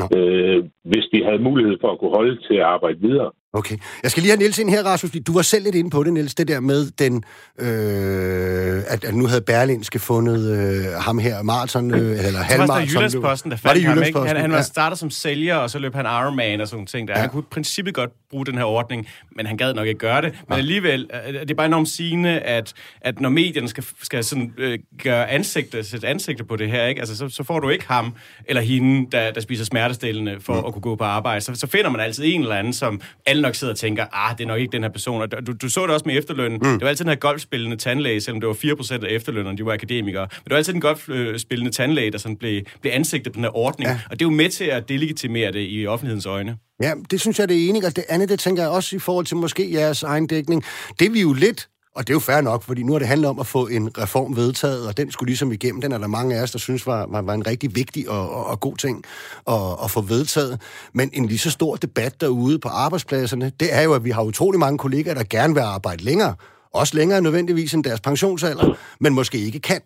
ja. 0.00 0.18
øh, 0.18 0.64
hvis 0.84 1.06
de 1.12 1.24
havde 1.24 1.42
mulighed 1.48 1.76
for 1.80 1.92
at 1.92 1.98
kunne 1.98 2.16
holde 2.18 2.36
til 2.46 2.54
at 2.54 2.68
arbejde 2.74 3.00
videre. 3.00 3.30
Okay. 3.54 3.76
Jeg 4.02 4.10
skal 4.10 4.22
lige 4.22 4.30
have 4.30 4.38
Niels 4.38 4.58
ind 4.58 4.70
her, 4.70 4.82
Rasmus, 4.82 5.10
fordi 5.10 5.22
du 5.22 5.32
var 5.32 5.42
selv 5.42 5.64
lidt 5.64 5.74
inde 5.74 5.90
på 5.90 6.04
det, 6.04 6.12
Niels, 6.12 6.34
det 6.34 6.48
der 6.48 6.60
med, 6.60 6.90
den, 6.90 7.24
øh, 7.58 8.82
at, 8.86 9.04
at 9.04 9.14
nu 9.14 9.26
havde 9.26 9.40
Berlinske 9.40 9.98
fundet 9.98 10.50
øh, 10.50 10.84
ham 10.92 11.18
her, 11.18 11.42
Martin, 11.42 11.94
øh, 11.94 12.26
eller 12.26 12.40
Halmar. 12.40 12.66
Det 12.66 12.68
var 12.68 12.80
Jyllandsposten, 12.80 13.50
der 13.50 13.56
fandt 13.56 13.84
ham, 13.84 14.02
ikke? 14.02 14.18
Han, 14.18 14.36
han 14.36 14.52
var 14.52 14.62
startet 14.62 14.98
som 14.98 15.10
sælger, 15.10 15.56
og 15.56 15.70
så 15.70 15.78
løb 15.78 15.94
han 15.94 16.04
Ironman 16.04 16.60
og 16.60 16.68
sådan 16.68 16.86
ting 16.86 17.08
der. 17.08 17.14
Ja. 17.14 17.20
Han 17.20 17.30
kunne 17.30 17.42
i 17.42 17.50
princippet 17.50 17.94
godt 17.94 18.10
bruge 18.30 18.46
den 18.46 18.54
her 18.54 18.64
ordning, 18.64 19.08
men 19.36 19.46
han 19.46 19.56
gad 19.56 19.74
nok 19.74 19.86
ikke 19.86 19.98
gøre 19.98 20.22
det. 20.22 20.32
Men 20.32 20.52
ja. 20.52 20.56
alligevel, 20.56 21.10
øh, 21.28 21.40
det 21.40 21.50
er 21.50 21.54
bare 21.54 21.66
enormt 21.66 21.88
sigende, 21.88 22.38
at, 22.40 22.72
at 23.00 23.20
når 23.20 23.28
medierne 23.28 23.68
skal, 23.68 23.84
skal 24.02 24.24
sådan, 24.24 24.52
øh, 24.58 24.78
gøre 25.02 25.30
ansigter, 25.30 25.82
sætte 25.82 26.08
ansigter 26.08 26.44
på 26.44 26.56
det 26.56 26.70
her, 26.70 26.86
ikke? 26.86 27.00
Altså, 27.00 27.16
så, 27.16 27.28
så 27.28 27.44
får 27.44 27.60
du 27.60 27.68
ikke 27.68 27.84
ham 27.88 28.14
eller 28.48 28.62
hende, 28.62 29.10
der, 29.12 29.30
der 29.30 29.40
spiser 29.40 29.64
smertestillende 29.64 30.36
for 30.40 30.60
mm. 30.60 30.66
at 30.66 30.72
kunne 30.72 30.82
gå 30.82 30.96
på 30.96 31.04
arbejde. 31.04 31.40
Så, 31.40 31.54
så 31.54 31.66
finder 31.66 31.90
man 31.90 32.00
altid 32.00 32.24
en 32.26 32.40
eller 32.40 32.56
anden, 32.56 32.72
som 32.72 33.00
alle 33.26 33.41
nok 33.42 33.54
sidder 33.54 33.72
og 33.72 33.78
tænker, 33.78 34.06
ah, 34.12 34.38
det 34.38 34.44
er 34.44 34.48
nok 34.48 34.60
ikke 34.60 34.72
den 34.72 34.82
her 34.82 34.90
person. 34.90 35.22
Og 35.22 35.46
du, 35.46 35.52
du 35.52 35.68
så 35.68 35.82
det 35.82 35.90
også 35.90 36.06
med 36.06 36.18
efterlønnen. 36.18 36.60
Mm. 36.62 36.72
Det 36.72 36.80
var 36.80 36.88
altid 36.88 37.04
den 37.04 37.10
her 37.10 37.18
golfspillende 37.18 37.76
tandlæge, 37.76 38.20
selvom 38.20 38.40
det 38.40 38.48
var 38.48 38.54
4% 38.54 39.04
af 39.06 39.10
efterlønnerne, 39.10 39.58
de 39.58 39.66
var 39.66 39.72
akademikere. 39.72 40.22
Men 40.22 40.44
det 40.44 40.50
var 40.50 40.56
altid 40.56 40.72
den 40.72 40.80
golfspillende 40.80 41.72
tandlæge, 41.72 42.10
der 42.10 42.18
sådan 42.18 42.36
blev, 42.36 42.62
blev 42.80 42.92
ansigtet 42.92 43.32
på 43.32 43.36
den 43.36 43.44
her 43.44 43.56
ordning. 43.56 43.90
Ja. 43.90 44.00
Og 44.10 44.10
det 44.10 44.24
er 44.24 44.28
jo 44.30 44.36
med 44.36 44.48
til 44.48 44.64
at 44.64 44.88
delegitimere 44.88 45.52
det 45.52 45.66
i 45.70 45.86
offentlighedens 45.86 46.26
øjne. 46.26 46.56
Ja, 46.82 46.92
det 47.10 47.20
synes 47.20 47.38
jeg, 47.38 47.48
det 47.48 47.64
er 47.64 47.68
enig. 47.68 47.86
Og 47.86 47.96
det 47.96 48.04
andet, 48.08 48.28
det 48.28 48.40
tænker 48.40 48.62
jeg 48.62 48.70
også 48.70 48.96
i 48.96 48.98
forhold 48.98 49.26
til 49.26 49.36
måske 49.36 49.72
jeres 49.72 50.02
egen 50.02 50.26
dækning. 50.26 50.64
Det 50.98 51.12
vi 51.12 51.20
jo 51.20 51.32
lidt 51.32 51.68
og 51.94 52.06
det 52.06 52.12
er 52.12 52.14
jo 52.14 52.20
fair 52.20 52.40
nok, 52.40 52.62
fordi 52.62 52.82
nu 52.82 52.92
har 52.92 52.98
det 52.98 53.08
handlet 53.08 53.30
om 53.30 53.38
at 53.38 53.46
få 53.46 53.66
en 53.66 53.98
reform 53.98 54.36
vedtaget, 54.36 54.86
og 54.86 54.96
den 54.96 55.10
skulle 55.10 55.28
ligesom 55.28 55.52
igennem. 55.52 55.80
Den 55.80 55.92
er 55.92 55.98
der 55.98 56.06
mange 56.06 56.36
af 56.36 56.42
os, 56.42 56.50
der 56.50 56.58
synes 56.58 56.86
var, 56.86 57.06
var, 57.06 57.22
var 57.22 57.34
en 57.34 57.46
rigtig 57.46 57.74
vigtig 57.74 58.10
og, 58.10 58.30
og, 58.30 58.46
og 58.46 58.60
god 58.60 58.76
ting 58.76 59.04
at, 59.48 59.54
at 59.84 59.90
få 59.90 60.00
vedtaget. 60.00 60.60
Men 60.94 61.10
en 61.12 61.26
lige 61.26 61.38
så 61.38 61.50
stor 61.50 61.76
debat 61.76 62.20
derude 62.20 62.58
på 62.58 62.68
arbejdspladserne, 62.68 63.52
det 63.60 63.74
er 63.74 63.82
jo, 63.82 63.94
at 63.94 64.04
vi 64.04 64.10
har 64.10 64.22
utrolig 64.22 64.60
mange 64.60 64.78
kollegaer, 64.78 65.14
der 65.14 65.24
gerne 65.30 65.54
vil 65.54 65.60
arbejde 65.60 66.04
længere. 66.04 66.34
Også 66.74 66.96
længere 66.96 67.20
nødvendigvis 67.20 67.74
end 67.74 67.84
deres 67.84 68.00
pensionsalder, 68.00 68.74
men 69.00 69.14
måske 69.14 69.38
ikke 69.38 69.60
kan. 69.60 69.80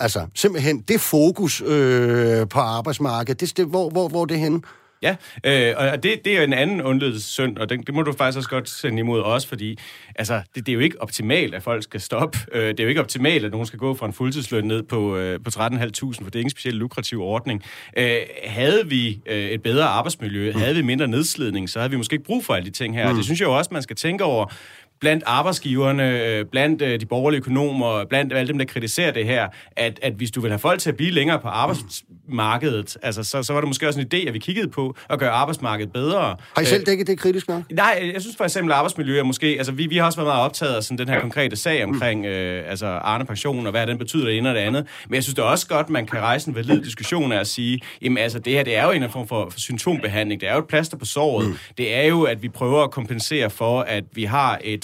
Altså 0.00 0.26
simpelthen 0.34 0.80
det 0.80 1.00
fokus 1.00 1.62
øh, 1.66 2.48
på 2.48 2.60
arbejdsmarkedet, 2.60 3.40
det, 3.40 3.56
det, 3.56 3.66
hvor, 3.66 3.90
hvor, 3.90 4.08
hvor 4.08 4.22
er 4.22 4.26
det 4.26 4.38
henne? 4.38 4.60
Ja, 5.02 5.16
øh, 5.44 5.74
og 5.76 6.02
det, 6.02 6.24
det 6.24 6.32
er 6.32 6.36
jo 6.36 6.42
en 6.42 6.52
anden 6.52 6.82
undledet 6.82 7.22
synd, 7.22 7.58
og 7.58 7.68
det, 7.68 7.86
det 7.86 7.94
må 7.94 8.02
du 8.02 8.12
faktisk 8.12 8.36
også 8.36 8.48
godt 8.48 8.68
sende 8.68 8.98
imod 8.98 9.22
os, 9.22 9.46
fordi 9.46 9.78
altså, 10.16 10.42
det, 10.54 10.66
det 10.66 10.72
er 10.72 10.74
jo 10.74 10.80
ikke 10.80 11.02
optimalt, 11.02 11.54
at 11.54 11.62
folk 11.62 11.82
skal 11.82 12.00
stoppe. 12.00 12.38
Øh, 12.52 12.68
det 12.68 12.80
er 12.80 12.84
jo 12.84 12.88
ikke 12.88 13.00
optimalt, 13.00 13.44
at 13.44 13.50
nogen 13.50 13.66
skal 13.66 13.78
gå 13.78 13.94
fra 13.94 14.06
en 14.06 14.12
fuldtidsløn 14.12 14.64
ned 14.64 14.82
på, 14.82 15.16
øh, 15.16 15.40
på 15.44 15.50
13.500, 15.54 15.60
for 15.60 15.70
det 15.70 16.34
er 16.34 16.38
ikke 16.38 16.40
en 16.40 16.50
specielt 16.50 16.76
lukrativ 16.76 17.22
ordning. 17.22 17.62
Øh, 17.96 18.16
havde 18.44 18.88
vi 18.88 19.20
øh, 19.26 19.48
et 19.50 19.62
bedre 19.62 19.84
arbejdsmiljø, 19.84 20.52
mm. 20.52 20.60
havde 20.60 20.74
vi 20.74 20.82
mindre 20.82 21.08
nedslidning, 21.08 21.70
så 21.70 21.78
havde 21.78 21.90
vi 21.90 21.96
måske 21.96 22.14
ikke 22.14 22.24
brug 22.24 22.44
for 22.44 22.54
alle 22.54 22.66
de 22.66 22.70
ting 22.70 22.94
her. 22.94 23.10
Mm. 23.10 23.16
Det 23.16 23.24
synes 23.24 23.40
jeg 23.40 23.46
jo 23.46 23.56
også, 23.56 23.70
man 23.72 23.82
skal 23.82 23.96
tænke 23.96 24.24
over 24.24 24.52
blandt 25.00 25.24
arbejdsgiverne, 25.26 26.20
øh, 26.20 26.44
blandt 26.44 26.82
øh, 26.82 27.00
de 27.00 27.06
borgerlige 27.06 27.40
økonomer, 27.40 28.04
blandt 28.04 28.32
alle 28.32 28.48
dem, 28.48 28.58
der 28.58 28.64
kritiserer 28.64 29.10
det 29.10 29.24
her, 29.24 29.48
at, 29.76 29.98
at 30.02 30.12
hvis 30.12 30.30
du 30.30 30.40
vil 30.40 30.50
have 30.50 30.58
folk 30.58 30.80
til 30.80 30.90
at 30.90 30.96
blive 30.96 31.10
længere 31.10 31.38
på 31.38 31.48
arbejdsmarkedet, 31.48 32.96
altså, 33.02 33.22
så, 33.22 33.42
så 33.42 33.52
var 33.52 33.60
det 33.60 33.68
måske 33.68 33.88
også 33.88 34.00
en 34.00 34.06
idé, 34.14 34.28
at 34.28 34.34
vi 34.34 34.38
kiggede 34.38 34.68
på 34.68 34.96
at 35.10 35.18
gøre 35.18 35.30
arbejdsmarkedet 35.30 35.92
bedre. 35.92 36.36
Har 36.54 36.62
I 36.62 36.64
selv 36.64 36.80
øh, 36.80 36.86
dækket 36.86 37.06
det 37.06 37.18
kritisk 37.18 37.48
nok? 37.48 37.62
Nej, 37.70 38.10
jeg 38.14 38.20
synes 38.20 38.36
for 38.36 38.44
eksempel, 38.44 38.72
arbejdsmiljø 38.72 39.18
er 39.18 39.22
måske... 39.22 39.46
Altså, 39.46 39.72
vi, 39.72 39.86
vi 39.86 39.96
har 39.96 40.04
også 40.04 40.18
været 40.18 40.28
meget 40.28 40.42
optaget 40.42 40.74
af 40.74 40.82
sådan, 40.82 40.98
den 40.98 41.08
her 41.08 41.20
konkrete 41.20 41.56
sag 41.56 41.84
omkring 41.84 42.20
mm. 42.20 42.26
øh, 42.26 42.70
altså, 42.70 42.86
Arne 42.86 43.26
Pension, 43.26 43.66
og 43.66 43.70
hvad 43.70 43.86
den 43.86 43.98
betyder 43.98 44.24
det 44.24 44.38
ene 44.38 44.48
og 44.48 44.54
det 44.54 44.60
andet. 44.60 44.86
Men 45.08 45.14
jeg 45.14 45.22
synes 45.22 45.34
det 45.34 45.42
er 45.42 45.46
også 45.46 45.68
godt, 45.68 45.90
man 45.90 46.06
kan 46.06 46.20
rejse 46.20 46.48
en 46.48 46.54
valid 46.54 46.82
diskussion 46.82 47.32
af 47.32 47.40
at 47.40 47.46
sige, 47.46 47.80
jamen 48.02 48.18
altså, 48.18 48.38
det 48.38 48.52
her 48.52 48.62
det 48.62 48.76
er 48.76 48.84
jo 48.84 48.90
en 48.90 49.10
form 49.10 49.28
for, 49.28 49.50
for 49.50 49.60
symptombehandling. 49.60 50.40
Det 50.40 50.48
er 50.48 50.52
jo 50.52 50.58
et 50.58 50.66
plaster 50.66 50.96
på 50.96 51.04
såret. 51.04 51.48
Mm. 51.48 51.56
Det 51.78 51.94
er 51.94 52.02
jo, 52.02 52.22
at 52.22 52.42
vi 52.42 52.48
prøver 52.48 52.82
at 52.82 52.90
kompensere 52.90 53.50
for, 53.50 53.80
at 53.80 54.04
vi 54.14 54.24
har 54.24 54.58
et 54.64 54.83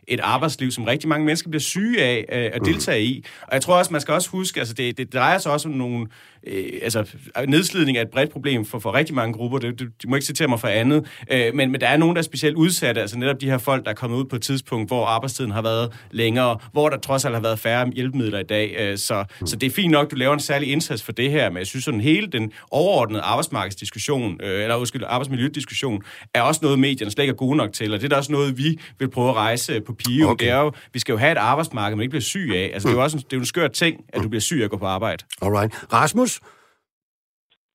et 0.11 0.19
arbejdsliv, 0.19 0.71
som 0.71 0.83
rigtig 0.83 1.09
mange 1.09 1.25
mennesker 1.25 1.49
bliver 1.49 1.61
syge 1.61 2.03
af 2.03 2.25
øh, 2.31 2.51
at 2.53 2.61
deltage 2.65 3.03
i. 3.03 3.25
Og 3.41 3.53
jeg 3.53 3.61
tror 3.61 3.77
også, 3.77 3.91
man 3.91 4.01
skal 4.01 4.13
også 4.13 4.29
huske, 4.29 4.59
altså 4.59 4.73
det, 4.73 4.97
det 4.97 5.13
drejer 5.13 5.37
sig 5.37 5.51
også 5.51 5.69
om 5.69 5.75
nogle 5.75 6.07
øh, 6.47 6.63
altså 6.81 7.05
nedslidning 7.47 7.97
er 7.97 8.01
et 8.01 8.09
bredt 8.09 8.31
problem 8.31 8.65
for, 8.65 8.79
for 8.79 8.93
rigtig 8.93 9.15
mange 9.15 9.33
grupper. 9.33 9.59
Det, 9.59 9.79
du, 9.79 9.85
du 10.03 10.09
må 10.09 10.15
ikke 10.15 10.25
citere 10.25 10.47
mig 10.47 10.59
for 10.59 10.67
andet. 10.67 11.07
Øh, 11.31 11.55
men, 11.55 11.71
men 11.71 11.81
der 11.81 11.87
er 11.87 11.97
nogen, 11.97 12.15
der 12.15 12.21
er 12.21 12.23
specielt 12.23 12.55
udsatte. 12.55 13.01
Altså 13.01 13.17
netop 13.17 13.41
de 13.41 13.49
her 13.49 13.57
folk, 13.57 13.85
der 13.85 13.91
er 13.91 13.95
kommet 13.95 14.17
ud 14.17 14.25
på 14.25 14.35
et 14.35 14.41
tidspunkt, 14.41 14.89
hvor 14.89 15.05
arbejdstiden 15.05 15.51
har 15.51 15.61
været 15.61 15.93
længere, 16.11 16.57
hvor 16.71 16.89
der 16.89 16.97
trods 16.97 17.25
alt 17.25 17.35
har 17.35 17.41
været 17.41 17.59
færre 17.59 17.89
hjælpemidler 17.95 18.39
i 18.39 18.43
dag. 18.43 18.75
Øh, 18.79 18.97
så, 18.97 19.23
mm. 19.39 19.47
så 19.47 19.55
det 19.55 19.67
er 19.67 19.71
fint 19.71 19.91
nok, 19.91 20.11
du 20.11 20.15
laver 20.15 20.33
en 20.33 20.39
særlig 20.39 20.71
indsats 20.71 21.03
for 21.03 21.11
det 21.11 21.31
her, 21.31 21.49
men 21.49 21.57
jeg 21.57 21.67
synes 21.67 21.85
sådan 21.85 22.01
hele 22.01 22.27
den 22.27 22.51
overordnede 22.71 23.21
arbejdsmarkedsdiskussion, 23.21 24.39
øh, 24.43 24.61
eller 24.61 24.75
undskyld, 24.75 25.03
arbejdsmiljødiskussion, 25.07 26.01
er 26.33 26.41
også 26.41 26.59
noget, 26.63 26.79
medierne 26.79 27.11
slet 27.11 27.23
ikke 27.23 27.31
er 27.31 27.35
gode 27.35 27.57
nok 27.57 27.73
til, 27.73 27.93
og 27.93 27.99
det 27.99 28.05
er 28.05 28.09
da 28.09 28.15
også 28.15 28.31
noget, 28.31 28.57
vi 28.57 28.79
vil 28.99 29.09
prøve 29.09 29.29
at 29.29 29.35
rejse 29.35 29.81
på 29.81 29.93
PIO. 30.05 30.29
Okay. 30.29 30.45
Det 30.45 30.51
er 30.51 30.59
jo, 30.59 30.71
vi 30.93 30.99
skal 30.99 31.13
jo 31.13 31.17
have 31.17 31.31
et 31.31 31.37
arbejdsmarked, 31.37 31.95
man 31.95 32.03
ikke 32.03 32.09
bliver 32.11 32.21
syg 32.21 32.51
af. 32.55 32.71
Altså, 32.73 32.87
mm. 32.87 32.91
det 32.91 32.97
er 32.97 33.01
jo 33.01 33.03
også 33.03 33.17
en, 33.17 33.23
det 33.23 33.33
er 33.33 33.37
jo 33.37 33.41
en 33.41 33.45
skør 33.45 33.67
ting, 33.67 34.03
at 34.09 34.23
du 34.23 34.29
bliver 34.29 34.41
syg 34.41 34.59
af 34.59 34.63
at 34.63 34.69
gå 34.69 34.77
på 34.77 34.85
arbejde. 34.85 35.23
Alright. 35.41 35.93
Rasmus, 35.93 36.39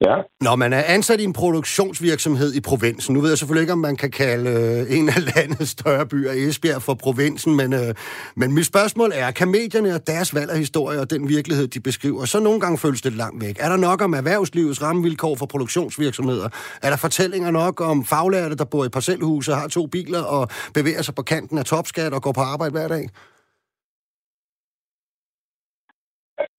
Ja. 0.00 0.16
Når 0.40 0.56
man 0.56 0.72
er 0.72 0.82
ansat 0.86 1.20
i 1.20 1.24
en 1.24 1.32
produktionsvirksomhed 1.32 2.54
i 2.54 2.60
provinsen, 2.60 3.14
nu 3.14 3.20
ved 3.20 3.30
jeg 3.30 3.38
selvfølgelig 3.38 3.62
ikke, 3.62 3.72
om 3.72 3.78
man 3.78 3.96
kan 3.96 4.10
kalde 4.10 4.50
øh, 4.50 4.98
en 4.98 5.08
af 5.08 5.34
landets 5.36 5.70
større 5.70 6.06
byer, 6.06 6.32
Esbjerg, 6.32 6.82
for 6.82 6.94
provinsen, 6.94 7.56
men, 7.56 7.72
øh, 7.72 7.94
men 8.36 8.52
mit 8.52 8.66
spørgsmål 8.66 9.12
er, 9.14 9.30
kan 9.30 9.48
medierne 9.48 9.94
og 9.94 10.06
deres 10.06 10.34
valg 10.34 10.50
af 10.50 10.58
historie 10.58 11.00
og 11.00 11.10
den 11.10 11.28
virkelighed, 11.28 11.68
de 11.68 11.80
beskriver, 11.80 12.24
så 12.24 12.40
nogle 12.40 12.60
gange 12.60 12.78
føles 12.78 13.02
det 13.02 13.12
langt 13.12 13.44
væk? 13.44 13.56
Er 13.60 13.68
der 13.68 13.76
nok 13.76 14.02
om 14.02 14.14
erhvervslivets 14.14 14.82
rammevilkår 14.82 15.36
for 15.36 15.46
produktionsvirksomheder? 15.46 16.48
Er 16.82 16.90
der 16.90 16.96
fortællinger 16.96 17.50
nok 17.50 17.80
om 17.80 18.04
faglærte, 18.04 18.56
der 18.56 18.64
bor 18.64 18.84
i 18.84 18.88
parcelhuse 18.88 19.54
har 19.54 19.68
to 19.68 19.86
biler 19.86 20.22
og 20.22 20.48
bevæger 20.74 21.02
sig 21.02 21.14
på 21.14 21.22
kanten 21.22 21.58
af 21.58 21.64
topskat 21.64 22.12
og 22.12 22.22
går 22.22 22.32
på 22.32 22.40
arbejde 22.40 22.72
hver 22.72 22.88
dag? 22.88 23.08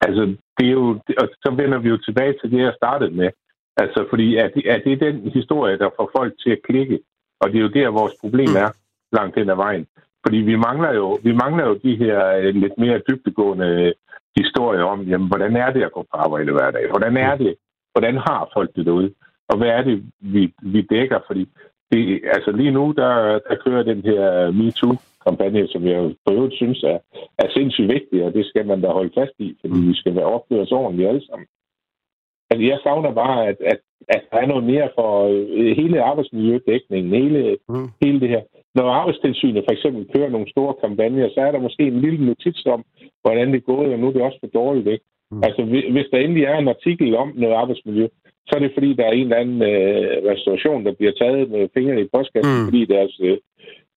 Altså, 0.07 0.23
det 0.57 0.65
er 0.67 0.75
jo, 0.79 0.87
og 1.21 1.27
så 1.43 1.49
vender 1.61 1.79
vi 1.79 1.89
jo 1.89 1.97
tilbage 1.97 2.33
til 2.41 2.51
det, 2.51 2.61
jeg 2.67 2.73
startede 2.81 3.11
med. 3.11 3.29
Altså, 3.77 4.05
fordi 4.09 4.35
er 4.35 4.47
det, 4.55 4.63
er 4.73 4.79
det 4.85 4.99
den 4.99 5.31
historie, 5.37 5.77
der 5.77 5.89
får 5.97 6.09
folk 6.17 6.33
til 6.43 6.51
at 6.55 6.63
klikke? 6.67 6.99
Og 7.41 7.49
det 7.49 7.57
er 7.57 7.65
jo 7.67 7.75
der, 7.79 7.99
vores 7.99 8.15
problem 8.21 8.51
er 8.65 8.69
langt 9.17 9.35
hen 9.37 9.49
ad 9.49 9.55
vejen. 9.55 9.85
Fordi 10.25 10.37
vi 10.37 10.55
mangler 10.55 10.91
jo, 10.93 11.17
vi 11.23 11.33
mangler 11.43 11.65
jo 11.67 11.73
de 11.83 11.95
her 11.95 12.17
øh, 12.37 12.55
lidt 12.55 12.77
mere 12.77 13.01
dybtegående 13.09 13.93
historier 14.37 14.83
om, 14.83 15.01
jamen, 15.01 15.27
hvordan 15.27 15.55
er 15.55 15.69
det 15.71 15.83
at 15.83 15.91
gå 15.91 16.01
på 16.01 16.17
arbejde 16.17 16.51
hver 16.51 16.71
dag? 16.71 16.89
Hvordan 16.89 17.17
er 17.17 17.35
det? 17.35 17.55
Hvordan 17.93 18.15
har 18.17 18.49
folk 18.53 18.75
det 18.75 18.85
derude? 18.85 19.13
Og 19.49 19.57
hvad 19.57 19.67
er 19.67 19.81
det, 19.81 20.03
vi, 20.19 20.53
vi 20.61 20.81
dækker? 20.81 21.19
Fordi 21.27 21.49
det, 21.91 22.21
altså 22.35 22.51
lige 22.51 22.71
nu, 22.71 22.93
der, 22.97 23.39
der 23.49 23.55
kører 23.65 23.83
den 23.83 24.01
her 24.01 24.51
MeToo 24.51 24.95
kampagne, 25.27 25.67
som 25.67 25.81
jeg 25.91 25.99
på 26.25 26.29
øvrigt 26.33 26.55
synes 26.61 26.83
er, 26.93 26.99
er 27.43 27.47
sindssygt 27.49 27.93
vigtig, 27.95 28.23
og 28.25 28.33
det 28.33 28.45
skal 28.45 28.65
man 28.71 28.81
da 28.81 28.87
holde 28.87 29.13
fast 29.19 29.35
i, 29.39 29.49
fordi 29.61 29.79
vi 29.89 29.95
skal 30.01 30.15
være 30.15 30.33
opført 30.35 30.65
os 30.65 30.71
ordentligt 30.71 31.09
alle 31.09 31.25
sammen. 31.29 31.47
Altså, 32.49 32.63
jeg 32.71 32.79
savner 32.83 33.11
bare, 33.23 33.47
at, 33.49 33.57
at, 33.71 33.79
at 34.15 34.21
der 34.31 34.37
er 34.37 34.47
noget 34.53 34.63
mere 34.63 34.89
for 34.97 35.11
øh, 35.57 35.71
hele 35.79 36.03
arbejdsmiljødækningen, 36.11 37.11
hele, 37.21 37.57
mm. 37.69 37.89
hele 38.03 38.19
det 38.19 38.29
her. 38.29 38.41
Når 38.75 38.97
arbejdstilsynet 38.99 39.63
for 39.67 39.73
eksempel 39.77 40.01
kører 40.15 40.29
nogle 40.29 40.49
store 40.49 40.73
kampagner, 40.83 41.29
så 41.29 41.39
er 41.41 41.51
der 41.51 41.65
måske 41.67 41.83
en 41.83 42.01
lille 42.01 42.25
notits 42.25 42.65
om, 42.65 42.81
hvordan 43.23 43.47
det 43.51 43.57
er 43.57 43.71
gået, 43.73 43.93
og 43.93 43.99
nu 43.99 44.07
er 44.07 44.13
det 44.13 44.21
også 44.21 44.39
for 44.41 44.51
dårligt, 44.59 44.87
ikke? 44.87 45.05
Mm. 45.31 45.43
Altså, 45.43 45.61
hvis 45.93 46.07
der 46.11 46.17
endelig 46.17 46.43
er 46.43 46.57
en 46.57 46.73
artikel 46.75 47.15
om 47.15 47.29
noget 47.35 47.53
arbejdsmiljø, 47.53 48.07
så 48.47 48.51
er 48.55 48.59
det 48.59 48.71
fordi, 48.73 48.93
der 48.93 49.05
er 49.05 49.11
en 49.11 49.27
eller 49.27 49.43
anden 49.43 49.61
øh, 49.61 50.31
restauration, 50.31 50.85
der 50.85 50.93
bliver 50.93 51.11
taget 51.11 51.49
med 51.49 51.69
fingrene 51.73 52.01
i 52.01 52.11
postkassen, 52.13 52.57
mm. 52.59 52.65
fordi 52.67 52.85
deres, 52.85 53.19
øh, 53.23 53.37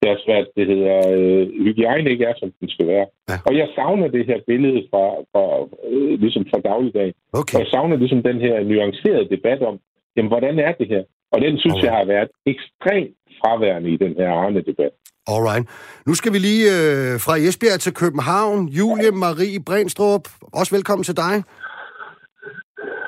deres 0.05 0.23
hvad 0.27 0.43
det 0.57 0.67
hedder, 0.73 0.99
øh, 1.17 1.43
hygiejne 1.67 2.11
ikke 2.11 2.25
er, 2.31 2.35
som 2.39 2.49
den 2.61 2.69
skal 2.75 2.87
være. 2.87 3.07
Ja. 3.31 3.37
Og 3.49 3.53
jeg 3.61 3.69
savner 3.77 4.09
det 4.17 4.25
her 4.31 4.39
billede 4.51 4.81
fra, 4.91 5.05
fra 5.33 5.45
øh, 5.93 6.21
ligesom 6.25 6.45
fra 6.51 6.61
dagligdagen. 6.71 7.15
Okay. 7.41 7.55
Og 7.57 7.61
jeg 7.63 7.71
savner 7.75 7.97
ligesom 7.97 8.23
den 8.23 8.39
her 8.47 8.55
nuancerede 8.71 9.29
debat 9.35 9.61
om, 9.71 9.77
jamen, 10.17 10.31
hvordan 10.33 10.59
er 10.59 10.73
det 10.81 10.87
her? 10.95 11.03
Og 11.33 11.39
den 11.45 11.59
synes 11.59 11.75
okay. 11.75 11.85
jeg 11.87 11.93
har 11.99 12.05
været 12.05 12.31
ekstremt 12.53 13.17
fraværende 13.41 13.91
i 13.91 13.97
den 14.05 14.13
her 14.19 14.29
Arne-debat. 14.43 14.93
Alright. 15.33 15.65
Nu 16.07 16.15
skal 16.15 16.33
vi 16.33 16.39
lige 16.39 16.65
øh, 16.77 17.13
fra 17.25 17.35
Esbjerg 17.47 17.81
til 17.81 17.95
København. 18.03 18.69
Julie 18.79 19.13
Marie 19.25 19.61
Brænstrup, 19.67 20.25
også 20.61 20.75
velkommen 20.77 21.05
til 21.05 21.17
dig. 21.17 21.35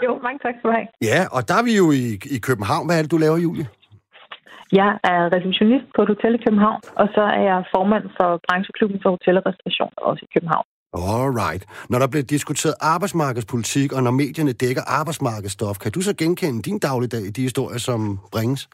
Jo, 0.04 0.10
mange 0.26 0.38
tak 0.44 0.54
skal 0.58 0.70
du 0.70 0.74
have. 0.78 0.88
Ja, 1.10 1.20
og 1.36 1.40
der 1.48 1.54
er 1.60 1.64
vi 1.68 1.74
jo 1.82 1.86
i, 2.02 2.04
i 2.36 2.38
København. 2.48 2.86
Hvad 2.86 2.96
er 2.98 3.02
det, 3.02 3.10
du 3.10 3.16
laver, 3.16 3.38
Julie? 3.46 3.66
Jeg 4.80 4.90
er 5.12 5.20
receptionist 5.36 5.86
på 5.94 6.02
et 6.02 6.08
hotel 6.14 6.34
i 6.34 6.44
København, 6.44 6.80
og 7.00 7.06
så 7.14 7.22
er 7.38 7.42
jeg 7.50 7.58
formand 7.74 8.04
for 8.18 8.28
brancheklubben 8.46 8.98
for 9.02 9.10
hotel 9.16 9.34
og 9.40 9.44
restauration, 9.48 9.92
også 10.10 10.22
i 10.28 10.32
København. 10.34 10.66
Alright. 10.94 11.62
Når 11.90 11.98
der 11.98 12.08
bliver 12.12 12.22
diskuteret 12.22 12.74
arbejdsmarkedspolitik, 12.80 13.92
og 13.92 14.02
når 14.02 14.10
medierne 14.10 14.52
dækker 14.52 14.82
arbejdsmarkedsstof, 15.00 15.78
kan 15.78 15.92
du 15.92 16.00
så 16.00 16.12
genkende 16.16 16.62
din 16.62 16.78
dagligdag 16.78 17.24
i 17.26 17.30
de 17.30 17.42
historier, 17.42 17.78
som 17.78 18.18
bringes? 18.32 18.68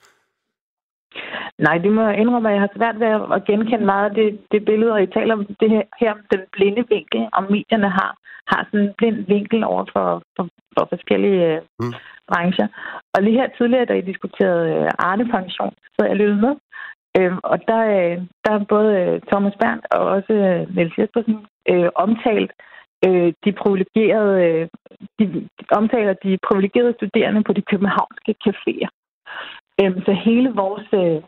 Nej, 1.66 1.78
det 1.78 1.92
må 1.92 2.02
jeg 2.02 2.18
indrømme, 2.18 2.48
at 2.48 2.54
jeg 2.54 2.60
har 2.60 2.76
svært 2.76 3.00
ved 3.00 3.06
at 3.36 3.44
genkende 3.44 3.86
meget 3.86 4.08
af 4.10 4.14
det, 4.14 4.40
det 4.52 4.64
billede, 4.64 4.92
og 4.92 5.02
I 5.02 5.06
taler 5.06 5.34
om 5.34 5.46
det 5.60 5.70
her, 5.70 5.82
her 6.00 6.14
den 6.32 6.42
blinde 6.52 6.84
vinkel, 6.88 7.28
om 7.32 7.44
medierne 7.50 7.90
har, 7.98 8.10
har 8.52 8.60
sådan 8.64 8.86
en 8.86 8.94
blind 8.98 9.26
vinkel 9.26 9.64
over 9.64 9.84
for, 9.92 10.22
for, 10.36 10.48
for 10.74 10.84
forskellige 10.92 11.42
øh, 11.54 11.60
mm. 11.80 11.92
brancher. 12.28 12.68
Og 13.14 13.22
lige 13.22 13.40
her 13.40 13.48
tidligere, 13.58 13.84
da 13.84 13.94
I 13.94 14.10
diskuterede 14.10 14.64
øh, 14.74 14.90
Arne-pension, 14.98 15.74
så 15.94 16.00
jeg 16.06 16.16
lyttede 16.16 16.40
med, 16.46 16.54
øh, 17.18 17.36
og 17.42 17.58
der, 17.68 17.82
øh, 17.98 18.16
der 18.44 18.52
er 18.52 18.70
både 18.74 19.20
Thomas 19.30 19.56
Berndt 19.60 19.84
og 19.90 20.00
også 20.16 20.34
Niels 20.74 20.98
Jespersen 20.98 21.36
øh, 21.70 21.88
omtalt 21.94 22.52
øh, 23.06 23.32
de 23.44 23.52
privilegerede, 23.60 24.68
de, 25.18 25.24
de 25.32 25.48
omtaler 25.70 26.12
de 26.12 26.38
privilegerede 26.48 26.94
studerende 26.98 27.42
på 27.44 27.52
de 27.52 27.62
københavnske 27.62 28.34
caféer. 28.46 28.88
Øhm, 29.80 30.00
så 30.06 30.12
hele 30.12 30.50
vores, 30.62 30.88
øh, 31.02 31.22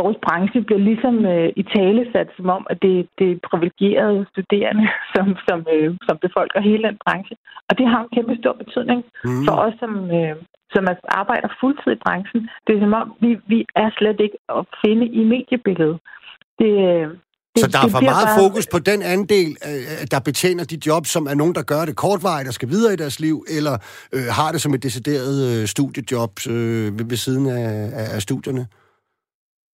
vores 0.00 0.16
branche 0.26 0.60
bliver 0.62 0.82
ligesom 0.90 1.26
øh, 1.26 1.50
i 1.56 1.62
tale 1.62 2.02
sat 2.12 2.28
som 2.36 2.48
om, 2.48 2.66
at 2.70 2.78
det, 2.82 3.08
det 3.18 3.28
er 3.30 3.46
privilegerede 3.50 4.26
studerende, 4.32 4.88
som, 5.14 5.26
som, 5.48 5.66
øh, 5.74 5.90
som 6.06 6.16
befolker 6.24 6.60
hele 6.60 6.84
den 6.88 6.98
branche. 7.04 7.36
Og 7.68 7.78
det 7.78 7.86
har 7.86 8.00
en 8.02 8.14
kæmpe 8.14 8.36
stor 8.36 8.52
betydning 8.52 9.00
mm. 9.24 9.44
for 9.46 9.54
os, 9.64 9.74
som, 9.82 9.92
øh, 10.18 10.36
som 10.74 10.86
arbejder 11.20 11.48
fuldtid 11.60 11.92
i 11.92 12.02
branchen. 12.04 12.48
Det 12.66 12.76
er 12.76 12.80
som 12.80 12.94
om, 13.00 13.14
vi, 13.20 13.30
vi 13.46 13.66
er 13.74 13.90
slet 13.98 14.20
ikke 14.20 14.38
at 14.48 14.64
finde 14.84 15.06
i 15.06 15.22
mediebilledet. 15.24 15.98
Det, 16.58 16.72
øh, 16.90 17.08
det, 17.54 17.60
så 17.62 17.68
der 17.74 17.80
er 17.86 17.90
for 17.96 18.04
meget 18.12 18.28
bare... 18.30 18.38
fokus 18.42 18.64
på 18.74 18.78
den 18.90 19.00
andel, 19.14 19.50
øh, 19.68 20.02
der 20.12 20.20
betjener 20.28 20.64
de 20.72 20.78
jobs, 20.86 21.08
som 21.16 21.24
er 21.32 21.36
nogen, 21.40 21.54
der 21.58 21.64
gør 21.72 21.82
det 21.88 21.94
kortvarigt 22.04 22.48
og 22.50 22.54
skal 22.58 22.68
videre 22.74 22.92
i 22.94 23.00
deres 23.02 23.16
liv, 23.26 23.36
eller 23.56 23.74
øh, 24.14 24.28
har 24.38 24.48
det 24.52 24.60
som 24.64 24.74
et 24.76 24.82
decideret 24.88 25.36
øh, 25.48 25.62
studiejob 25.74 26.32
øh, 26.54 26.86
ved, 26.96 27.04
ved 27.12 27.18
siden 27.26 27.44
af, 27.60 27.68
af, 28.14 28.20
studierne? 28.28 28.64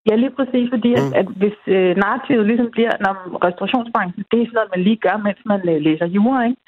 Ja, 0.10 0.16
lige 0.24 0.36
præcis, 0.40 0.66
fordi 0.76 0.92
mm. 0.96 1.02
at, 1.02 1.08
at 1.22 1.28
hvis 1.42 1.60
øh, 1.76 1.92
narrativet 2.04 2.46
ligesom 2.50 2.70
bliver, 2.76 2.94
når 3.06 3.14
restaurationsbranchen, 3.48 4.24
det 4.32 4.38
er 4.40 4.46
sådan 4.46 4.58
noget, 4.60 4.74
man 4.76 4.84
lige 4.88 5.04
gør, 5.06 5.18
mens 5.28 5.42
man 5.52 5.62
øh, 5.72 5.80
læser 5.88 6.08
jura, 6.18 6.40
ikke? 6.50 6.62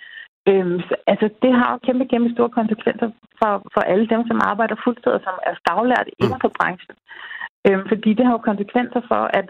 Øhm, 0.50 0.80
så, 0.88 0.94
altså, 1.12 1.28
det 1.44 1.52
har 1.60 1.68
jo 1.74 1.78
kæmpe, 1.88 2.06
kæmpe 2.14 2.30
store 2.36 2.52
konsekvenser 2.60 3.10
for, 3.40 3.54
for 3.74 3.82
alle 3.92 4.08
dem, 4.14 4.22
som 4.30 4.40
arbejder 4.52 4.76
fuldtid 4.84 5.12
og 5.18 5.22
som 5.28 5.36
er 5.50 5.54
stavlærte 5.62 6.12
mm. 6.14 6.22
inden 6.24 6.40
for 6.44 6.52
branchen. 6.60 6.96
Øhm, 7.68 7.84
fordi 7.92 8.10
det 8.18 8.26
har 8.26 8.34
jo 8.38 8.50
konsekvenser 8.52 9.02
for, 9.12 9.24
at 9.40 9.48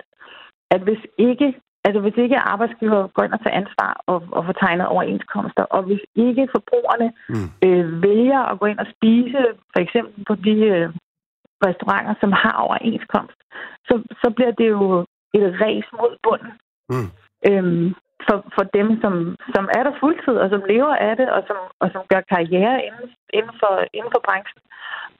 at 0.71 0.81
hvis 0.81 1.03
ikke 1.17 1.53
Altså 1.87 1.99
hvis 2.01 2.17
ikke 2.17 2.37
arbejdsgiver 2.53 3.07
går 3.07 3.23
ind 3.23 3.33
og 3.33 3.41
tager 3.43 3.59
ansvar 3.61 3.91
og, 4.11 4.19
og 4.31 4.45
får 4.45 4.51
tegnet 4.51 4.87
overenskomster, 4.87 5.63
og 5.63 5.81
hvis 5.83 6.03
ikke 6.15 6.47
forbrugerne 6.55 7.07
mm. 7.29 7.49
øh, 7.65 8.03
vælger 8.03 8.39
at 8.51 8.59
gå 8.59 8.65
ind 8.65 8.79
og 8.79 8.87
spise, 8.95 9.41
for 9.73 9.79
eksempel 9.85 10.25
på 10.29 10.35
de 10.35 10.55
øh, 10.73 10.89
restauranter, 11.67 12.13
som 12.21 12.31
har 12.31 12.55
overenskomst, 12.65 13.39
så, 13.87 13.93
så 14.21 14.27
bliver 14.35 14.51
det 14.51 14.69
jo 14.75 15.05
et 15.37 15.45
ræs 15.61 15.87
mod 15.99 16.13
bunden 16.23 16.53
mm. 16.93 17.09
øhm, 17.49 17.87
for, 18.25 18.37
for 18.55 18.63
dem, 18.77 18.87
som, 19.01 19.13
som 19.55 19.65
er 19.77 19.83
der 19.83 19.93
fuldtid, 19.99 20.35
og 20.43 20.49
som 20.49 20.61
lever 20.71 20.95
af 21.07 21.13
det, 21.17 21.29
og 21.35 21.41
som, 21.47 21.57
og 21.81 21.87
som 21.93 22.01
gør 22.11 22.21
karriere 22.33 22.75
inden, 22.87 23.07
inden, 23.37 23.53
for, 23.61 23.73
inden 23.97 24.11
for 24.15 24.21
branchen. 24.27 24.61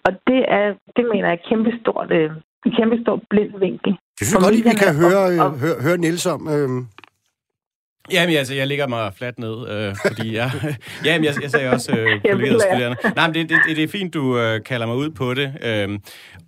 Og 0.06 0.12
det 0.30 0.41
er, 0.58 0.66
det 0.95 1.04
mener 1.12 1.28
jeg, 1.28 1.38
er 1.38 1.48
kæmpestort 1.50 2.12
øh, 2.20 2.32
en 2.66 2.72
kæmpe 2.78 2.98
stor 3.04 3.22
blind 3.30 3.54
vinkel. 3.60 3.93
Det 4.20 4.28
synes 4.28 4.34
jeg 4.34 4.41
godt, 4.41 4.55
at 4.55 4.72
vi 4.72 4.78
kan 4.86 4.95
høre, 4.95 5.18
og, 5.18 5.34
øh, 5.34 5.59
høre, 5.59 5.76
høre 5.82 5.97
Niels 5.97 6.26
om. 6.26 6.47
Øh. 6.47 6.70
Jamen, 8.12 8.36
altså, 8.36 8.53
jeg 8.53 8.68
ligger 8.68 8.88
mig 8.88 9.14
fladt 9.18 9.39
ned, 9.39 9.70
øh, 9.70 9.95
fordi 10.08 10.36
jeg... 10.36 10.51
jamen, 11.05 11.26
jeg, 11.26 11.36
jeg 11.41 11.51
sagde 11.51 11.70
også 11.70 11.91
øh, 11.91 12.22
kollegaer 12.22 12.60
studerende. 12.60 12.97
Nej, 13.16 13.28
men 13.28 13.36
det, 13.36 13.49
det, 13.49 13.78
det 13.78 13.84
er 13.84 13.88
fint, 13.88 14.14
du 14.14 14.39
øh, 14.39 14.64
kalder 14.64 14.86
mig 14.86 14.95
ud 14.95 15.10
på 15.10 15.34
det. 15.34 15.53
Øh, 15.62 15.99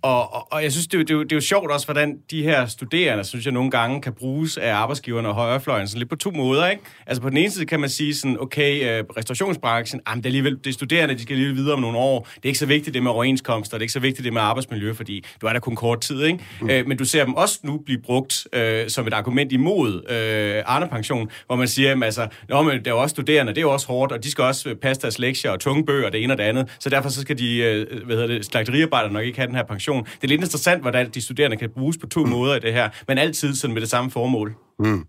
og, 0.02 0.34
og, 0.34 0.48
og 0.50 0.62
jeg 0.62 0.72
synes, 0.72 0.86
det, 0.86 0.98
det, 0.98 1.08
det 1.08 1.32
er 1.32 1.36
jo 1.36 1.40
sjovt 1.40 1.70
også, 1.70 1.86
hvordan 1.86 2.18
de 2.30 2.42
her 2.42 2.66
studerende, 2.66 3.24
synes 3.24 3.44
jeg, 3.44 3.52
nogle 3.52 3.70
gange 3.70 4.02
kan 4.02 4.12
bruges 4.12 4.56
af 4.56 4.74
arbejdsgiverne 4.74 5.28
og 5.28 5.34
højrefløjen 5.34 5.88
sådan 5.88 5.98
lidt 5.98 6.10
på 6.10 6.16
to 6.16 6.30
måder, 6.30 6.68
ikke? 6.68 6.82
Altså, 7.06 7.22
på 7.22 7.30
den 7.30 7.36
ene 7.36 7.50
side 7.50 7.66
kan 7.66 7.80
man 7.80 7.88
sige 7.88 8.14
sådan, 8.14 8.36
okay, 8.40 8.98
øh, 8.98 9.04
restaurationsbranchen, 9.16 10.00
jamen, 10.08 10.22
det 10.22 10.26
er 10.26 10.28
alligevel, 10.28 10.56
det 10.56 10.66
er 10.66 10.72
studerende, 10.72 11.14
de 11.14 11.22
skal 11.22 11.34
alligevel 11.34 11.56
videre 11.56 11.74
om 11.74 11.80
nogle 11.80 11.98
år. 11.98 12.28
Det 12.34 12.42
er 12.42 12.48
ikke 12.48 12.58
så 12.58 12.66
vigtigt 12.66 12.94
det 12.94 13.02
med 13.02 13.10
overenskomster, 13.10 13.76
det 13.76 13.80
er 13.80 13.84
ikke 13.84 13.92
så 13.92 14.00
vigtigt 14.00 14.24
det 14.24 14.32
med 14.32 14.40
arbejdsmiljø, 14.40 14.92
fordi 14.92 15.24
du 15.40 15.46
er 15.46 15.52
der 15.52 15.60
kun 15.60 15.76
kort 15.76 16.00
tid, 16.00 16.22
ikke? 16.22 16.38
Mm. 16.60 16.70
Øh, 16.70 16.86
men 16.86 16.98
du 16.98 17.04
ser 17.04 17.24
dem 17.24 17.34
også 17.34 17.60
nu 17.62 17.78
blive 17.86 17.98
brugt 18.02 18.46
øh, 18.52 18.88
som 18.88 19.06
et 19.06 19.14
argument 19.14 19.52
imod 19.52 20.10
øh, 20.10 20.62
Arne-pension, 20.66 21.30
hvor 21.50 21.56
man 21.56 21.68
siger, 21.68 21.92
at 21.92 22.02
altså, 22.02 22.28
Nå, 22.48 22.62
men 22.62 22.84
der 22.84 22.90
er 22.90 22.94
også 22.94 23.12
studerende, 23.12 23.52
det 23.52 23.58
er 23.58 23.62
jo 23.62 23.72
også 23.72 23.86
hårdt, 23.86 24.12
og 24.12 24.24
de 24.24 24.30
skal 24.30 24.44
også 24.44 24.74
passe 24.82 25.02
deres 25.02 25.18
lektier 25.18 25.50
og 25.50 25.60
tunge 25.60 25.84
bøger, 25.84 26.10
det 26.10 26.22
ene 26.22 26.34
og 26.34 26.38
det 26.38 26.44
andet, 26.44 26.76
så 26.78 26.90
derfor 26.90 27.08
så 27.08 27.20
skal 27.20 27.38
de, 27.38 27.56
øh, 27.56 28.04
hvad 28.06 28.16
hedder 28.16 28.28
det, 28.28 28.44
slagteriarbejdere 28.44 29.12
nok 29.12 29.24
ikke 29.24 29.38
have 29.38 29.46
den 29.46 29.54
her 29.54 29.62
pension. 29.62 30.04
Det 30.04 30.24
er 30.24 30.28
lidt 30.28 30.40
interessant, 30.40 30.82
hvordan 30.82 31.10
de 31.10 31.22
studerende 31.22 31.56
kan 31.56 31.70
bruges 31.70 31.98
på 31.98 32.06
to 32.06 32.24
mm. 32.24 32.30
måder 32.30 32.56
i 32.56 32.58
det 32.58 32.72
her, 32.72 32.88
men 33.08 33.18
altid 33.18 33.54
sådan 33.54 33.74
med 33.74 33.80
det 33.80 33.90
samme 33.90 34.10
formål. 34.10 34.54
Mm. 34.78 35.06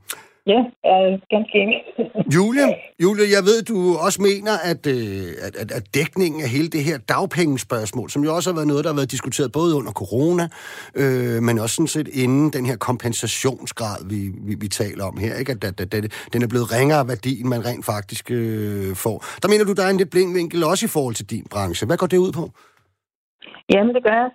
Ja, 0.48 0.60
jeg 0.84 0.92
er 1.04 1.18
ganske 1.36 1.56
enig. 1.64 1.80
Julie, 2.36 2.68
Julie, 3.04 3.26
jeg 3.36 3.44
ved, 3.50 3.60
du 3.72 3.78
også 4.06 4.20
mener, 4.30 4.54
at, 4.72 4.84
øh, 4.96 5.48
at, 5.48 5.54
at, 5.62 5.70
at 5.78 5.84
dækningen 5.96 6.42
af 6.46 6.50
hele 6.50 6.70
det 6.76 6.84
her 6.84 6.98
dagpengespørgsmål, 7.14 8.10
som 8.10 8.24
jo 8.24 8.36
også 8.36 8.50
har 8.50 8.56
været 8.56 8.68
noget, 8.68 8.84
der 8.84 8.92
har 8.92 9.00
været 9.02 9.12
diskuteret 9.12 9.52
både 9.60 9.72
under 9.80 9.92
corona, 9.92 10.46
øh, 11.02 11.38
men 11.48 11.60
også 11.64 11.76
sådan 11.76 11.94
set 11.98 12.10
inden 12.24 12.46
den 12.58 12.66
her 12.70 12.78
kompensationsgrad, 12.89 14.00
vi, 14.12 14.20
vi, 14.48 14.54
vi 14.64 14.68
taler 14.68 15.04
om 15.10 15.18
her, 15.18 15.34
ikke? 15.42 15.52
At, 15.52 15.64
at, 15.64 15.82
at, 15.82 15.94
at 15.94 16.30
den 16.34 16.42
er 16.46 16.50
blevet 16.54 16.68
ringere 16.76 17.08
værdi, 17.14 17.34
end 17.42 17.50
man 17.56 17.66
rent 17.70 17.86
faktisk 17.94 18.26
øh, 18.32 18.96
får. 19.04 19.18
Der 19.42 19.48
mener 19.52 19.66
du, 19.66 19.74
der 19.74 19.84
er 19.86 19.92
en 19.92 20.02
lidt 20.02 20.12
blind 20.16 20.34
vinkel 20.39 20.64
også 20.72 20.84
i 20.86 20.94
forhold 20.96 21.16
til 21.16 21.30
din 21.34 21.46
branche. 21.54 21.88
Hvad 21.88 21.98
går 21.98 22.08
det 22.08 22.18
ud 22.26 22.32
på? 22.39 22.46
Jamen, 23.74 23.94
det 23.96 24.04
gør 24.08 24.18
jeg. 24.24 24.32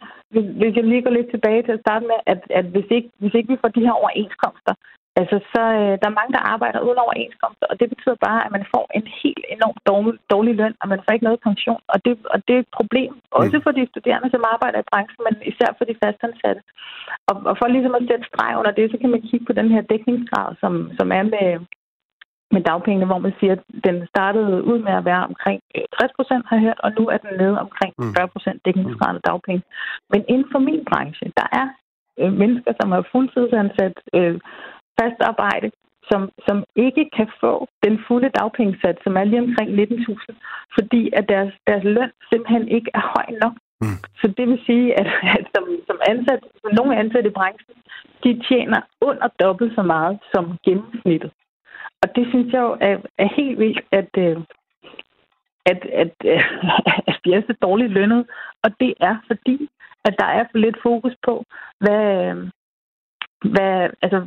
Hvis 0.61 0.73
jeg 0.77 0.85
lige 0.85 1.05
går 1.07 1.15
lidt 1.19 1.31
tilbage 1.35 1.63
til 1.63 1.73
at 1.77 1.85
starte 1.87 2.05
med, 2.11 2.19
at, 2.33 2.41
at 2.59 2.67
hvis, 2.75 2.89
ikke, 2.97 3.09
hvis 3.21 3.35
ikke 3.39 3.51
vi 3.53 3.61
får 3.63 3.71
de 3.77 3.87
her 3.87 3.95
overenskomster, 4.01 4.75
Altså, 5.21 5.37
så 5.53 5.63
øh, 5.81 5.95
der 6.01 6.07
er 6.09 6.19
mange, 6.21 6.35
der 6.37 6.49
arbejder 6.55 6.87
uden 6.87 7.05
overenskomster, 7.05 7.67
og 7.71 7.77
det 7.81 7.89
betyder 7.93 8.19
bare, 8.29 8.41
at 8.47 8.51
man 8.57 8.65
får 8.75 8.85
en 8.99 9.07
helt 9.23 9.45
enormt 9.57 9.81
dårlig, 9.91 10.15
dårlig 10.35 10.55
løn, 10.61 10.75
og 10.81 10.87
man 10.93 11.01
får 11.03 11.13
ikke 11.13 11.29
noget 11.29 11.47
pension. 11.49 11.83
Og 11.93 11.99
det, 12.05 12.13
og 12.35 12.39
det 12.47 12.55
er 12.55 12.63
et 12.63 12.77
problem, 12.79 13.13
også 13.41 13.57
mm. 13.57 13.63
for 13.65 13.73
de 13.79 13.91
studerende, 13.93 14.29
som 14.31 14.49
arbejder 14.55 14.79
i 14.81 14.89
branchen, 14.91 15.21
men 15.27 15.35
især 15.51 15.71
for 15.79 15.85
de 15.89 16.01
fastansatte. 16.03 16.63
Og, 17.29 17.35
og 17.51 17.55
for 17.59 17.67
ligesom 17.67 17.95
at 17.99 18.07
sætte 18.11 18.29
streg 18.31 18.53
under 18.61 18.73
det, 18.79 18.87
så 18.91 18.97
kan 18.99 19.11
man 19.15 19.23
kigge 19.29 19.47
på 19.47 19.55
den 19.61 19.69
her 19.75 19.83
dækningsgrad, 19.93 20.49
som, 20.63 20.73
som 20.99 21.09
er 21.19 21.25
med, 21.35 21.49
med 22.55 22.63
dagpengene, 22.69 23.11
hvor 23.11 23.21
man 23.27 23.35
siger, 23.41 23.53
at 23.59 23.63
den 23.87 23.97
startede 24.13 24.65
ud 24.71 24.79
med 24.87 24.95
at 25.01 25.05
være 25.11 25.25
omkring 25.31 25.59
60 25.99 26.11
øh, 26.11 26.15
procent, 26.19 26.45
har 26.49 26.57
jeg 26.57 26.65
hørt, 26.67 26.81
og 26.85 26.91
nu 26.99 27.03
er 27.15 27.19
den 27.27 27.35
nede 27.43 27.57
omkring 27.65 27.93
40 28.17 28.27
mm. 28.27 28.33
procent 28.35 28.59
dækningsgrad 28.67 29.15
af 29.19 29.25
dagpenge. 29.31 29.63
Men 30.13 30.21
inden 30.33 30.49
for 30.53 30.61
min 30.69 30.83
branche, 30.91 31.27
der 31.41 31.47
er 31.61 31.67
øh, 32.21 32.33
mennesker, 32.43 32.73
som 32.81 32.89
er 32.93 33.03
fuldtidsansat, 33.13 33.97
øh, 34.19 34.39
fast 35.01 35.21
arbejde, 35.21 35.71
som, 36.11 36.31
som 36.47 36.65
ikke 36.77 37.05
kan 37.17 37.29
få 37.41 37.69
den 37.85 37.95
fulde 38.09 38.31
dagpengesats, 38.39 38.99
som 39.05 39.17
er 39.17 39.25
lige 39.25 39.45
omkring 39.47 39.71
19.000, 39.71 40.35
fordi 40.79 41.11
at 41.13 41.25
deres, 41.29 41.53
deres 41.67 41.85
løn 41.85 42.13
simpelthen 42.33 42.69
ikke 42.69 42.91
er 42.95 43.05
høj 43.15 43.29
nok. 43.43 43.55
Mm. 43.81 43.99
Så 44.21 44.27
det 44.37 44.49
vil 44.49 44.61
sige, 44.67 45.01
at, 45.01 45.07
at 45.39 45.45
som, 45.55 45.65
som, 45.87 45.99
ansat, 46.09 46.41
som 46.61 46.71
nogle 46.79 46.97
ansatte 46.97 47.31
i 47.31 47.39
branchen, 47.39 47.77
de 48.25 48.43
tjener 48.49 48.81
under 49.01 49.29
dobbelt 49.41 49.75
så 49.75 49.83
meget 49.83 50.19
som 50.35 50.45
gennemsnittet. 50.65 51.31
Og 52.03 52.17
det 52.17 52.27
synes 52.29 52.53
jeg 52.53 52.61
jo 52.61 52.77
er, 52.81 52.97
er 53.19 53.29
helt 53.37 53.59
vildt, 53.59 53.81
at, 53.93 54.11
øh, 54.19 54.37
at, 55.71 55.81
at, 56.03 56.15
at 57.09 57.17
de 57.25 57.35
er 57.35 57.43
så 57.47 57.55
dårligt 57.63 57.93
lønnet. 57.93 58.27
Og 58.65 58.71
det 58.81 58.95
er 59.01 59.17
fordi, 59.27 59.69
at 60.05 60.15
der 60.19 60.27
er 60.27 60.45
for 60.51 60.59
lidt 60.59 60.77
fokus 60.83 61.15
på, 61.27 61.45
hvad, 61.81 62.35
hvad, 63.53 63.91
altså, 64.03 64.27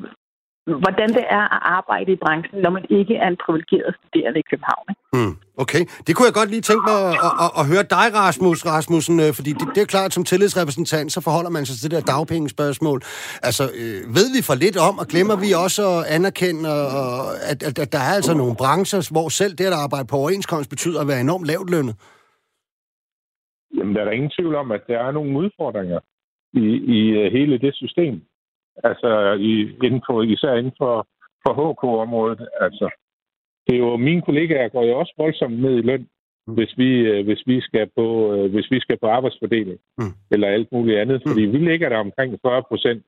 hvordan 0.66 1.10
det 1.10 1.26
er 1.30 1.46
at 1.56 1.62
arbejde 1.78 2.12
i 2.12 2.16
branchen, 2.16 2.62
når 2.62 2.70
man 2.70 2.86
ikke 2.90 3.16
er 3.16 3.28
en 3.28 3.38
privilegeret 3.46 3.96
studerende 4.00 4.40
i 4.40 4.44
København. 4.50 4.86
Mm, 5.14 5.34
okay, 5.64 5.84
det 6.06 6.12
kunne 6.16 6.28
jeg 6.30 6.38
godt 6.40 6.50
lige 6.50 6.62
tænke 6.62 6.86
mig 6.92 6.98
at, 7.10 7.16
at, 7.28 7.34
at, 7.46 7.50
at 7.60 7.64
høre 7.72 7.86
dig, 7.98 8.08
Rasmus 8.22 8.66
Rasmussen, 8.66 9.20
øh, 9.26 9.32
fordi 9.38 9.52
det, 9.60 9.66
det 9.76 9.82
er 9.82 9.90
klart, 9.96 10.10
at 10.10 10.14
som 10.14 10.24
tillidsrepræsentant, 10.24 11.12
så 11.12 11.20
forholder 11.28 11.52
man 11.58 11.66
sig 11.66 11.76
til 11.76 11.86
det 11.86 11.98
der 11.98 12.12
dagpengespørgsmål. 12.14 13.00
Altså, 13.48 13.64
øh, 13.80 14.00
ved 14.18 14.28
vi 14.36 14.42
for 14.50 14.56
lidt 14.64 14.78
om, 14.90 14.94
og 15.02 15.06
glemmer 15.14 15.36
vi 15.44 15.50
også 15.66 15.82
at 15.96 16.02
anerkende, 16.18 16.70
og, 16.98 17.14
at, 17.52 17.60
at, 17.68 17.76
at 17.84 17.90
der 17.96 18.02
er 18.08 18.14
altså 18.20 18.34
nogle 18.42 18.56
brancher, 18.62 19.02
hvor 19.16 19.28
selv 19.42 19.54
det 19.60 19.66
at 19.72 19.80
arbejde 19.86 20.08
på 20.12 20.16
overenskomst 20.22 20.70
betyder 20.70 21.00
at 21.02 21.08
være 21.12 21.22
enormt 21.28 21.48
lavt 21.52 21.70
lønnet? 21.74 21.96
Jamen, 23.78 23.96
der 23.96 24.02
er 24.02 24.12
ingen 24.12 24.32
tvivl 24.38 24.56
om, 24.56 24.72
at 24.72 24.84
der 24.88 25.00
er 25.00 25.12
nogle 25.12 25.38
udfordringer 25.44 26.00
i, 26.54 26.66
i 26.98 27.00
øh, 27.20 27.32
hele 27.32 27.58
det 27.60 27.76
system. 27.76 28.22
Altså 28.84 29.38
i, 29.40 29.54
inden 29.84 30.02
for, 30.08 30.22
især 30.22 30.54
inden 30.54 30.76
for, 30.78 31.08
for 31.44 31.54
HK-området. 31.60 32.48
Altså, 32.62 32.90
det 33.68 33.76
er 33.76 33.80
jo, 33.80 33.98
mine 33.98 34.22
kollegaer 34.22 34.70
går 34.70 34.84
jo 34.84 35.00
også 35.00 35.14
voldsomt 35.18 35.60
ned 35.62 35.78
i 35.78 35.82
løn, 35.82 36.08
mm. 36.48 36.54
hvis 36.54 36.78
vi, 36.78 36.90
øh, 37.12 37.26
hvis 37.26 37.44
vi 37.46 37.62
skal 37.62 37.90
på, 37.98 38.34
øh, 38.34 38.52
hvis 38.52 38.72
vi 38.72 38.80
skal 38.80 38.98
på 39.00 39.08
arbejdsfordeling 39.08 39.80
mm. 39.98 40.14
eller 40.32 40.48
alt 40.48 40.72
muligt 40.72 41.00
andet. 41.00 41.22
Fordi 41.28 41.46
mm. 41.46 41.54
vi 41.54 41.58
ligger 41.58 41.90
der 41.90 41.98
omkring 41.98 42.40
40 42.42 42.64
procent, 42.64 43.04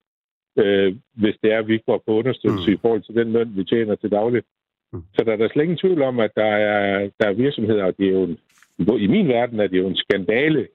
øh, 0.57 0.95
hvis 1.13 1.35
det 1.43 1.53
er, 1.53 1.59
at 1.59 1.67
vi 1.67 1.77
går 1.85 2.03
på 2.05 2.11
understøttelse 2.11 2.69
mm. 2.69 2.73
i 2.73 2.79
forhold 2.81 3.01
til 3.01 3.15
den 3.15 3.31
løn, 3.31 3.55
vi 3.55 3.63
tjener 3.63 3.95
til 3.95 4.11
dagligt. 4.11 4.45
Mm. 4.93 5.03
Så 5.13 5.23
der 5.23 5.31
er 5.31 5.37
der 5.37 5.49
slet 5.49 5.63
ingen 5.63 5.77
tvivl 5.77 6.01
om, 6.01 6.19
at 6.19 6.31
der 6.35 6.51
er, 6.71 7.09
der 7.19 7.27
er 7.27 7.33
virksomheder, 7.33 7.83
og 7.83 7.97
det 7.97 8.07
er 8.07 8.11
jo 8.11 8.23
en, 8.23 8.37
i 8.99 9.07
min 9.07 9.27
verden 9.27 9.59
er 9.59 9.67
det 9.67 9.77
jo 9.77 9.87
en 9.87 9.95
skandale, 9.95 10.67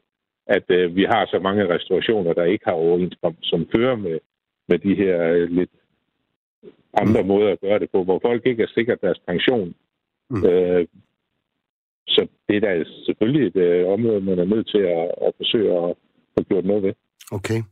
at 0.46 0.64
øh, 0.68 0.96
vi 0.96 1.04
har 1.04 1.26
så 1.26 1.38
mange 1.38 1.68
restaurationer, 1.74 2.32
der 2.32 2.44
ikke 2.44 2.64
har 2.64 2.72
overenskomst, 2.72 3.50
som 3.50 3.68
fører 3.74 3.96
med, 3.96 4.18
med 4.68 4.78
de 4.78 4.94
her 4.94 5.22
øh, 5.22 5.48
lidt 5.50 5.70
andre 6.94 7.22
mm. 7.22 7.28
måder 7.28 7.52
at 7.52 7.60
gøre 7.60 7.78
det 7.78 7.90
på, 7.90 8.04
hvor 8.04 8.18
folk 8.22 8.46
ikke 8.46 8.62
er 8.62 8.74
sikret 8.74 9.00
deres 9.00 9.20
pension. 9.28 9.74
Mm. 10.30 10.44
Øh, 10.46 10.86
så 12.08 12.28
det 12.48 12.56
er 12.56 12.60
da 12.60 12.84
selvfølgelig 13.06 13.46
et 13.46 13.56
øh, 13.56 13.88
område, 13.92 14.20
man 14.20 14.38
er 14.38 14.44
nødt 14.44 14.68
til 14.68 14.78
at, 14.78 15.10
at 15.26 15.32
forsøge 15.36 15.70
at 15.78 15.96
få 16.38 16.42
gjort 16.48 16.64
noget 16.64 16.82
ved. 16.82 16.92
Okay. 17.32 17.62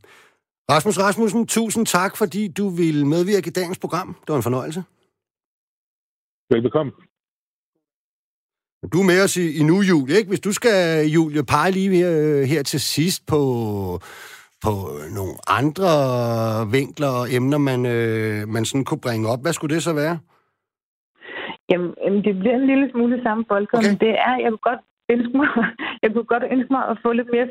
Rasmus 0.70 0.98
Rasmussen, 0.98 1.46
tusind 1.46 1.86
tak, 1.86 2.16
fordi 2.16 2.48
du 2.48 2.68
ville 2.68 3.06
medvirke 3.06 3.48
i 3.48 3.50
dagens 3.50 3.78
program. 3.78 4.08
Det 4.20 4.28
var 4.28 4.36
en 4.36 4.42
fornøjelse. 4.42 4.82
Velbekomme. 6.50 6.92
Du 8.92 9.00
er 9.00 9.06
med 9.06 9.24
os 9.24 9.36
i, 9.36 9.58
i 9.58 9.62
nu, 9.62 9.80
Julie, 9.80 10.16
ikke? 10.16 10.28
Hvis 10.28 10.40
du 10.40 10.52
skal, 10.52 11.06
Julie, 11.06 11.44
pege 11.44 11.70
lige 11.70 11.90
her, 11.90 12.44
her 12.44 12.62
til 12.62 12.80
sidst 12.80 13.26
på 13.26 13.40
på 14.64 14.74
nogle 15.18 15.34
andre 15.58 15.90
vinkler 16.76 17.10
og 17.20 17.24
emner, 17.36 17.60
man, 17.70 17.80
øh, 17.96 18.38
man 18.54 18.64
sådan 18.64 18.86
kunne 18.88 19.04
bringe 19.06 19.28
op. 19.32 19.40
Hvad 19.42 19.52
skulle 19.52 19.74
det 19.74 19.82
så 19.82 19.94
være? 20.02 20.16
Jamen, 21.70 22.18
det 22.26 22.32
bliver 22.40 22.56
en 22.56 22.66
lille 22.72 22.90
smule 22.90 23.22
samme 23.22 23.44
folk, 23.52 23.68
okay. 23.72 23.86
men 23.86 23.94
det 24.04 24.12
er, 24.28 24.34
jeg 24.42 24.50
kunne 24.50 24.68
godt 24.70 24.82
ønske 25.14 25.36
mig, 25.40 25.48
jeg 26.02 26.10
kunne 26.12 26.30
godt 26.34 26.44
ønske 26.54 26.72
mig 26.76 26.84
at 26.90 26.98
få 27.02 27.12
lidt 27.12 27.30
mere 27.34 27.48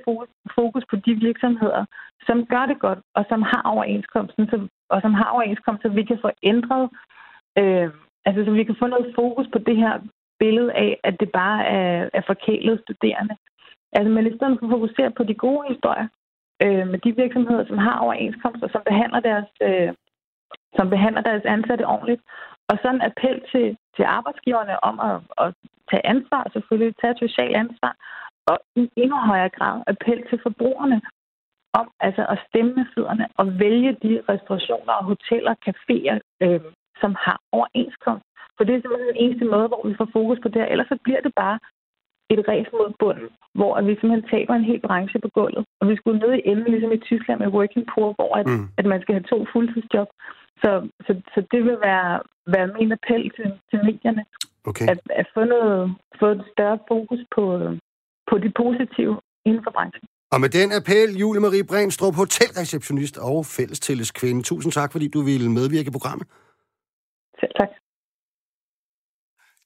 fokus 0.57 0.83
på 0.89 0.95
de 1.05 1.13
virksomheder, 1.27 1.85
som 2.27 2.37
gør 2.53 2.65
det 2.71 2.79
godt, 2.79 2.99
og 3.17 3.23
som 3.29 3.41
har 3.51 3.61
overenskomsten, 3.73 4.45
så, 4.51 4.57
og 4.89 5.01
som 5.01 5.13
har 5.13 5.29
overenskomst, 5.35 5.81
så 5.81 5.89
vi 5.89 6.03
kan 6.03 6.19
få 6.21 6.29
ændret, 6.43 6.85
øh, 7.59 7.89
altså 8.25 8.39
så 8.45 8.51
vi 8.51 8.63
kan 8.63 8.75
få 8.81 8.87
noget 8.87 9.13
fokus 9.15 9.47
på 9.53 9.59
det 9.67 9.77
her 9.77 9.93
billede 10.39 10.71
af, 10.73 10.99
at 11.03 11.15
det 11.19 11.29
bare 11.41 11.59
er, 11.77 12.09
er 12.13 12.23
forkælet 12.31 12.81
studerende. 12.85 13.35
Altså, 13.95 14.09
men 14.15 14.27
i 14.27 14.35
stedet 14.35 14.57
for 14.59 14.65
at 14.67 14.73
fokusere 14.77 15.11
på 15.17 15.23
de 15.23 15.35
gode 15.45 15.63
historier, 15.71 16.07
øh, 16.63 16.87
med 16.91 16.99
de 17.05 17.11
virksomheder, 17.15 17.65
som 17.65 17.77
har 17.77 17.97
overenskomster, 17.99 18.67
som 18.71 18.81
behandler 18.89 19.19
deres, 19.29 19.49
øh, 19.67 19.91
som 20.77 20.89
behandler 20.89 21.21
deres 21.21 21.45
ansatte 21.45 21.85
ordentligt. 21.93 22.21
Og 22.69 22.75
sådan 22.81 22.95
en 22.95 23.07
appel 23.09 23.37
til, 23.51 23.77
til 23.95 24.05
arbejdsgiverne 24.17 24.83
om 24.83 24.95
at, 25.09 25.17
at 25.43 25.53
tage 25.89 26.05
ansvar, 26.13 26.49
selvfølgelig 26.53 26.95
tage 26.95 27.11
et 27.11 27.23
socialt 27.25 27.55
ansvar, 27.55 27.93
og 28.49 28.57
i 28.75 28.83
endnu 28.95 29.17
højere 29.17 29.55
grad 29.57 29.83
appel 29.87 30.19
til 30.29 30.39
forbrugerne 30.43 31.01
om 31.79 31.87
altså 31.99 32.23
at 32.33 32.39
stemme 32.47 32.73
med 32.73 32.85
fødderne 32.95 33.27
og 33.39 33.45
vælge 33.59 33.91
de 34.03 34.13
restaurationer 34.29 34.93
og 34.93 35.05
hoteller, 35.05 35.53
caféer, 35.67 36.17
øh, 36.43 36.61
som 37.01 37.15
har 37.25 37.37
overenskomst. 37.51 38.25
For 38.57 38.63
det 38.63 38.73
er 38.75 38.81
simpelthen 38.81 39.13
den 39.13 39.23
eneste 39.25 39.45
måde, 39.45 39.67
hvor 39.67 39.87
vi 39.87 39.95
får 39.99 40.09
fokus 40.13 40.39
på 40.41 40.47
det 40.49 40.61
her. 40.61 40.69
Ellers 40.73 40.87
så 40.87 40.97
bliver 41.03 41.21
det 41.21 41.33
bare 41.35 41.59
et 42.29 42.41
ræs 42.47 42.67
mod 42.77 42.89
bunden, 42.99 43.29
hvor 43.57 43.71
vi 43.87 43.93
simpelthen 43.95 44.29
taber 44.33 44.53
en 44.55 44.69
hel 44.71 44.81
branche 44.87 45.19
på 45.25 45.29
gulvet. 45.37 45.63
Og 45.79 45.85
vi 45.89 45.95
skulle 45.95 46.19
ned 46.19 46.33
i 46.35 46.45
enden, 46.51 46.71
ligesom 46.71 46.91
i 46.91 47.05
Tyskland 47.09 47.39
med 47.39 47.55
working 47.57 47.85
poor, 47.93 48.09
hvor 48.17 48.31
at, 48.39 48.47
mm. 48.47 48.67
at 48.79 48.85
man 48.85 49.01
skal 49.01 49.15
have 49.15 49.29
to 49.33 49.37
fuldtidsjob. 49.53 50.09
Så, 50.61 50.71
så, 51.05 51.11
så 51.33 51.39
det 51.51 51.61
vil 51.67 51.77
være, 51.89 52.11
være 52.55 52.67
min 52.77 52.91
appel 52.97 53.23
til, 53.37 53.47
til 53.69 53.79
medierne. 53.87 54.23
Okay. 54.69 54.87
At, 54.91 54.99
at 55.21 55.27
få, 55.33 55.43
noget, 55.43 55.95
få 56.19 56.27
et 56.35 56.43
større 56.53 56.79
fokus 56.91 57.21
på, 57.35 57.43
på 58.29 58.35
det 58.43 58.51
positive 58.61 59.13
inden 59.47 59.63
for 59.65 59.71
branchen. 59.77 60.07
Og 60.33 60.41
med 60.41 60.49
den 60.49 60.69
appel, 60.79 61.09
Julie 61.21 61.41
Marie 61.41 61.63
Bremstrup, 61.71 62.15
hotelreceptionist 62.15 63.17
og 63.17 63.45
fællestilleskvinde. 63.45 64.41
Tusind 64.43 64.71
tak, 64.71 64.91
fordi 64.91 65.07
du 65.07 65.21
ville 65.21 65.51
medvirke 65.51 65.87
i 65.87 65.97
programmet. 65.97 66.27
Selv 67.39 67.53
tak. 67.59 67.69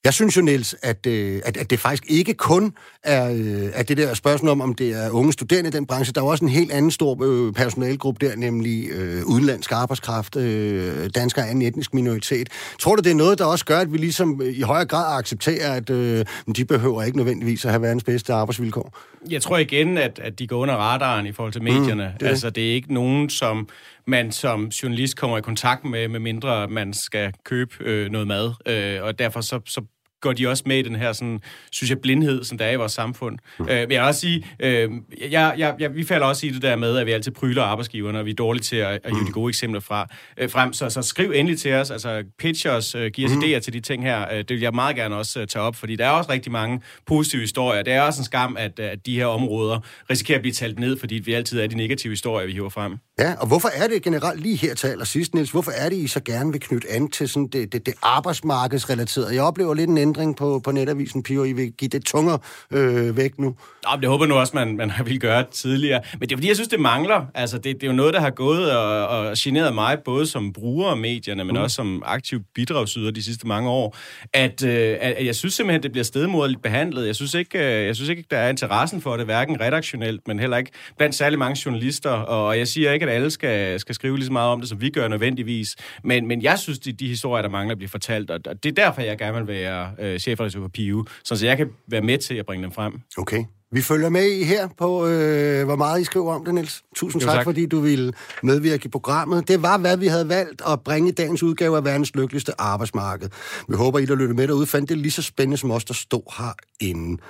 Jeg 0.08 0.14
synes 0.14 0.38
jo, 0.38 0.42
Niels, 0.42 0.76
at, 0.82 1.06
øh, 1.08 1.42
at, 1.46 1.58
at 1.58 1.70
det 1.70 1.80
faktisk 1.80 2.04
ikke 2.08 2.34
kun 2.34 2.74
er 3.04 3.32
øh, 3.32 3.70
at 3.74 3.90
det 3.90 3.98
der 3.98 4.14
spørgsmål 4.14 4.52
om, 4.52 4.62
om 4.62 4.74
det 4.76 5.06
er 5.06 5.10
unge 5.10 5.34
studerende 5.34 5.68
i 5.68 5.72
den 5.72 5.86
branche. 5.86 6.14
Der 6.14 6.22
er 6.22 6.26
også 6.26 6.46
en 6.46 6.52
helt 6.52 6.72
anden 6.72 6.92
stor 6.92 7.18
øh, 7.24 7.54
personalgruppe 7.54 8.28
der, 8.28 8.36
nemlig 8.36 8.90
øh, 8.90 9.26
udenlandsk 9.26 9.72
arbejdskraft, 9.72 10.36
øh, 10.36 11.10
danskere 11.16 11.48
af 11.48 11.52
en 11.52 11.62
etnisk 11.62 11.94
minoritet. 11.94 12.50
Tror 12.80 12.96
du, 12.96 13.02
det 13.02 13.12
er 13.12 13.16
noget, 13.16 13.40
der 13.40 13.46
også 13.46 13.66
gør, 13.66 13.80
at 13.80 13.94
vi 13.94 13.98
ligesom 13.98 14.42
i 14.42 14.62
højere 14.62 14.86
grad 14.86 15.20
accepterer, 15.20 15.74
at 15.74 15.90
øh, 15.90 16.26
de 16.56 16.66
behøver 16.66 17.04
ikke 17.04 17.18
nødvendigvis 17.18 17.66
at 17.66 17.72
have 17.72 17.82
verdens 17.82 18.04
bedste 18.04 18.34
arbejdsvilkår? 18.34 18.98
Jeg 19.30 19.42
tror 19.42 19.58
igen, 19.58 19.98
at, 19.98 20.20
at 20.24 20.40
de 20.40 20.48
går 20.48 20.58
under 20.58 20.76
radaren 20.76 21.26
i 21.26 21.32
forhold 21.32 21.54
til 21.54 21.64
medierne. 21.64 22.12
Mm, 22.14 22.18
det. 22.20 22.28
Altså, 22.28 22.50
det 22.50 22.70
er 22.70 22.74
ikke 22.74 22.94
nogen, 22.94 23.30
som 23.30 23.70
man 24.08 24.32
som 24.32 24.66
journalist 24.66 25.18
kommer 25.18 25.38
i 25.38 25.42
kontakt 25.42 25.86
med, 25.86 26.08
med 26.08 26.20
mindre 26.20 26.68
man 26.68 26.94
skal 26.94 27.34
købe 27.46 27.76
øh, 27.80 28.12
noget 28.12 28.28
mad. 28.28 28.52
Øh, 28.68 29.04
og 29.04 29.20
derfor 29.20 29.42
så, 29.42 29.60
så 29.66 29.82
går 30.28 30.34
de 30.34 30.48
også 30.48 30.64
med 30.66 30.78
i 30.78 30.82
den 30.82 30.96
her, 30.96 31.14
sådan, 31.14 31.40
synes 31.72 31.90
jeg, 31.90 32.00
blindhed, 32.00 32.44
som 32.44 32.58
der 32.58 32.66
er 32.66 32.72
i 32.72 32.76
vores 32.76 32.92
samfund. 32.92 33.38
Mm. 33.60 33.66
Øh, 33.66 33.70
men 33.70 33.78
jeg 33.78 33.90
vil 33.90 34.00
også 34.00 34.20
sige, 34.20 34.48
øh, 34.60 34.90
jeg, 35.32 35.54
jeg, 35.58 35.76
jeg, 35.80 35.96
vi 35.96 36.04
falder 36.04 36.28
også 36.28 36.48
i 36.48 36.50
det 36.50 36.62
der 36.62 36.76
med, 36.76 36.98
at 36.98 37.06
vi 37.06 37.12
altid 37.12 37.32
pryler 37.32 37.64
arbejdsgiverne, 37.64 38.20
og 38.20 38.26
vi 38.26 38.32
er 38.32 38.36
dårlige 38.36 38.64
til 38.64 38.76
at, 38.76 39.00
at 39.04 39.12
hive 39.12 39.26
de 39.26 39.32
gode 39.32 39.50
eksempler 39.50 39.80
fra, 39.80 40.08
øh, 40.38 40.50
frem. 40.50 40.74
Så, 40.74 40.90
så 40.90 41.02
skriv 41.02 41.32
endelig 41.36 41.60
til 41.60 41.74
os, 41.74 41.92
altså 41.92 42.24
pitch 42.40 42.68
os, 42.68 42.96
øh, 42.96 43.12
giv 43.12 43.26
os 43.26 43.32
mm. 43.32 43.42
idéer 43.42 43.60
til 43.60 43.74
de 43.74 43.80
ting 43.80 44.04
her. 44.04 44.22
Øh, 44.32 44.38
det 44.38 44.50
vil 44.50 44.60
jeg 44.60 44.74
meget 44.74 44.96
gerne 44.96 45.16
også 45.16 45.40
øh, 45.40 45.48
tage 45.48 45.64
op, 45.64 45.76
fordi 45.76 45.96
der 45.96 46.06
er 46.06 46.10
også 46.10 46.32
rigtig 46.32 46.52
mange 46.52 46.82
positive 47.06 47.42
historier. 47.42 47.84
Det 47.84 47.94
er 47.94 48.02
også 48.02 48.22
en 48.22 48.26
skam, 48.26 48.58
at, 48.60 48.80
at 48.80 49.06
de 49.06 49.16
her 49.16 49.26
områder 49.26 49.80
risikerer 50.10 50.38
at 50.38 50.42
blive 50.42 50.54
talt 50.54 50.80
ned, 50.80 51.00
fordi 51.00 51.16
vi 51.16 51.34
altid 51.34 51.60
er 51.60 51.68
de 51.68 51.76
negative 51.76 52.12
historier, 52.12 52.48
vi 52.48 52.54
hiver 52.54 52.70
frem. 52.70 52.98
Ja, 53.20 53.34
og 53.40 53.48
hvorfor 53.48 53.70
er 53.76 53.88
det 53.88 54.04
generelt 54.04 54.42
lige 54.42 54.56
her 54.56 54.74
til 54.76 54.88
allersidst, 54.88 55.34
Niels, 55.34 55.52
hvorfor 55.52 55.72
er 55.72 55.90
det, 55.90 55.96
I 55.96 56.08
så 56.08 56.20
gerne 56.20 56.52
vil 56.52 56.62
knytte 56.62 56.92
an 56.92 57.10
til 57.10 57.30
sådan 57.30 57.48
det, 57.48 57.74
det, 57.74 57.86
det 57.86 57.94
arbejdsmarkedsrelaterede? 58.02 59.36
Jeg 59.36 59.44
oplever 59.44 59.74
lidt 59.74 59.90
en 59.90 59.98
ændring 59.98 60.17
på, 60.38 60.62
på 60.64 60.72
netavisen, 60.72 61.24
Pio, 61.24 61.44
I 61.44 61.54
vil 61.54 61.72
give 61.72 61.90
det 61.90 62.06
tunger 62.06 62.38
øh, 62.72 63.18
væk 63.18 63.40
nu. 63.40 63.56
Ja, 63.92 63.98
det 64.02 64.10
håber 64.10 64.26
nu 64.26 64.36
også, 64.36 64.52
man, 64.56 64.78
man 64.78 64.92
vil 65.06 65.20
gøre 65.20 65.46
tidligere. 65.52 66.02
Men 66.14 66.22
det 66.22 66.32
er 66.32 66.38
fordi, 66.38 66.48
jeg 66.48 66.56
synes, 66.56 66.68
det 66.68 66.80
mangler. 66.80 67.26
Altså, 67.36 67.58
det, 67.58 67.76
det 67.76 67.84
er 67.84 67.88
jo 67.88 67.94
noget, 67.94 68.14
der 68.14 68.20
har 68.20 68.30
gået 68.30 68.72
og, 68.78 69.08
og 69.08 69.36
generet 69.38 69.76
mig, 69.76 69.98
både 70.06 70.26
som 70.26 70.54
bruger 70.54 70.90
af 70.90 70.98
medierne, 70.98 71.44
men 71.44 71.56
mm. 71.56 71.62
også 71.62 71.76
som 71.76 72.04
aktiv 72.06 72.40
bidragsyder 72.56 73.12
de 73.12 73.24
sidste 73.24 73.48
mange 73.48 73.70
år, 73.70 73.98
at, 74.34 74.64
øh, 74.64 74.98
at 75.02 75.26
jeg 75.26 75.36
synes 75.36 75.54
simpelthen, 75.54 75.84
det 75.84 75.92
bliver 75.92 76.04
stedmoderligt 76.04 76.62
behandlet. 76.62 77.08
Jeg 77.08 77.16
synes, 77.16 77.34
ikke, 77.34 77.58
øh, 77.58 77.86
jeg 77.86 77.96
synes 77.96 78.10
ikke, 78.10 78.24
der 78.32 78.38
er 78.38 78.50
interessen 78.50 79.02
for 79.02 79.18
det, 79.18 79.26
hverken 79.26 79.62
redaktionelt, 79.62 80.28
men 80.28 80.40
heller 80.40 80.58
ikke 80.58 80.72
blandt 80.98 81.16
særlig 81.16 81.40
mange 81.40 81.62
journalister. 81.66 82.10
Og 82.10 82.58
jeg 82.58 82.68
siger 82.68 82.92
ikke, 82.92 83.06
at 83.06 83.12
alle 83.12 83.32
skal, 83.32 83.80
skal 83.80 83.96
skrive 83.96 84.18
lige 84.18 84.26
så 84.26 84.32
meget 84.32 84.52
om 84.52 84.60
det, 84.60 84.70
som 84.70 84.82
vi 84.82 84.90
gør 84.90 85.08
nødvendigvis. 85.08 85.76
Men, 86.04 86.28
men 86.28 86.42
jeg 86.42 86.60
synes, 86.60 86.80
de, 86.80 86.92
de 86.92 87.08
historier, 87.08 87.42
der 87.42 87.50
mangler, 87.50 87.76
bliver 87.76 87.90
fortalt, 87.90 88.32
og 88.32 88.64
det 88.64 88.66
er 88.66 88.86
derfor, 88.86 89.02
jeg 89.02 89.18
gerne 89.18 89.38
vil 89.38 89.48
være 89.48 89.92
øh, 90.00 90.20
chefredaktør 90.20 90.60
på 90.60 90.68
Piu, 90.68 91.06
så 91.24 91.46
jeg 91.46 91.58
kan 91.58 91.70
være 91.88 92.02
med 92.02 92.18
til 92.18 92.34
at 92.34 92.46
bringe 92.46 92.64
dem 92.64 92.72
frem. 92.72 92.94
Okay. 93.18 93.44
Vi 93.72 93.82
følger 93.82 94.10
med 94.10 94.32
i 94.32 94.44
her 94.44 94.68
på, 94.78 95.08
øh, 95.08 95.66
hvor 95.66 95.76
meget 95.76 96.02
I 96.02 96.04
skriver 96.04 96.34
om 96.34 96.46
det, 96.46 96.54
Niels. 96.54 96.84
Tusind 96.96 97.22
tak, 97.22 97.34
tak, 97.36 97.44
fordi 97.44 97.66
du 97.66 97.80
ville 97.80 98.14
medvirke 98.44 98.86
i 98.86 98.90
programmet. 98.90 99.48
Det 99.48 99.62
var, 99.62 99.78
hvad 99.78 99.98
vi 99.98 100.08
havde 100.08 100.30
valgt 100.30 100.62
at 100.68 100.82
bringe 100.82 101.12
dagens 101.12 101.44
udgave 101.44 101.78
af 101.78 101.84
verdens 101.84 102.16
lykkeligste 102.16 102.62
arbejdsmarked. 102.62 103.30
Vi 103.70 103.76
håber, 103.76 104.00
I 104.00 104.06
der 104.06 104.16
lytter 104.16 104.36
med 104.36 104.48
derude, 104.48 104.66
fandt 104.66 104.90
det 104.90 104.98
lige 104.98 105.12
så 105.12 105.22
spændende 105.22 105.58
som 105.58 105.72
os, 105.72 105.86
der 105.86 105.94
stod 105.94 106.22
herinde. 106.38 107.22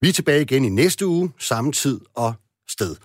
Vi 0.00 0.08
er 0.08 0.12
tilbage 0.12 0.42
igen 0.42 0.64
i 0.64 0.68
næste 0.68 1.06
uge, 1.06 1.30
samme 1.38 1.72
tid 1.72 2.00
og 2.14 2.34
sted. 2.68 2.96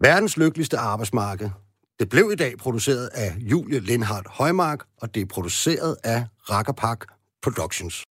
Verdens 0.00 0.36
lykkeligste 0.36 0.78
arbejdsmarked. 0.78 1.50
Det 1.98 2.08
blev 2.08 2.30
i 2.32 2.36
dag 2.36 2.58
produceret 2.58 3.10
af 3.14 3.36
Julie 3.38 3.80
Lindhardt 3.80 4.26
Højmark, 4.30 4.84
og 5.02 5.14
det 5.14 5.20
er 5.20 5.26
produceret 5.26 5.96
af 6.04 6.24
Rakkerpak 6.50 7.04
Productions. 7.42 8.06